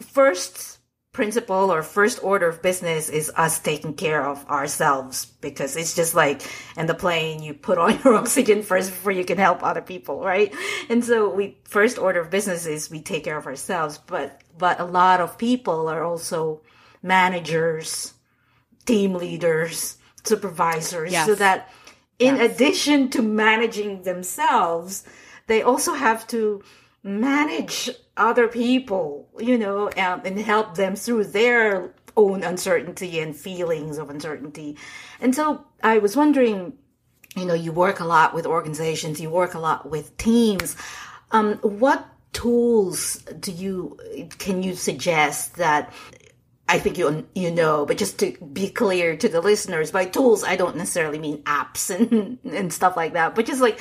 first 0.00 0.78
principle 1.12 1.72
or 1.72 1.82
first 1.82 2.22
order 2.22 2.48
of 2.48 2.62
business 2.62 3.08
is 3.08 3.32
us 3.34 3.58
taking 3.58 3.94
care 3.94 4.24
of 4.24 4.46
ourselves 4.46 5.26
because 5.40 5.76
it's 5.76 5.96
just 5.96 6.14
like 6.14 6.42
in 6.76 6.86
the 6.86 6.94
plane 6.94 7.42
you 7.42 7.54
put 7.54 7.78
on 7.78 7.98
your 8.04 8.14
oxygen 8.14 8.62
first 8.62 8.90
before 8.90 9.10
you 9.10 9.24
can 9.24 9.38
help 9.38 9.62
other 9.64 9.80
people 9.80 10.22
right 10.22 10.54
and 10.88 11.04
so 11.04 11.28
we 11.28 11.58
first 11.64 11.98
order 11.98 12.20
of 12.20 12.30
business 12.30 12.66
is 12.66 12.88
we 12.88 13.00
take 13.00 13.24
care 13.24 13.36
of 13.36 13.46
ourselves 13.46 13.98
but 14.06 14.40
but 14.56 14.78
a 14.78 14.84
lot 14.84 15.20
of 15.20 15.38
people 15.38 15.88
are 15.88 16.04
also 16.04 16.60
managers 17.02 18.14
team 18.88 19.12
leaders, 19.12 19.97
supervisors, 20.24 21.12
yes. 21.12 21.26
so 21.26 21.34
that 21.34 21.70
in 22.18 22.36
Yes. 22.36 22.52
addition 22.52 23.10
to 23.10 23.22
managing 23.22 24.02
themselves, 24.02 25.04
they 25.46 25.62
also 25.62 25.94
have 25.94 26.26
to 26.28 26.62
manage 27.02 27.90
other 28.16 28.48
people, 28.48 29.28
you 29.38 29.56
know, 29.56 29.88
and, 29.88 30.26
and 30.26 30.38
help 30.40 30.74
them 30.76 30.96
through 30.96 31.24
their 31.24 31.94
own 32.16 32.42
uncertainty 32.42 33.20
and 33.20 33.36
feelings 33.36 33.96
of 33.98 34.10
uncertainty. 34.10 34.76
And 35.20 35.34
so 35.34 35.64
I 35.82 35.98
was 35.98 36.16
wondering, 36.16 36.72
you 37.36 37.44
know, 37.44 37.54
you 37.54 37.70
work 37.70 38.00
a 38.00 38.04
lot 38.04 38.34
with 38.34 38.44
organizations, 38.46 39.20
you 39.20 39.30
work 39.30 39.54
a 39.54 39.60
lot 39.60 39.88
with 39.88 40.16
teams. 40.16 40.76
Um, 41.30 41.54
what 41.58 42.06
tools 42.32 43.16
do 43.40 43.52
you 43.52 43.96
can 44.38 44.62
you 44.62 44.74
suggest 44.74 45.56
that 45.56 45.92
I 46.68 46.78
think 46.78 46.98
you 46.98 47.26
you 47.34 47.50
know, 47.50 47.86
but 47.86 47.96
just 47.96 48.18
to 48.18 48.32
be 48.52 48.68
clear 48.68 49.16
to 49.16 49.28
the 49.28 49.40
listeners, 49.40 49.90
by 49.90 50.04
tools 50.04 50.44
I 50.44 50.56
don't 50.56 50.76
necessarily 50.76 51.18
mean 51.18 51.42
apps 51.44 51.90
and 51.94 52.38
and 52.44 52.72
stuff 52.72 52.96
like 52.96 53.14
that, 53.14 53.34
but 53.34 53.46
just 53.46 53.62
like 53.62 53.80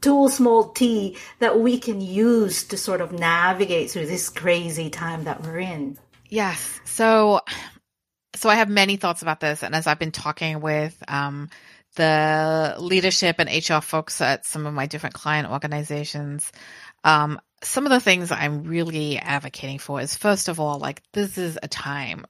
tool 0.00 0.28
small 0.28 0.68
t 0.68 1.16
that 1.38 1.60
we 1.60 1.78
can 1.78 2.00
use 2.00 2.64
to 2.64 2.76
sort 2.76 3.00
of 3.00 3.12
navigate 3.12 3.90
through 3.90 4.06
this 4.06 4.28
crazy 4.28 4.90
time 4.90 5.24
that 5.24 5.42
we're 5.42 5.58
in. 5.58 5.98
Yes. 6.28 6.80
So, 6.84 7.40
so 8.34 8.48
I 8.48 8.56
have 8.56 8.68
many 8.68 8.96
thoughts 8.96 9.22
about 9.22 9.40
this, 9.40 9.62
and 9.62 9.74
as 9.74 9.86
I've 9.86 9.98
been 9.98 10.10
talking 10.10 10.60
with 10.60 11.00
um, 11.08 11.48
the 11.96 12.74
leadership 12.78 13.36
and 13.38 13.48
HR 13.48 13.80
folks 13.80 14.20
at 14.20 14.44
some 14.44 14.66
of 14.66 14.74
my 14.74 14.86
different 14.86 15.14
client 15.14 15.50
organizations, 15.50 16.52
um, 17.04 17.40
some 17.64 17.86
of 17.86 17.90
the 17.90 18.00
things 18.00 18.30
I'm 18.30 18.64
really 18.64 19.18
advocating 19.18 19.78
for 19.78 20.00
is 20.00 20.16
first 20.16 20.48
of 20.48 20.60
all, 20.60 20.78
like 20.78 21.02
this 21.12 21.38
is 21.38 21.58
a 21.62 21.68
time 21.68 22.26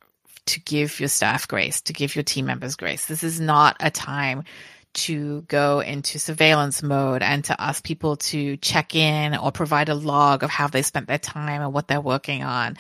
to 0.46 0.60
give 0.60 1.00
your 1.00 1.08
staff 1.08 1.48
grace, 1.48 1.80
to 1.82 1.92
give 1.92 2.14
your 2.14 2.22
team 2.22 2.46
members 2.46 2.76
grace. 2.76 3.06
This 3.06 3.22
is 3.22 3.40
not 3.40 3.76
a 3.80 3.90
time 3.90 4.44
to 4.94 5.42
go 5.42 5.80
into 5.80 6.18
surveillance 6.18 6.82
mode 6.82 7.22
and 7.22 7.44
to 7.44 7.60
ask 7.60 7.82
people 7.82 8.16
to 8.16 8.56
check 8.58 8.94
in 8.94 9.36
or 9.36 9.50
provide 9.50 9.88
a 9.88 9.94
log 9.94 10.42
of 10.42 10.50
how 10.50 10.68
they 10.68 10.82
spent 10.82 11.08
their 11.08 11.18
time 11.18 11.62
and 11.62 11.72
what 11.72 11.88
they're 11.88 12.00
working 12.00 12.44
on. 12.44 12.76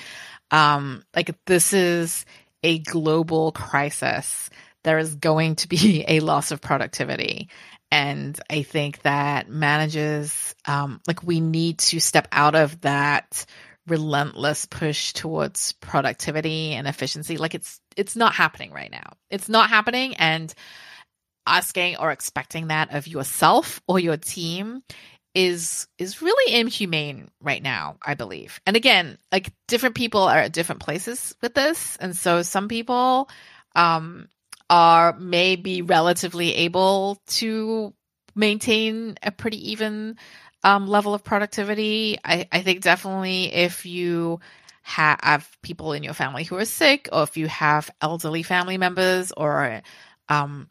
Um, 0.50 1.02
like 1.16 1.34
this 1.46 1.72
is 1.72 2.24
a 2.62 2.78
global 2.78 3.50
crisis. 3.52 4.48
There 4.84 4.98
is 4.98 5.16
going 5.16 5.56
to 5.56 5.68
be 5.68 6.04
a 6.08 6.20
loss 6.20 6.50
of 6.50 6.60
productivity. 6.60 7.48
And 7.94 8.40
I 8.50 8.62
think 8.62 9.02
that 9.02 9.48
managers, 9.48 10.56
um, 10.66 11.00
like 11.06 11.22
we 11.22 11.38
need 11.38 11.78
to 11.78 12.00
step 12.00 12.26
out 12.32 12.56
of 12.56 12.80
that 12.80 13.46
relentless 13.86 14.66
push 14.66 15.12
towards 15.12 15.74
productivity 15.74 16.72
and 16.72 16.88
efficiency. 16.88 17.36
Like 17.36 17.54
it's, 17.54 17.80
it's 17.96 18.16
not 18.16 18.34
happening 18.34 18.72
right 18.72 18.90
now. 18.90 19.12
It's 19.30 19.48
not 19.48 19.68
happening. 19.68 20.16
And 20.16 20.52
asking 21.46 21.98
or 21.98 22.10
expecting 22.10 22.66
that 22.66 22.92
of 22.92 23.06
yourself 23.06 23.80
or 23.86 24.00
your 24.00 24.16
team 24.16 24.82
is 25.36 25.86
is 25.96 26.22
really 26.22 26.54
inhumane 26.54 27.28
right 27.40 27.62
now 27.62 27.96
i 28.04 28.14
believe 28.14 28.60
and 28.66 28.76
again 28.76 29.18
like 29.32 29.52
different 29.66 29.96
people 29.96 30.22
are 30.22 30.38
at 30.38 30.52
different 30.52 30.80
places 30.80 31.34
with 31.42 31.52
this 31.54 31.96
and 31.96 32.16
so 32.16 32.40
some 32.42 32.68
people 32.68 33.28
um 33.74 34.28
are 34.70 35.16
may 35.18 35.56
be 35.56 35.82
relatively 35.82 36.54
able 36.54 37.20
to 37.26 37.94
maintain 38.34 39.16
a 39.22 39.30
pretty 39.30 39.72
even 39.72 40.16
um, 40.62 40.86
level 40.86 41.14
of 41.14 41.22
productivity. 41.22 42.18
I, 42.24 42.48
I 42.50 42.62
think 42.62 42.80
definitely 42.80 43.52
if 43.52 43.86
you 43.86 44.40
ha- 44.82 45.18
have 45.22 45.48
people 45.62 45.92
in 45.92 46.02
your 46.02 46.14
family 46.14 46.44
who 46.44 46.56
are 46.56 46.64
sick 46.64 47.08
or 47.12 47.22
if 47.22 47.36
you 47.36 47.46
have 47.48 47.90
elderly 48.00 48.42
family 48.42 48.78
members 48.78 49.32
or 49.32 49.82
um 50.28 50.68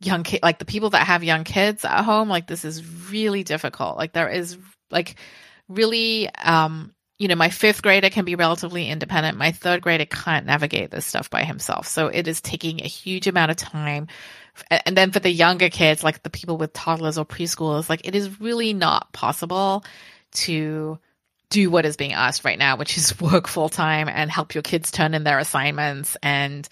young 0.00 0.22
kid 0.22 0.40
like 0.42 0.58
the 0.58 0.64
people 0.64 0.90
that 0.90 1.06
have 1.06 1.22
young 1.22 1.44
kids 1.44 1.84
at 1.84 2.02
home 2.02 2.28
like 2.28 2.46
this 2.46 2.64
is 2.64 3.10
really 3.10 3.44
difficult. 3.44 3.96
Like 3.96 4.12
there 4.12 4.28
is 4.28 4.56
like 4.90 5.16
really 5.68 6.28
um 6.36 6.94
you 7.20 7.28
know 7.28 7.34
my 7.34 7.50
fifth 7.50 7.82
grader 7.82 8.08
can 8.08 8.24
be 8.24 8.34
relatively 8.34 8.88
independent. 8.88 9.36
My 9.36 9.52
third 9.52 9.82
grader 9.82 10.06
can't 10.06 10.46
navigate 10.46 10.90
this 10.90 11.04
stuff 11.04 11.28
by 11.28 11.44
himself. 11.44 11.86
So 11.86 12.06
it 12.06 12.26
is 12.26 12.40
taking 12.40 12.80
a 12.80 12.88
huge 12.88 13.26
amount 13.26 13.50
of 13.50 13.58
time. 13.58 14.06
And 14.70 14.96
then 14.96 15.10
for 15.12 15.20
the 15.20 15.30
younger 15.30 15.68
kids 15.68 16.02
like 16.02 16.22
the 16.22 16.30
people 16.30 16.56
with 16.56 16.72
toddlers 16.72 17.18
or 17.18 17.26
preschoolers 17.26 17.90
like 17.90 18.08
it 18.08 18.14
is 18.14 18.40
really 18.40 18.72
not 18.72 19.12
possible 19.12 19.84
to 20.32 20.98
do 21.50 21.70
what 21.70 21.84
is 21.84 21.98
being 21.98 22.14
asked 22.14 22.42
right 22.42 22.58
now, 22.58 22.78
which 22.78 22.96
is 22.96 23.20
work 23.20 23.48
full 23.48 23.68
time 23.68 24.08
and 24.08 24.30
help 24.30 24.54
your 24.54 24.62
kids 24.62 24.90
turn 24.90 25.12
in 25.12 25.22
their 25.22 25.38
assignments 25.38 26.16
and 26.22 26.66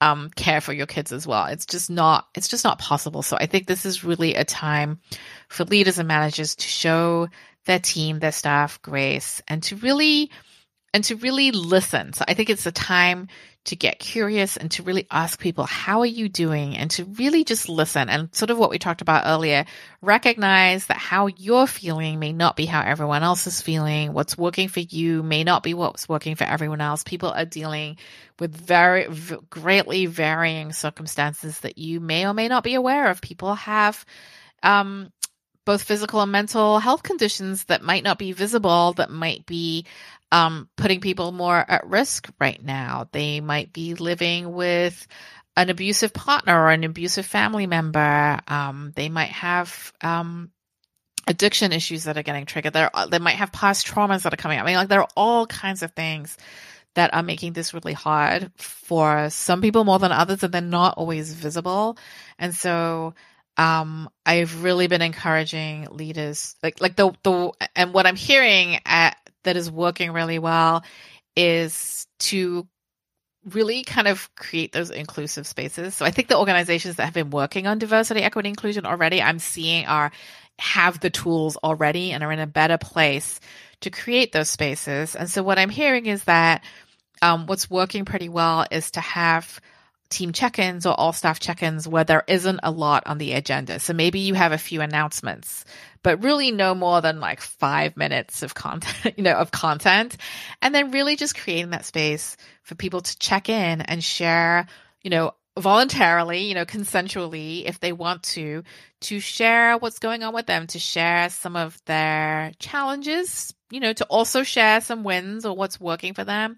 um, 0.00 0.30
care 0.30 0.60
for 0.60 0.72
your 0.72 0.86
kids 0.86 1.12
as 1.12 1.26
well. 1.26 1.46
It's 1.46 1.66
just 1.66 1.90
not, 1.90 2.26
it's 2.34 2.48
just 2.48 2.64
not 2.64 2.78
possible. 2.78 3.22
So 3.22 3.36
I 3.36 3.46
think 3.46 3.66
this 3.66 3.84
is 3.84 4.04
really 4.04 4.34
a 4.34 4.44
time 4.44 5.00
for 5.48 5.64
leaders 5.64 5.98
and 5.98 6.08
managers 6.08 6.54
to 6.56 6.68
show 6.68 7.28
their 7.66 7.78
team, 7.78 8.18
their 8.18 8.32
staff 8.32 8.80
grace 8.82 9.42
and 9.46 9.62
to 9.64 9.76
really, 9.76 10.30
and 10.92 11.04
to 11.04 11.16
really 11.16 11.52
listen. 11.52 12.12
So 12.12 12.24
I 12.26 12.34
think 12.34 12.50
it's 12.50 12.66
a 12.66 12.72
time 12.72 13.28
to 13.66 13.76
get 13.76 13.98
curious 13.98 14.56
and 14.56 14.70
to 14.72 14.82
really 14.82 15.06
ask 15.10 15.38
people, 15.38 15.64
how 15.64 16.00
are 16.00 16.06
you 16.06 16.28
doing? 16.28 16.76
And 16.76 16.90
to 16.92 17.04
really 17.04 17.44
just 17.44 17.68
listen 17.68 18.08
and 18.08 18.34
sort 18.34 18.50
of 18.50 18.58
what 18.58 18.70
we 18.70 18.78
talked 18.78 19.02
about 19.02 19.26
earlier, 19.26 19.66
recognize 20.00 20.86
that 20.86 20.96
how 20.96 21.26
you're 21.26 21.66
feeling 21.66 22.18
may 22.18 22.32
not 22.32 22.56
be 22.56 22.64
how 22.64 22.80
everyone 22.80 23.22
else 23.22 23.46
is 23.46 23.60
feeling. 23.60 24.14
What's 24.14 24.38
working 24.38 24.68
for 24.68 24.80
you 24.80 25.22
may 25.22 25.44
not 25.44 25.62
be 25.62 25.74
what's 25.74 26.08
working 26.08 26.36
for 26.36 26.44
everyone 26.44 26.80
else. 26.80 27.04
People 27.04 27.30
are 27.30 27.44
dealing 27.44 27.98
with 28.38 28.56
very 28.56 29.06
greatly 29.50 30.06
varying 30.06 30.72
circumstances 30.72 31.60
that 31.60 31.76
you 31.76 32.00
may 32.00 32.26
or 32.26 32.32
may 32.32 32.48
not 32.48 32.64
be 32.64 32.74
aware 32.74 33.10
of. 33.10 33.20
People 33.20 33.54
have, 33.54 34.04
um, 34.62 35.12
both 35.66 35.82
physical 35.82 36.22
and 36.22 36.32
mental 36.32 36.78
health 36.78 37.02
conditions 37.02 37.64
that 37.64 37.82
might 37.82 38.02
not 38.02 38.18
be 38.18 38.32
visible, 38.32 38.94
that 38.94 39.10
might 39.10 39.44
be 39.46 39.84
um, 40.32 40.68
putting 40.76 41.00
people 41.00 41.32
more 41.32 41.56
at 41.56 41.86
risk 41.86 42.28
right 42.40 42.62
now. 42.62 43.08
They 43.12 43.40
might 43.40 43.72
be 43.72 43.94
living 43.94 44.52
with 44.52 45.06
an 45.56 45.70
abusive 45.70 46.12
partner 46.12 46.58
or 46.58 46.70
an 46.70 46.84
abusive 46.84 47.26
family 47.26 47.66
member. 47.66 48.38
Um, 48.46 48.92
they 48.94 49.08
might 49.08 49.30
have 49.30 49.92
um, 50.00 50.50
addiction 51.26 51.72
issues 51.72 52.04
that 52.04 52.16
are 52.16 52.22
getting 52.22 52.46
triggered. 52.46 52.72
There, 52.72 52.90
they 53.10 53.18
might 53.18 53.36
have 53.36 53.52
past 53.52 53.86
traumas 53.86 54.22
that 54.22 54.32
are 54.32 54.38
coming 54.38 54.58
up. 54.58 54.64
I 54.64 54.66
mean, 54.66 54.76
like 54.76 54.88
there 54.88 55.02
are 55.02 55.08
all 55.16 55.46
kinds 55.46 55.82
of 55.82 55.92
things 55.92 56.36
that 56.94 57.14
are 57.14 57.22
making 57.22 57.52
this 57.52 57.72
really 57.72 57.92
hard 57.92 58.50
for 58.56 59.30
some 59.30 59.60
people 59.60 59.84
more 59.84 59.98
than 59.98 60.12
others, 60.12 60.42
and 60.42 60.52
they're 60.52 60.60
not 60.60 60.94
always 60.96 61.32
visible. 61.32 61.96
And 62.38 62.54
so, 62.54 63.14
um, 63.56 64.08
I've 64.24 64.62
really 64.64 64.86
been 64.86 65.02
encouraging 65.02 65.88
leaders, 65.90 66.56
like 66.62 66.80
like 66.80 66.96
the 66.96 67.12
the 67.22 67.52
and 67.76 67.92
what 67.92 68.06
I'm 68.06 68.16
hearing 68.16 68.78
at 68.86 69.09
that 69.44 69.56
is 69.56 69.70
working 69.70 70.12
really 70.12 70.38
well 70.38 70.82
is 71.36 72.06
to 72.18 72.66
really 73.44 73.84
kind 73.84 74.06
of 74.06 74.28
create 74.34 74.72
those 74.72 74.90
inclusive 74.90 75.46
spaces. 75.46 75.94
So 75.94 76.04
I 76.04 76.10
think 76.10 76.28
the 76.28 76.38
organizations 76.38 76.96
that 76.96 77.04
have 77.04 77.14
been 77.14 77.30
working 77.30 77.66
on 77.66 77.78
diversity, 77.78 78.20
equity, 78.20 78.50
inclusion 78.50 78.84
already, 78.84 79.22
I'm 79.22 79.38
seeing 79.38 79.86
are 79.86 80.12
have 80.58 81.00
the 81.00 81.08
tools 81.08 81.56
already 81.56 82.12
and 82.12 82.22
are 82.22 82.32
in 82.32 82.38
a 82.38 82.46
better 82.46 82.76
place 82.76 83.40
to 83.80 83.90
create 83.90 84.32
those 84.32 84.50
spaces. 84.50 85.16
And 85.16 85.30
so 85.30 85.42
what 85.42 85.58
I'm 85.58 85.70
hearing 85.70 86.06
is 86.06 86.24
that 86.24 86.62
um, 87.22 87.46
what's 87.46 87.70
working 87.70 88.04
pretty 88.04 88.28
well 88.28 88.66
is 88.70 88.90
to 88.92 89.00
have 89.00 89.60
team 90.10 90.32
check-ins 90.32 90.84
or 90.86 90.92
all 90.98 91.12
staff 91.12 91.40
check-ins 91.40 91.88
where 91.88 92.04
there 92.04 92.24
isn't 92.26 92.60
a 92.62 92.70
lot 92.70 93.06
on 93.06 93.18
the 93.18 93.32
agenda. 93.32 93.78
So 93.78 93.94
maybe 93.94 94.20
you 94.20 94.34
have 94.34 94.52
a 94.52 94.58
few 94.58 94.80
announcements, 94.80 95.64
but 96.02 96.22
really 96.22 96.50
no 96.50 96.74
more 96.74 97.00
than 97.00 97.20
like 97.20 97.40
five 97.40 97.96
minutes 97.96 98.42
of 98.42 98.54
content, 98.54 99.14
you 99.16 99.24
know, 99.24 99.34
of 99.34 99.50
content. 99.50 100.16
And 100.60 100.74
then 100.74 100.90
really 100.90 101.16
just 101.16 101.38
creating 101.38 101.70
that 101.70 101.84
space 101.84 102.36
for 102.62 102.74
people 102.74 103.00
to 103.00 103.18
check 103.18 103.48
in 103.48 103.80
and 103.80 104.02
share, 104.02 104.66
you 105.02 105.10
know, 105.10 105.32
voluntarily, 105.58 106.40
you 106.40 106.54
know, 106.54 106.64
consensually, 106.64 107.64
if 107.64 107.80
they 107.80 107.92
want 107.92 108.22
to, 108.22 108.62
to 109.02 109.20
share 109.20 109.76
what's 109.78 109.98
going 109.98 110.22
on 110.22 110.34
with 110.34 110.46
them, 110.46 110.66
to 110.68 110.78
share 110.78 111.28
some 111.30 111.56
of 111.56 111.80
their 111.86 112.52
challenges, 112.58 113.54
you 113.70 113.80
know, 113.80 113.92
to 113.92 114.04
also 114.06 114.42
share 114.42 114.80
some 114.80 115.04
wins 115.04 115.44
or 115.44 115.56
what's 115.56 115.80
working 115.80 116.14
for 116.14 116.24
them. 116.24 116.56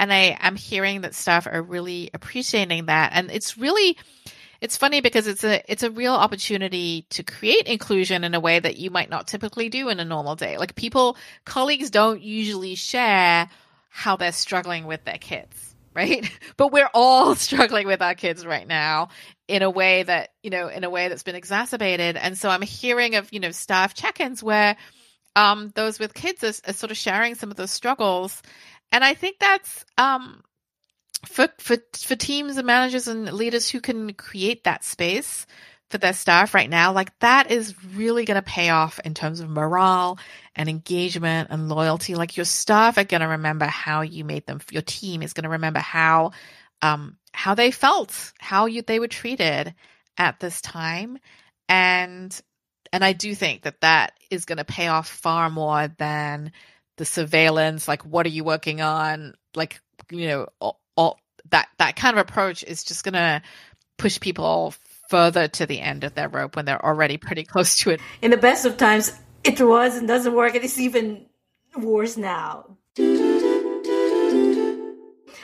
And 0.00 0.10
I 0.10 0.38
am 0.40 0.56
hearing 0.56 1.02
that 1.02 1.14
staff 1.14 1.46
are 1.46 1.62
really 1.62 2.08
appreciating 2.14 2.86
that. 2.86 3.12
And 3.12 3.30
it's 3.30 3.58
really, 3.58 3.98
it's 4.62 4.78
funny 4.78 5.02
because 5.02 5.26
it's 5.26 5.44
a 5.44 5.62
it's 5.70 5.82
a 5.82 5.90
real 5.90 6.14
opportunity 6.14 7.04
to 7.10 7.22
create 7.22 7.66
inclusion 7.66 8.24
in 8.24 8.34
a 8.34 8.40
way 8.40 8.58
that 8.58 8.78
you 8.78 8.90
might 8.90 9.10
not 9.10 9.28
typically 9.28 9.68
do 9.68 9.90
in 9.90 10.00
a 10.00 10.04
normal 10.06 10.36
day. 10.36 10.56
Like 10.56 10.74
people, 10.74 11.18
colleagues 11.44 11.90
don't 11.90 12.22
usually 12.22 12.76
share 12.76 13.50
how 13.90 14.16
they're 14.16 14.32
struggling 14.32 14.86
with 14.86 15.04
their 15.04 15.18
kids, 15.18 15.74
right? 15.94 16.26
But 16.56 16.72
we're 16.72 16.90
all 16.94 17.34
struggling 17.46 17.86
with 17.86 18.00
our 18.00 18.14
kids 18.14 18.46
right 18.46 18.66
now 18.66 19.10
in 19.48 19.60
a 19.60 19.68
way 19.68 20.02
that, 20.04 20.30
you 20.42 20.48
know, 20.48 20.68
in 20.68 20.82
a 20.82 20.88
way 20.88 21.08
that's 21.08 21.24
been 21.24 21.34
exacerbated. 21.34 22.16
And 22.16 22.38
so 22.38 22.48
I'm 22.48 22.62
hearing 22.62 23.16
of, 23.16 23.30
you 23.34 23.40
know, 23.40 23.50
staff 23.50 23.92
check-ins 23.92 24.42
where 24.42 24.78
um, 25.36 25.72
those 25.74 25.98
with 25.98 26.14
kids 26.14 26.42
are, 26.42 26.70
are 26.70 26.72
sort 26.72 26.90
of 26.90 26.96
sharing 26.96 27.34
some 27.34 27.50
of 27.50 27.56
those 27.56 27.70
struggles. 27.70 28.42
And 28.92 29.04
I 29.04 29.14
think 29.14 29.38
that's 29.38 29.84
um, 29.98 30.42
for 31.26 31.48
for 31.58 31.76
for 31.96 32.16
teams 32.16 32.56
and 32.56 32.66
managers 32.66 33.08
and 33.08 33.32
leaders 33.32 33.68
who 33.68 33.80
can 33.80 34.14
create 34.14 34.64
that 34.64 34.84
space 34.84 35.46
for 35.90 35.98
their 35.98 36.12
staff 36.12 36.54
right 36.54 36.70
now, 36.70 36.92
like 36.92 37.16
that 37.18 37.50
is 37.50 37.74
really 37.94 38.24
going 38.24 38.36
to 38.36 38.42
pay 38.42 38.70
off 38.70 39.00
in 39.04 39.12
terms 39.12 39.40
of 39.40 39.50
morale 39.50 40.18
and 40.54 40.68
engagement 40.68 41.48
and 41.50 41.68
loyalty. 41.68 42.14
Like 42.14 42.36
your 42.36 42.46
staff 42.46 42.96
are 42.96 43.04
going 43.04 43.22
to 43.22 43.26
remember 43.26 43.66
how 43.66 44.02
you 44.02 44.24
made 44.24 44.46
them. 44.46 44.60
Your 44.70 44.82
team 44.82 45.22
is 45.22 45.32
going 45.32 45.44
to 45.44 45.50
remember 45.50 45.80
how, 45.80 46.30
um, 46.80 47.16
how 47.32 47.56
they 47.56 47.72
felt, 47.72 48.32
how 48.38 48.66
you, 48.66 48.82
they 48.82 49.00
were 49.00 49.08
treated 49.08 49.74
at 50.16 50.38
this 50.38 50.60
time. 50.60 51.18
And, 51.68 52.40
and 52.92 53.04
I 53.04 53.12
do 53.12 53.34
think 53.34 53.62
that 53.62 53.80
that 53.80 54.12
is 54.30 54.44
going 54.44 54.58
to 54.58 54.64
pay 54.64 54.86
off 54.86 55.08
far 55.08 55.50
more 55.50 55.88
than 55.98 56.52
the 57.00 57.06
surveillance. 57.06 57.88
Like, 57.88 58.02
what 58.02 58.26
are 58.26 58.30
you 58.30 58.44
working 58.44 58.82
on? 58.82 59.32
Like, 59.56 59.80
you 60.10 60.28
know, 60.28 60.48
all, 60.60 60.78
all 60.96 61.18
that, 61.48 61.68
that 61.78 61.96
kind 61.96 62.16
of 62.16 62.20
approach 62.20 62.62
is 62.62 62.84
just 62.84 63.04
going 63.04 63.14
to 63.14 63.40
push 63.96 64.20
people 64.20 64.74
further 65.08 65.48
to 65.48 65.64
the 65.64 65.80
end 65.80 66.04
of 66.04 66.14
their 66.14 66.28
rope 66.28 66.56
when 66.56 66.66
they're 66.66 66.84
already 66.84 67.16
pretty 67.16 67.42
close 67.42 67.78
to 67.78 67.90
it. 67.90 68.00
In 68.20 68.30
the 68.30 68.36
best 68.36 68.66
of 68.66 68.76
times, 68.76 69.18
it 69.42 69.58
was 69.60 69.96
and 69.96 70.06
doesn't 70.06 70.34
work, 70.34 70.54
and 70.54 70.62
it's 70.62 70.78
even 70.78 71.24
worse 71.74 72.18
now. 72.18 72.76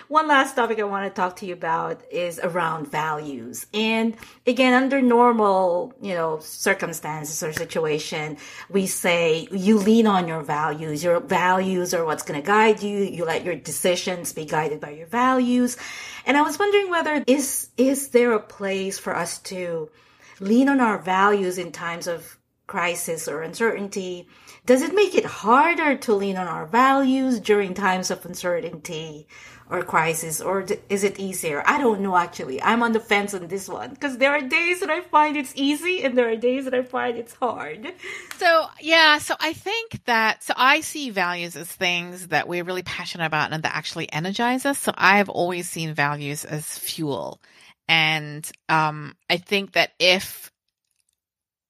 One 0.08 0.28
last 0.28 0.54
topic 0.54 0.78
I 0.78 0.84
want 0.84 1.12
to 1.12 1.20
talk 1.20 1.34
to 1.36 1.46
you 1.46 1.54
about 1.54 2.00
is 2.12 2.38
around 2.38 2.86
values. 2.86 3.66
And 3.74 4.14
again, 4.46 4.72
under 4.72 5.02
normal, 5.02 5.94
you 6.00 6.14
know, 6.14 6.38
circumstances 6.38 7.42
or 7.42 7.52
situation, 7.52 8.36
we 8.70 8.86
say 8.86 9.48
you 9.50 9.78
lean 9.78 10.06
on 10.06 10.28
your 10.28 10.42
values. 10.42 11.02
Your 11.02 11.18
values 11.18 11.92
are 11.92 12.04
what's 12.04 12.22
going 12.22 12.40
to 12.40 12.46
guide 12.46 12.84
you. 12.84 12.98
You 12.98 13.24
let 13.24 13.44
your 13.44 13.56
decisions 13.56 14.32
be 14.32 14.44
guided 14.44 14.80
by 14.80 14.90
your 14.90 15.08
values. 15.08 15.76
And 16.24 16.36
I 16.36 16.42
was 16.42 16.56
wondering 16.56 16.88
whether 16.88 17.24
is 17.26 17.70
is 17.76 18.10
there 18.10 18.32
a 18.32 18.40
place 18.40 19.00
for 19.00 19.16
us 19.16 19.38
to 19.50 19.90
lean 20.38 20.68
on 20.68 20.78
our 20.78 20.98
values 20.98 21.58
in 21.58 21.72
times 21.72 22.06
of 22.06 22.38
crisis 22.68 23.26
or 23.26 23.42
uncertainty? 23.42 24.28
Does 24.66 24.82
it 24.82 24.94
make 24.94 25.16
it 25.16 25.24
harder 25.24 25.96
to 25.96 26.14
lean 26.14 26.36
on 26.36 26.46
our 26.46 26.66
values 26.66 27.40
during 27.40 27.74
times 27.74 28.12
of 28.12 28.24
uncertainty 28.24 29.26
or 29.68 29.82
crisis, 29.82 30.40
or 30.40 30.64
is 30.88 31.04
it 31.04 31.18
easier? 31.18 31.62
I 31.66 31.78
don't 31.78 32.00
know 32.00 32.16
actually. 32.16 32.62
I'm 32.62 32.82
on 32.82 32.92
the 32.92 33.00
fence 33.00 33.34
on 33.34 33.46
this 33.48 33.68
one 33.68 33.90
because 33.90 34.18
there 34.18 34.30
are 34.30 34.40
days 34.40 34.80
that 34.80 34.90
I 34.90 35.00
find 35.00 35.36
it's 35.36 35.52
easy 35.56 36.02
and 36.02 36.16
there 36.16 36.28
are 36.30 36.36
days 36.36 36.64
that 36.64 36.74
I 36.74 36.82
find 36.82 37.16
it's 37.16 37.34
hard. 37.34 37.92
So, 38.36 38.66
yeah, 38.80 39.18
so 39.18 39.34
I 39.40 39.52
think 39.52 40.04
that, 40.04 40.42
so 40.42 40.54
I 40.56 40.80
see 40.80 41.10
values 41.10 41.56
as 41.56 41.68
things 41.68 42.28
that 42.28 42.46
we're 42.48 42.64
really 42.64 42.82
passionate 42.82 43.26
about 43.26 43.52
and 43.52 43.62
that 43.62 43.74
actually 43.74 44.12
energize 44.12 44.66
us. 44.66 44.78
So 44.78 44.92
I've 44.96 45.28
always 45.28 45.68
seen 45.68 45.94
values 45.94 46.44
as 46.44 46.78
fuel. 46.78 47.40
And 47.88 48.50
um, 48.68 49.14
I 49.30 49.36
think 49.36 49.72
that 49.72 49.92
if 49.98 50.52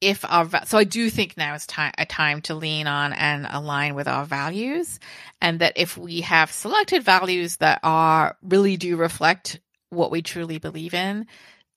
if 0.00 0.24
our 0.24 0.48
so 0.66 0.78
I 0.78 0.84
do 0.84 1.08
think 1.08 1.36
now 1.36 1.54
is 1.54 1.66
time 1.66 1.92
a 1.96 2.04
time 2.04 2.42
to 2.42 2.54
lean 2.54 2.86
on 2.86 3.12
and 3.12 3.46
align 3.50 3.94
with 3.94 4.08
our 4.08 4.24
values, 4.24 5.00
and 5.40 5.60
that 5.60 5.74
if 5.76 5.96
we 5.96 6.20
have 6.22 6.50
selected 6.52 7.02
values 7.02 7.56
that 7.58 7.80
are 7.82 8.36
really 8.42 8.76
do 8.76 8.96
reflect 8.96 9.60
what 9.90 10.10
we 10.10 10.22
truly 10.22 10.58
believe 10.58 10.94
in, 10.94 11.26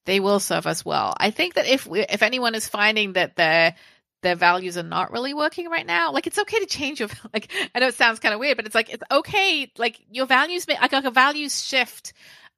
they 0.05 0.19
will 0.19 0.39
serve 0.39 0.67
us 0.67 0.83
well. 0.83 1.15
I 1.17 1.31
think 1.31 1.53
that 1.53 1.67
if 1.67 1.85
we, 1.87 2.01
if 2.01 2.21
anyone 2.21 2.55
is 2.55 2.67
finding 2.67 3.13
that 3.13 3.35
their 3.35 3.75
their 4.21 4.35
values 4.35 4.77
are 4.77 4.83
not 4.83 5.13
really 5.13 5.33
working 5.33 5.69
right 5.69 5.85
now, 5.85 6.11
like 6.11 6.27
it's 6.27 6.39
okay 6.39 6.59
to 6.59 6.65
change 6.65 6.99
your 6.99 7.09
like. 7.33 7.51
I 7.73 7.79
know 7.79 7.87
it 7.87 7.95
sounds 7.95 8.19
kind 8.19 8.33
of 8.33 8.39
weird, 8.39 8.57
but 8.57 8.65
it's 8.65 8.75
like 8.75 8.89
it's 8.89 9.03
okay. 9.09 9.71
Like 9.77 9.99
your 10.11 10.25
values 10.25 10.67
may 10.67 10.75
like, 10.75 10.91
like 10.91 11.05
a 11.05 11.11
values 11.11 11.63
shift 11.63 12.13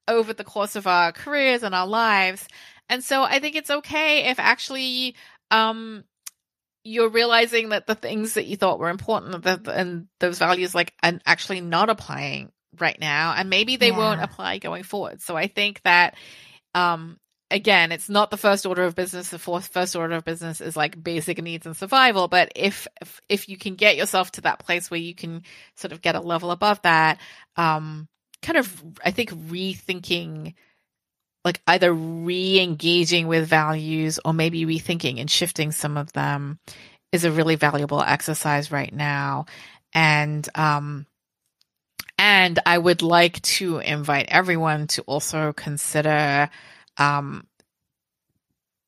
over 0.08 0.34
the 0.34 0.44
course 0.44 0.76
of 0.76 0.88
our 0.88 1.12
careers 1.12 1.62
and 1.62 1.76
our 1.76 1.88
lives. 1.88 2.48
And 2.90 3.04
so 3.04 3.24
I 3.24 3.40
think 3.40 3.56
it's 3.56 3.70
okay 3.70 4.30
if 4.30 4.40
actually 4.40 5.16
um 5.52 6.04
you're 6.84 7.10
realizing 7.10 7.70
that 7.70 7.86
the 7.86 7.96
things 7.96 8.34
that 8.34 8.48
you 8.48 8.58
thought 8.58 8.80
were 8.80 8.90
important 8.90 9.44
that, 9.44 9.68
and 9.68 10.08
those 10.20 10.40
values 10.40 10.74
like 10.74 10.94
are 11.04 11.20
actually 11.26 11.62
not 11.62 11.90
applying 11.90 12.52
right 12.80 13.00
now 13.00 13.34
and 13.38 13.50
maybe 13.50 13.76
they 13.76 13.90
yeah. 13.90 13.98
won't 13.98 14.22
apply 14.22 14.58
going 14.58 14.84
forward. 14.84 15.22
So 15.22 15.36
i 15.36 15.48
think 15.48 15.82
that 15.84 16.16
um 16.74 17.18
again 17.52 17.92
it's 17.92 18.10
not 18.10 18.32
the 18.32 18.38
first 18.38 18.66
order 18.66 18.84
of 18.84 18.96
business. 18.96 19.30
The 19.30 19.38
fourth 19.38 19.68
first 19.68 19.96
order 19.96 20.16
of 20.16 20.26
business 20.26 20.62
is 20.62 20.76
like 20.76 21.02
basic 21.02 21.42
needs 21.42 21.66
and 21.66 21.76
survival. 21.76 22.28
But 22.28 22.54
if 22.56 22.88
if, 23.02 23.22
if 23.30 23.50
you 23.50 23.58
can 23.58 23.76
get 23.76 23.98
yourself 23.98 24.32
to 24.34 24.42
that 24.42 24.60
place 24.60 24.90
where 24.90 25.00
you 25.00 25.14
can 25.14 25.44
sort 25.76 25.92
of 25.92 26.02
get 26.02 26.16
a 26.16 26.22
level 26.22 26.50
above 26.52 26.82
that 26.84 27.20
um 27.58 28.08
kind 28.42 28.58
of 28.58 28.84
i 29.06 29.12
think 29.12 29.30
rethinking 29.30 30.56
like 31.44 31.62
either 31.68 31.94
re-engaging 31.94 33.28
with 33.28 33.48
values 33.48 34.20
or 34.24 34.34
maybe 34.34 34.66
rethinking 34.66 35.20
and 35.20 35.30
shifting 35.30 35.72
some 35.72 35.98
of 35.98 36.14
them 36.14 36.60
is 37.12 37.24
a 37.24 37.32
really 37.32 37.56
valuable 37.56 38.02
exercise 38.02 38.72
right 38.72 38.94
now. 38.94 39.46
And 39.94 40.48
um 40.56 41.06
and 42.22 42.60
i 42.68 42.78
would 42.78 43.02
like 43.02 43.42
to 43.42 43.80
invite 43.80 44.28
everyone 44.30 44.86
to 44.88 45.02
also 45.04 45.52
consider 45.54 46.50
um 46.98 47.46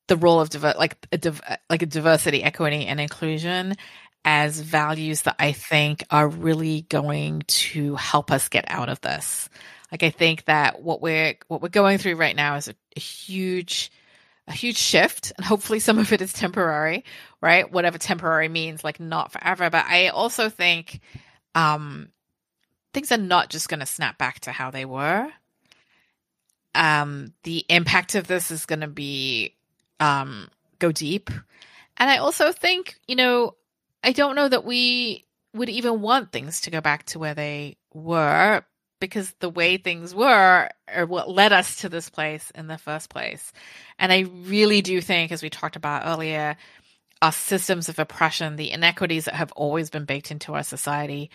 the 0.07 0.17
role 0.17 0.39
of 0.39 0.49
diver- 0.49 0.75
like 0.77 0.95
a 1.11 1.17
div- 1.17 1.41
like 1.69 1.81
a 1.81 1.87
diversity 1.87 2.43
equity 2.43 2.85
and 2.85 3.01
inclusion 3.01 3.75
as 4.23 4.59
values 4.59 5.23
that 5.23 5.35
i 5.39 5.51
think 5.51 6.03
are 6.11 6.27
really 6.27 6.83
going 6.89 7.41
to 7.47 7.95
help 7.95 8.31
us 8.31 8.49
get 8.49 8.65
out 8.67 8.87
of 8.89 9.01
this 9.01 9.49
like 9.93 10.01
I 10.01 10.09
think 10.09 10.45
that 10.45 10.81
what 10.81 11.03
we're 11.03 11.35
what 11.49 11.61
we're 11.61 11.69
going 11.69 11.99
through 11.99 12.15
right 12.15 12.35
now 12.35 12.55
is 12.55 12.67
a, 12.67 12.73
a 12.97 12.99
huge 12.99 13.91
a 14.47 14.51
huge 14.51 14.75
shift 14.75 15.31
and 15.37 15.45
hopefully 15.45 15.79
some 15.79 15.99
of 15.99 16.11
it 16.11 16.19
is 16.19 16.33
temporary, 16.33 17.05
right? 17.41 17.71
Whatever 17.71 17.99
temporary 17.99 18.49
means, 18.49 18.83
like 18.83 18.99
not 18.99 19.31
forever. 19.31 19.69
But 19.69 19.85
I 19.85 20.07
also 20.07 20.49
think 20.49 20.99
um 21.53 22.09
things 22.91 23.11
are 23.11 23.19
not 23.19 23.51
just 23.51 23.69
going 23.69 23.81
to 23.81 23.85
snap 23.85 24.17
back 24.17 24.39
to 24.41 24.51
how 24.51 24.71
they 24.71 24.83
were. 24.83 25.29
Um 26.73 27.33
the 27.43 27.63
impact 27.69 28.15
of 28.15 28.25
this 28.25 28.49
is 28.49 28.65
going 28.65 28.81
to 28.81 28.87
be 28.87 29.53
um 29.99 30.49
go 30.79 30.91
deep. 30.91 31.29
And 31.97 32.09
I 32.09 32.17
also 32.17 32.51
think, 32.51 32.95
you 33.07 33.15
know, 33.15 33.53
I 34.03 34.11
don't 34.11 34.33
know 34.33 34.49
that 34.49 34.65
we 34.65 35.25
would 35.53 35.69
even 35.69 36.01
want 36.01 36.31
things 36.31 36.61
to 36.61 36.71
go 36.71 36.81
back 36.81 37.05
to 37.05 37.19
where 37.19 37.35
they 37.35 37.77
were 37.93 38.63
because 39.03 39.33
the 39.41 39.49
way 39.49 39.75
things 39.75 40.15
were 40.15 40.69
are 40.87 41.05
what 41.05 41.29
led 41.29 41.51
us 41.51 41.81
to 41.81 41.89
this 41.89 42.09
place 42.09 42.49
in 42.55 42.67
the 42.67 42.77
first 42.77 43.09
place. 43.09 43.51
And 43.99 44.13
I 44.13 44.21
really 44.21 44.81
do 44.81 45.01
think, 45.01 45.33
as 45.33 45.43
we 45.43 45.49
talked 45.49 45.75
about 45.75 46.03
earlier, 46.05 46.55
our 47.21 47.33
systems 47.33 47.89
of 47.89 47.99
oppression, 47.99 48.55
the 48.55 48.71
inequities 48.71 49.25
that 49.25 49.33
have 49.33 49.51
always 49.57 49.89
been 49.89 50.05
baked 50.05 50.31
into 50.31 50.53
our 50.53 50.63
society, 50.63 51.31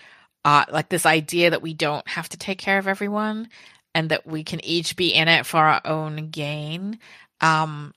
uh, 0.46 0.64
like 0.72 0.88
this 0.88 1.04
idea 1.04 1.50
that 1.50 1.60
we 1.60 1.74
don't 1.74 2.08
have 2.08 2.26
to 2.30 2.38
take 2.38 2.58
care 2.58 2.78
of 2.78 2.88
everyone 2.88 3.50
and 3.94 4.08
that 4.08 4.26
we 4.26 4.44
can 4.44 4.64
each 4.64 4.96
be 4.96 5.12
in 5.12 5.28
it 5.28 5.44
for 5.44 5.58
our 5.58 5.82
own 5.84 6.30
gain, 6.30 6.98
um, 7.42 7.92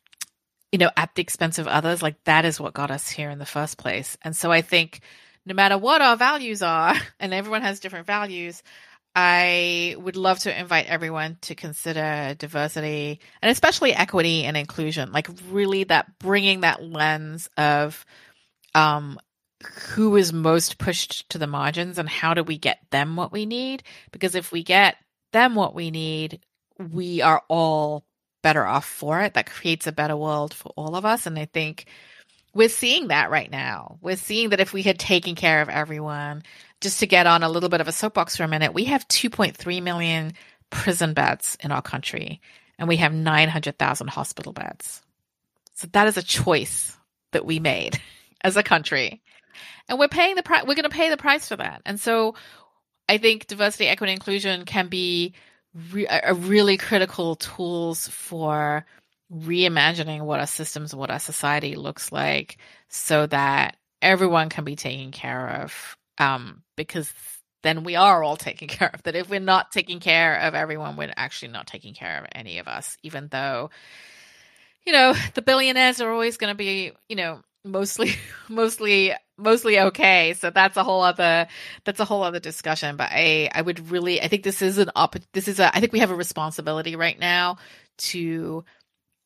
you 0.74 0.80
know, 0.80 0.92
at 0.98 1.16
the 1.16 1.22
expense 1.22 1.60
of 1.60 1.68
others, 1.70 2.02
like 2.02 2.22
that 2.26 2.44
is 2.44 2.60
what 2.60 2.74
got 2.74 2.92
us 2.92 3.10
here 3.10 3.30
in 3.30 3.40
the 3.40 3.46
first 3.46 3.78
place. 3.78 4.18
And 4.22 4.36
so 4.36 4.52
I 4.52 4.64
think 4.64 5.00
no 5.46 5.54
matter 5.54 5.78
what 5.78 6.02
our 6.02 6.18
values 6.18 6.62
are, 6.62 6.94
and 7.22 7.34
everyone 7.34 7.62
has 7.62 7.80
different 7.80 8.06
values, 8.06 8.64
I 9.16 9.96
would 10.00 10.16
love 10.16 10.40
to 10.40 10.58
invite 10.58 10.86
everyone 10.86 11.38
to 11.42 11.56
consider 11.56 12.34
diversity 12.38 13.20
and 13.42 13.52
especially 13.52 13.94
equity 13.94 14.46
and 14.46 14.56
inclusion, 14.56 15.12
like 15.12 15.28
really 15.50 15.84
that 15.86 16.18
bringing 16.20 16.62
that 16.62 16.82
lens 16.82 17.50
of 17.58 18.06
um, 18.74 19.20
who 19.90 20.16
is 20.16 20.32
most 20.32 20.78
pushed 20.78 21.30
to 21.30 21.38
the 21.38 21.48
margins 21.48 21.98
and 21.98 22.08
how 22.08 22.34
do 22.34 22.44
we 22.44 22.58
get 22.58 22.80
them 22.92 23.18
what 23.18 23.34
we 23.34 23.46
need? 23.46 23.84
Because 24.12 24.36
if 24.36 24.52
we 24.52 24.64
get 24.64 24.96
them 25.34 25.56
what 25.56 25.76
we 25.76 25.92
need, 25.92 26.40
we 26.78 27.22
are 27.22 27.44
all 27.50 28.06
better 28.42 28.66
off 28.66 28.86
for 28.86 29.22
it. 29.22 29.34
That 29.34 29.50
creates 29.50 29.88
a 29.88 29.92
better 29.92 30.16
world 30.16 30.54
for 30.54 30.72
all 30.76 30.96
of 30.96 31.06
us. 31.06 31.26
And 31.26 31.38
I 31.38 31.46
think 31.46 31.86
we're 32.54 32.70
seeing 32.70 33.08
that 33.08 33.30
right 33.30 33.50
now. 33.50 33.98
We're 34.02 34.18
seeing 34.18 34.50
that 34.50 34.60
if 34.60 34.74
we 34.74 34.82
had 34.82 35.00
taken 35.00 35.36
care 35.36 35.62
of 35.62 35.70
everyone, 35.70 36.44
just 36.82 37.00
to 37.00 37.08
get 37.08 37.28
on 37.28 37.44
a 37.44 37.50
little 37.50 37.70
bit 37.70 37.82
of 37.82 37.88
a 37.88 37.94
soapbox 37.94 38.36
for 38.36 38.44
a 38.44 38.48
minute, 38.48 38.74
we 38.74 38.86
have 38.86 39.08
2.3 39.08 39.82
million 39.82 40.34
prison 40.70 41.14
beds 41.14 41.58
in 41.62 41.72
our 41.72 41.82
country, 41.82 42.42
and 42.78 42.88
we 42.88 42.98
have 42.98 43.14
900,000 43.14 44.08
hospital 44.08 44.54
beds. 44.54 45.02
So 45.76 45.88
that 45.94 46.08
is 46.08 46.18
a 46.18 46.24
choice 46.24 46.98
that 47.32 47.46
we 47.46 47.60
made 47.60 48.02
as 48.42 48.58
a 48.58 48.64
country. 48.64 49.22
And 49.88 50.00
we're 50.00 50.08
paying 50.08 50.36
the 50.36 50.44
price, 50.44 50.64
we're 50.66 50.76
going 50.76 50.84
to 50.84 50.90
pay 50.90 51.10
the 51.10 51.18
price 51.18 51.48
for 51.48 51.56
that. 51.56 51.82
And 51.86 52.00
so 52.00 52.36
I 53.08 53.18
think 53.18 53.48
diversity, 53.48 53.88
equity, 53.88 54.14
inclusion 54.14 54.66
can 54.66 54.88
be 54.88 55.34
re- 55.92 56.08
a 56.08 56.34
really 56.34 56.78
critical 56.78 57.36
tools 57.36 58.08
for 58.08 58.86
reimagining 59.34 60.22
what 60.22 60.40
our 60.40 60.48
systems, 60.48 60.94
what 60.94 61.12
our 61.12 61.20
society 61.20 61.76
looks 61.76 62.12
like 62.12 62.58
so 62.90 63.28
that 63.28 63.78
everyone 64.02 64.50
can 64.50 64.64
be 64.64 64.76
taken 64.76 65.12
care 65.12 65.62
of 65.62 65.96
um, 66.18 66.64
because 66.76 67.12
then 67.64 67.84
we 67.84 67.96
are 67.96 68.24
all 68.24 68.38
taken 68.38 68.68
care 68.68 68.92
of. 68.94 69.04
That 69.04 69.16
if 69.16 69.30
we're 69.30 69.40
not 69.40 69.72
taking 69.72 70.00
care 70.00 70.36
of 70.36 70.56
everyone, 70.56 70.98
we're 70.98 71.14
actually 71.16 71.52
not 71.52 71.68
taking 71.68 71.94
care 71.94 72.20
of 72.20 72.26
any 72.34 72.60
of 72.60 72.68
us, 72.68 72.98
even 73.04 73.28
though 73.30 73.70
you 74.86 74.94
know, 74.94 75.14
the 75.34 75.42
billionaires 75.42 76.02
are 76.02 76.12
always 76.12 76.38
going 76.38 76.52
to 76.52 76.58
be, 76.58 76.92
you 77.08 77.16
know, 77.16 77.42
mostly 77.64 78.14
mostly 78.50 79.14
mostly 79.38 79.80
okay 79.80 80.34
so 80.34 80.50
that's 80.50 80.78
a 80.78 80.84
whole 80.84 81.02
other 81.02 81.48
that's 81.84 82.00
a 82.00 82.06
whole 82.06 82.24
other 82.24 82.40
discussion 82.40 82.96
but 82.96 83.10
i 83.12 83.50
i 83.54 83.62
would 83.62 83.92
really 83.92 84.20
i 84.20 84.28
think 84.28 84.42
this 84.42 84.64
is 84.64 84.80
an 84.80 84.90
up 84.96 85.16
this 85.34 85.48
is 85.48 85.60
a 85.60 85.76
i 85.76 85.80
think 85.80 85.94
we 85.94 86.00
have 86.00 86.10
a 86.10 86.16
responsibility 86.16 86.96
right 86.96 87.20
now 87.20 87.58
to 87.98 88.64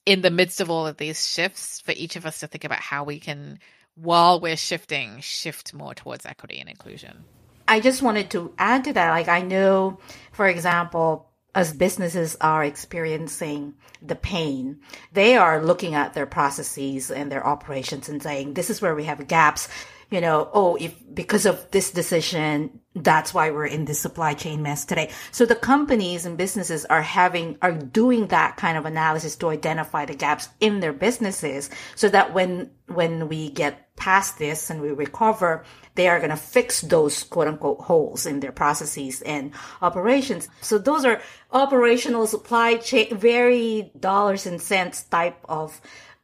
in 0.05 0.21
the 0.21 0.31
midst 0.31 0.61
of 0.61 0.69
all 0.69 0.87
of 0.87 0.97
these 0.97 1.27
shifts 1.27 1.81
for 1.81 1.93
each 1.95 2.15
of 2.15 2.25
us 2.25 2.39
to 2.39 2.47
think 2.47 2.63
about 2.63 2.79
how 2.79 3.03
we 3.03 3.19
can 3.19 3.59
while 3.95 4.39
we're 4.39 4.57
shifting 4.57 5.19
shift 5.21 5.73
more 5.73 5.93
towards 5.93 6.25
equity 6.25 6.59
and 6.59 6.69
inclusion 6.69 7.23
i 7.67 7.79
just 7.79 8.01
wanted 8.01 8.29
to 8.29 8.53
add 8.57 8.83
to 8.83 8.93
that 8.93 9.11
like 9.11 9.27
i 9.27 9.41
know 9.41 9.99
for 10.31 10.47
example 10.47 11.29
as 11.55 11.71
businesses 11.71 12.35
are 12.41 12.65
experiencing 12.65 13.73
the 14.01 14.15
pain, 14.15 14.77
they 15.13 15.37
are 15.37 15.63
looking 15.63 15.95
at 15.95 16.13
their 16.13 16.25
processes 16.25 17.09
and 17.09 17.31
their 17.31 17.47
operations 17.47 18.09
and 18.09 18.21
saying, 18.21 18.53
this 18.53 18.69
is 18.69 18.81
where 18.81 18.93
we 18.93 19.05
have 19.05 19.25
gaps. 19.27 19.69
You 20.11 20.19
know, 20.19 20.49
oh, 20.53 20.75
if 20.75 20.93
because 21.13 21.45
of 21.45 21.71
this 21.71 21.91
decision, 21.91 22.81
that's 22.95 23.33
why 23.33 23.51
we're 23.51 23.65
in 23.65 23.85
this 23.85 23.99
supply 23.99 24.33
chain 24.33 24.61
mess 24.61 24.85
today. 24.85 25.11
So 25.31 25.45
the 25.45 25.55
companies 25.55 26.25
and 26.25 26.37
businesses 26.37 26.85
are 26.85 27.01
having, 27.01 27.57
are 27.61 27.73
doing 27.73 28.27
that 28.27 28.55
kind 28.55 28.77
of 28.77 28.85
analysis 28.85 29.35
to 29.37 29.49
identify 29.49 30.05
the 30.05 30.15
gaps 30.15 30.47
in 30.61 30.79
their 30.79 30.93
businesses 30.93 31.69
so 31.95 32.07
that 32.09 32.33
when, 32.33 32.71
when 32.87 33.27
we 33.27 33.49
get 33.49 33.95
past 33.97 34.37
this 34.39 34.69
and 34.69 34.81
we 34.81 34.91
recover, 34.91 35.65
they 35.95 36.07
are 36.07 36.19
going 36.19 36.29
to 36.29 36.37
fix 36.37 36.81
those 36.81 37.23
quote 37.23 37.47
unquote 37.47 37.81
holes 37.81 38.25
in 38.25 38.39
their 38.39 38.51
processes 38.51 39.21
and 39.21 39.51
operations. 39.81 40.47
So 40.61 40.77
those 40.77 41.03
are 41.03 41.21
operational 41.51 42.27
supply 42.27 42.75
chain, 42.77 43.17
very 43.17 43.91
dollars 43.99 44.45
and 44.45 44.61
cents 44.61 45.03
type 45.03 45.37
of 45.49 45.81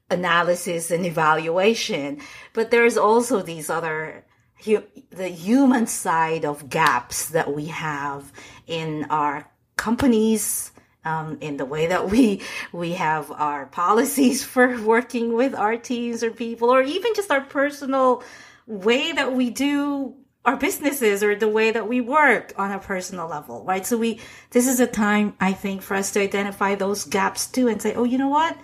analysis 0.10 0.92
and 0.92 1.06
evaluation. 1.06 2.22
But 2.54 2.72
there's 2.72 2.98
also 2.98 3.42
these 3.42 3.70
other 3.70 4.26
the 4.64 5.28
human 5.28 5.88
side 5.88 6.46
of 6.46 6.70
gaps 6.70 7.30
that 7.30 7.54
we 7.54 7.66
have 7.66 8.32
in 8.68 9.06
our 9.10 9.50
companies, 9.78 10.72
um, 11.04 11.38
in 11.42 11.58
the 11.58 11.66
way 11.66 11.88
that 11.88 12.10
we 12.10 12.42
we 12.72 12.94
have 12.94 13.32
our 13.32 13.66
policies 13.66 14.44
for 14.54 14.82
working 14.82 15.34
with 15.34 15.56
our 15.56 15.78
teams 15.78 16.24
or 16.24 16.32
people, 16.32 16.70
or 16.70 16.82
even 16.82 17.14
just 17.16 17.32
our 17.32 17.42
personal 17.42 18.24
way 18.68 19.12
that 19.12 19.34
we 19.34 19.50
do 19.50 20.16
our 20.44 20.58
businesses 20.58 21.24
or 21.24 21.36
the 21.36 21.48
way 21.48 21.72
that 21.72 21.88
we 21.88 22.02
work 22.02 22.54
on 22.58 22.72
a 22.72 22.80
personal 22.80 23.28
level, 23.28 23.64
right? 23.64 23.86
So 23.86 23.98
we, 23.98 24.20
this 24.50 24.68
is 24.68 24.80
a 24.80 24.88
time, 24.88 25.36
I 25.40 25.54
think, 25.54 25.82
for 25.82 25.96
us 25.96 26.12
to 26.14 26.20
identify 26.20 26.76
those 26.76 27.06
gaps 27.06 27.48
too 27.48 27.68
and 27.68 27.82
say, 27.82 27.94
oh, 27.94 28.06
you 28.06 28.18
know 28.18 28.30
what? 28.30 28.58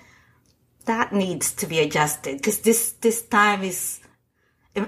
That 0.85 1.13
needs 1.13 1.53
to 1.55 1.67
be 1.67 1.79
adjusted 1.79 2.37
because 2.37 2.61
this, 2.61 2.93
this 2.93 3.21
time 3.21 3.61
is 3.61 3.99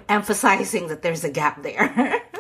emphasizing 0.08 0.88
that 0.88 1.02
there's 1.02 1.24
a 1.24 1.30
gap 1.30 1.64
there. 1.64 2.22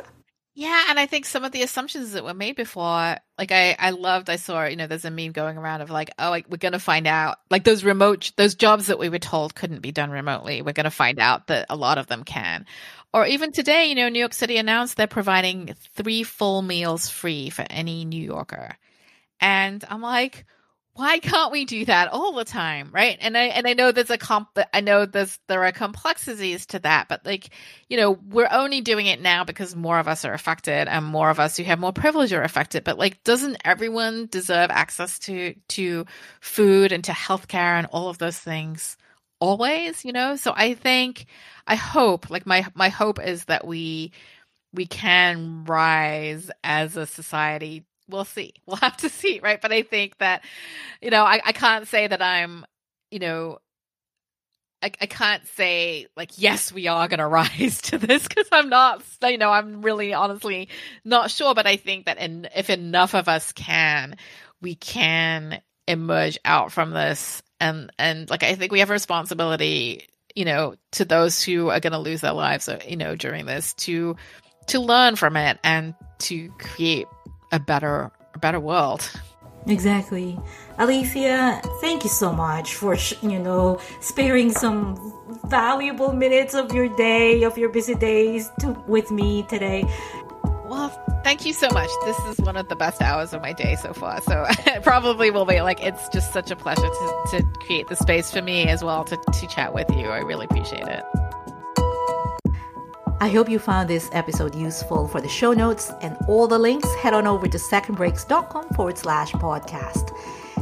Yeah, 0.59 0.87
and 0.89 0.99
I 0.99 1.05
think 1.05 1.25
some 1.25 1.45
of 1.45 1.53
the 1.53 1.61
assumptions 1.61 2.11
that 2.11 2.25
were 2.25 2.33
made 2.33 2.57
before, 2.57 3.15
like 3.37 3.53
I, 3.53 3.77
I 3.79 3.91
loved, 3.91 4.29
I 4.29 4.35
saw, 4.35 4.65
you 4.65 4.75
know, 4.75 4.87
there's 4.87 5.05
a 5.05 5.09
meme 5.09 5.31
going 5.31 5.57
around 5.57 5.79
of 5.79 5.89
like, 5.89 6.11
oh, 6.19 6.29
like, 6.29 6.49
we're 6.49 6.57
going 6.57 6.73
to 6.73 6.79
find 6.79 7.07
out, 7.07 7.37
like 7.49 7.63
those 7.63 7.85
remote, 7.85 8.33
those 8.35 8.55
jobs 8.55 8.87
that 8.87 8.99
we 8.99 9.07
were 9.07 9.19
told 9.19 9.55
couldn't 9.55 9.81
be 9.81 9.93
done 9.93 10.11
remotely. 10.11 10.61
We're 10.61 10.73
going 10.73 10.83
to 10.83 10.91
find 10.91 11.17
out 11.17 11.47
that 11.47 11.67
a 11.69 11.77
lot 11.77 11.97
of 11.97 12.07
them 12.07 12.25
can. 12.25 12.65
Or 13.13 13.25
even 13.25 13.53
today, 13.53 13.85
you 13.85 13.95
know, 13.95 14.09
New 14.09 14.19
York 14.19 14.33
City 14.33 14.57
announced 14.57 14.97
they're 14.97 15.07
providing 15.07 15.75
three 15.95 16.23
full 16.23 16.61
meals 16.61 17.09
free 17.09 17.49
for 17.49 17.65
any 17.69 18.03
New 18.03 18.21
Yorker. 18.21 18.75
And 19.39 19.85
I'm 19.89 20.01
like, 20.01 20.45
why 20.99 21.17
can't 21.19 21.53
we 21.53 21.63
do 21.63 21.85
that 21.85 22.09
all 22.09 22.33
the 22.33 22.43
time 22.43 22.89
right? 22.91 23.17
And 23.21 23.37
i 23.37 23.45
and 23.45 23.65
i 23.67 23.73
know 23.73 23.91
there's 23.93 24.09
a 24.09 24.17
comp 24.17 24.49
i 24.73 24.81
know 24.81 25.05
there's 25.05 25.39
there 25.47 25.63
are 25.63 25.71
complexities 25.71 26.65
to 26.67 26.79
that 26.79 27.07
but 27.07 27.25
like 27.25 27.51
you 27.87 27.95
know 27.95 28.11
we're 28.11 28.49
only 28.51 28.81
doing 28.81 29.05
it 29.05 29.21
now 29.21 29.45
because 29.45 29.75
more 29.77 29.97
of 29.97 30.09
us 30.09 30.25
are 30.25 30.33
affected 30.33 30.89
and 30.89 31.05
more 31.05 31.29
of 31.29 31.39
us 31.39 31.55
who 31.55 31.63
have 31.63 31.79
more 31.79 31.93
privilege 31.93 32.33
are 32.33 32.43
affected. 32.43 32.83
But 32.83 32.97
like 32.97 33.23
doesn't 33.23 33.57
everyone 33.63 34.27
deserve 34.29 34.71
access 34.71 35.19
to 35.19 35.55
to 35.69 36.05
food 36.41 36.91
and 36.91 37.03
to 37.05 37.13
healthcare 37.13 37.77
and 37.77 37.87
all 37.87 38.09
of 38.09 38.17
those 38.17 38.37
things 38.37 38.97
always 39.39 40.03
you 40.03 40.11
know? 40.11 40.35
So 40.35 40.53
i 40.55 40.73
think 40.73 41.27
i 41.65 41.75
hope 41.75 42.29
like 42.29 42.45
my 42.45 42.65
my 42.75 42.89
hope 42.89 43.19
is 43.25 43.45
that 43.45 43.65
we 43.65 44.11
we 44.73 44.85
can 44.85 45.63
rise 45.65 46.51
as 46.63 46.97
a 46.97 47.05
society 47.05 47.85
we'll 48.09 48.25
see. 48.25 48.53
We'll 48.65 48.77
have 48.77 48.97
to 48.97 49.09
see, 49.09 49.39
right? 49.41 49.61
But 49.61 49.71
I 49.71 49.83
think 49.83 50.17
that, 50.17 50.43
you 51.01 51.09
know, 51.09 51.23
I, 51.23 51.41
I 51.43 51.51
can't 51.51 51.87
say 51.87 52.07
that 52.07 52.21
I'm, 52.21 52.65
you 53.11 53.19
know, 53.19 53.59
I, 54.81 54.91
I 55.01 55.05
can't 55.07 55.45
say 55.47 56.07
like 56.15 56.31
yes 56.37 56.71
we 56.71 56.87
are 56.87 57.07
going 57.07 57.17
to 57.19 57.27
rise 57.27 57.81
to 57.83 57.97
this 57.97 58.27
because 58.27 58.47
I'm 58.51 58.69
not 58.69 59.03
you 59.23 59.37
know 59.37 59.51
I'm 59.51 59.81
really 59.81 60.13
honestly 60.13 60.69
not 61.03 61.31
sure 61.31 61.53
but 61.53 61.67
I 61.67 61.75
think 61.75 62.05
that 62.05 62.17
in, 62.17 62.47
if 62.55 62.69
enough 62.69 63.13
of 63.13 63.27
us 63.27 63.51
can 63.51 64.15
we 64.61 64.75
can 64.75 65.61
emerge 65.87 66.37
out 66.45 66.71
from 66.71 66.91
this 66.91 67.41
and 67.59 67.91
and 67.99 68.29
like 68.29 68.43
I 68.43 68.55
think 68.55 68.71
we 68.71 68.79
have 68.79 68.89
a 68.89 68.93
responsibility 68.93 70.07
you 70.35 70.45
know 70.45 70.75
to 70.91 71.05
those 71.05 71.43
who 71.43 71.69
are 71.69 71.79
going 71.79 71.93
to 71.93 71.99
lose 71.99 72.21
their 72.21 72.33
lives 72.33 72.69
uh, 72.69 72.79
you 72.87 72.95
know 72.95 73.15
during 73.15 73.45
this 73.45 73.73
to 73.75 74.15
to 74.67 74.79
learn 74.79 75.15
from 75.15 75.35
it 75.35 75.59
and 75.63 75.95
to 76.19 76.49
create 76.59 77.07
a 77.51 77.59
better 77.59 78.11
a 78.33 78.39
better 78.39 78.59
world. 78.59 79.09
Exactly. 79.67 80.39
Alethea, 80.77 81.61
thank 81.81 82.03
you 82.03 82.09
so 82.09 82.31
much 82.31 82.75
for, 82.75 82.95
you 83.21 83.37
know, 83.37 83.79
sparing 83.99 84.51
some 84.51 84.95
valuable 85.45 86.13
minutes 86.13 86.53
of 86.53 86.73
your 86.73 86.87
day, 86.95 87.43
of 87.43 87.57
your 87.57 87.69
busy 87.69 87.95
days 87.95 88.49
to, 88.59 88.71
with 88.87 89.11
me 89.11 89.43
today. 89.43 89.83
Well, 90.69 90.89
thank 91.23 91.45
you 91.45 91.53
so 91.53 91.67
much. 91.71 91.89
This 92.05 92.17
is 92.25 92.37
one 92.39 92.55
of 92.55 92.69
the 92.69 92.75
best 92.75 93.01
hours 93.01 93.33
of 93.33 93.41
my 93.41 93.53
day 93.53 93.75
so 93.75 93.93
far. 93.93 94.21
So 94.21 94.45
it 94.49 94.83
probably 94.83 95.29
will 95.29 95.45
be 95.45 95.61
like, 95.61 95.83
it's 95.83 96.07
just 96.09 96.31
such 96.31 96.51
a 96.51 96.55
pleasure 96.55 96.81
to, 96.81 97.25
to 97.31 97.43
create 97.65 97.87
the 97.87 97.95
space 97.95 98.31
for 98.31 98.41
me 98.41 98.67
as 98.67 98.83
well 98.83 99.03
to, 99.05 99.17
to 99.17 99.47
chat 99.47 99.73
with 99.73 99.89
you. 99.91 100.07
I 100.07 100.19
really 100.19 100.45
appreciate 100.45 100.87
it. 100.87 101.03
I 103.21 103.27
hope 103.27 103.49
you 103.49 103.59
found 103.59 103.89
this 103.89 104.09
episode 104.13 104.55
useful. 104.55 105.05
For 105.09 105.19
the 105.19 105.27
show 105.27 105.51
notes 105.51 105.91
and 106.01 106.15
all 106.29 106.47
the 106.47 106.57
links, 106.57 106.93
head 106.95 107.13
on 107.13 107.27
over 107.27 107.49
to 107.49 107.57
secondbreaks.com 107.57 108.69
forward 108.69 108.97
slash 108.97 109.33
podcast. 109.33 110.15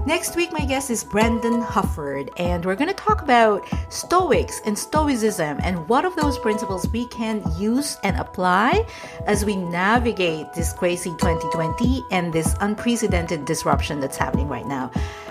Next 0.08 0.36
week, 0.36 0.52
my 0.52 0.66
guest 0.66 0.90
is 0.90 1.04
Brendan 1.04 1.62
Hufford, 1.62 2.30
and 2.38 2.66
we're 2.66 2.76
going 2.76 2.88
to 2.88 2.96
talk 2.96 3.22
about 3.22 3.68
Stoics 3.90 4.60
and 4.66 4.76
Stoicism 4.78 5.60
and 5.62 5.88
what 5.88 6.04
of 6.04 6.16
those 6.16 6.40
principles 6.40 6.90
we 6.90 7.06
can 7.08 7.44
use 7.60 7.98
and 8.04 8.18
apply 8.18 8.88
as 9.28 9.46
we 9.46 9.56
navigate 9.56 10.52
this 10.54 10.74
crazy 10.74 11.12
2020 11.12 12.04
and 12.10 12.34
this 12.34 12.56
unprecedented 12.62 13.46
disruption 13.46 14.00
that's 14.00 14.18
happening 14.18 14.48
right 14.48 14.66
now. 14.66 14.90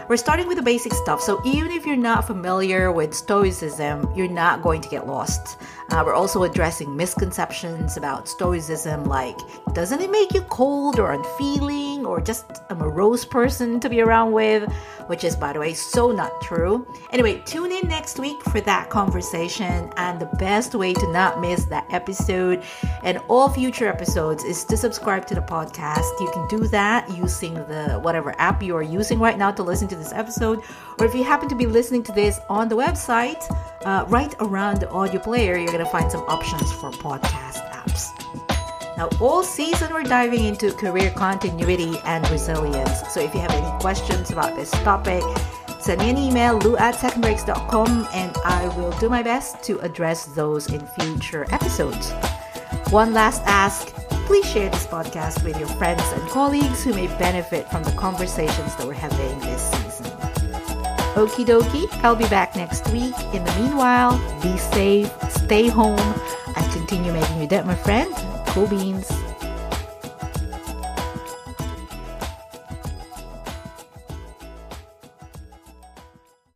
We're 0.09 0.17
starting 0.17 0.47
with 0.47 0.57
the 0.57 0.63
basic 0.63 0.95
stuff, 0.95 1.21
so 1.21 1.41
even 1.45 1.73
if 1.73 1.85
you're 1.85 1.97
not 1.97 2.29
familiar 2.29 2.93
with 2.93 3.13
Stoicism, 3.13 4.09
you're 4.15 4.29
not 4.29 4.63
going 4.63 4.81
to 4.83 4.89
get 4.89 5.09
lost. 5.09 5.61
Uh, 5.91 6.05
we're 6.07 6.15
also 6.15 6.45
addressing 6.45 6.97
misconceptions 6.97 7.97
about 7.97 8.29
Stoicism, 8.29 9.07
like 9.07 9.37
doesn't 9.73 10.01
it 10.01 10.13
make 10.13 10.33
you 10.33 10.43
cold 10.43 11.01
or 11.01 11.11
unfeeling 11.11 11.96
or 12.07 12.21
just 12.21 12.63
a 12.71 12.75
morose 12.75 13.25
person 13.25 13.81
to 13.81 13.89
be 13.89 14.01
around 14.01 14.33
with? 14.33 14.71
Which 15.07 15.25
is, 15.25 15.37
by 15.37 15.53
the 15.53 15.61
way, 15.61 15.75
so 15.75 16.13
not 16.13 16.41
true. 16.41 16.87
Anyway, 17.11 17.43
tune 17.45 17.73
in 17.73 17.89
next 17.89 18.19
week 18.19 18.41
for 18.45 18.61
that 18.63 18.91
conversation. 18.91 19.91
And 19.97 20.21
the 20.21 20.31
best 20.39 20.75
way 20.75 20.95
to 20.95 21.13
not 21.13 21.41
miss 21.41 21.65
that 21.67 21.87
episode 21.91 22.63
and 23.05 23.19
all 23.29 23.49
future 23.49 23.89
episodes 23.89 24.45
is 24.45 24.65
to 24.65 24.77
subscribe 24.77 25.27
to 25.27 25.35
the 25.35 25.41
podcast. 25.43 26.09
You 26.21 26.31
can 26.33 26.49
do 26.49 26.67
that 26.69 27.11
using 27.17 27.55
the 27.55 28.01
whatever 28.03 28.35
app 28.39 28.63
you 28.63 28.77
are 28.77 28.83
using 28.83 29.19
right 29.19 29.39
now 29.39 29.51
to 29.53 29.63
listen 29.63 29.89
to 29.89 29.97
this 29.97 30.13
episode. 30.13 30.63
Or 30.99 31.07
if 31.07 31.15
you 31.15 31.25
happen 31.25 31.49
to 31.49 31.55
be 31.55 31.67
listening 31.67 32.03
to 32.05 32.13
this 32.13 32.39
on 32.49 32.69
the 32.69 32.77
website, 32.77 33.45
uh, 33.85 34.05
right 34.09 34.35
around 34.41 34.81
the 34.81 34.91
audio 34.91 35.21
player, 35.21 35.57
you're 35.57 35.67
going 35.67 35.85
to 35.85 35.91
find 35.91 36.11
some 36.11 36.23
options 36.23 36.73
for 36.73 36.91
podcast. 36.91 37.76
Now, 38.97 39.09
all 39.21 39.43
season, 39.43 39.93
we're 39.93 40.05
diving 40.05 40.45
into 40.45 40.73
career 40.73 41.11
continuity 41.11 41.99
and 42.05 42.29
resilience. 42.31 43.03
So 43.13 43.21
if 43.21 43.35
you 43.35 43.41
have 43.41 43.51
any 43.51 43.81
questions 43.81 44.31
about 44.31 44.57
this 44.57 44.71
topic, 44.71 45.23
send 45.81 46.01
me 46.01 46.11
an 46.11 46.17
email, 46.19 46.59
lou 46.59 46.77
at 46.77 46.95
secondbreaks.com, 46.95 48.09
and 48.13 48.37
I 48.45 48.69
will 48.77 48.93
do 48.99 49.09
my 49.09 49.23
best 49.23 49.63
to 49.65 49.79
address 49.81 50.25
those 50.25 50.73
in 50.73 50.87
future 50.87 51.47
episodes. 51.51 52.13
One 52.91 53.13
last 53.13 53.43
ask 53.45 53.93
please 54.27 54.51
share 54.51 54.69
this 54.69 54.87
podcast 54.89 55.45
with 55.45 55.57
your 55.57 55.69
friends 55.69 56.03
and 56.13 56.29
colleagues 56.31 56.83
who 56.83 56.93
may 56.93 57.07
benefit 57.17 57.71
from 57.71 57.85
the 57.85 57.93
conversations 57.93 58.75
that 58.75 58.85
we're 58.85 58.93
having 58.93 59.39
this 59.39 59.71
season. 59.71 60.07
Okie 61.15 61.47
dokie, 61.47 61.89
I'll 62.03 62.17
be 62.17 62.29
back 62.29 62.57
next 62.57 62.89
week. 62.91 63.15
In 63.33 63.45
the 63.45 63.55
meanwhile, 63.61 64.19
be 64.43 64.59
safe, 64.59 65.13
stay 65.31 65.69
home, 65.69 66.15
and 66.57 66.73
continue 66.73 67.13
making 67.13 67.39
your 67.39 67.47
debt 67.47 67.67
my 67.67 67.77
friend. 67.77 68.13
Cool 68.57 68.69
beans. 68.69 69.26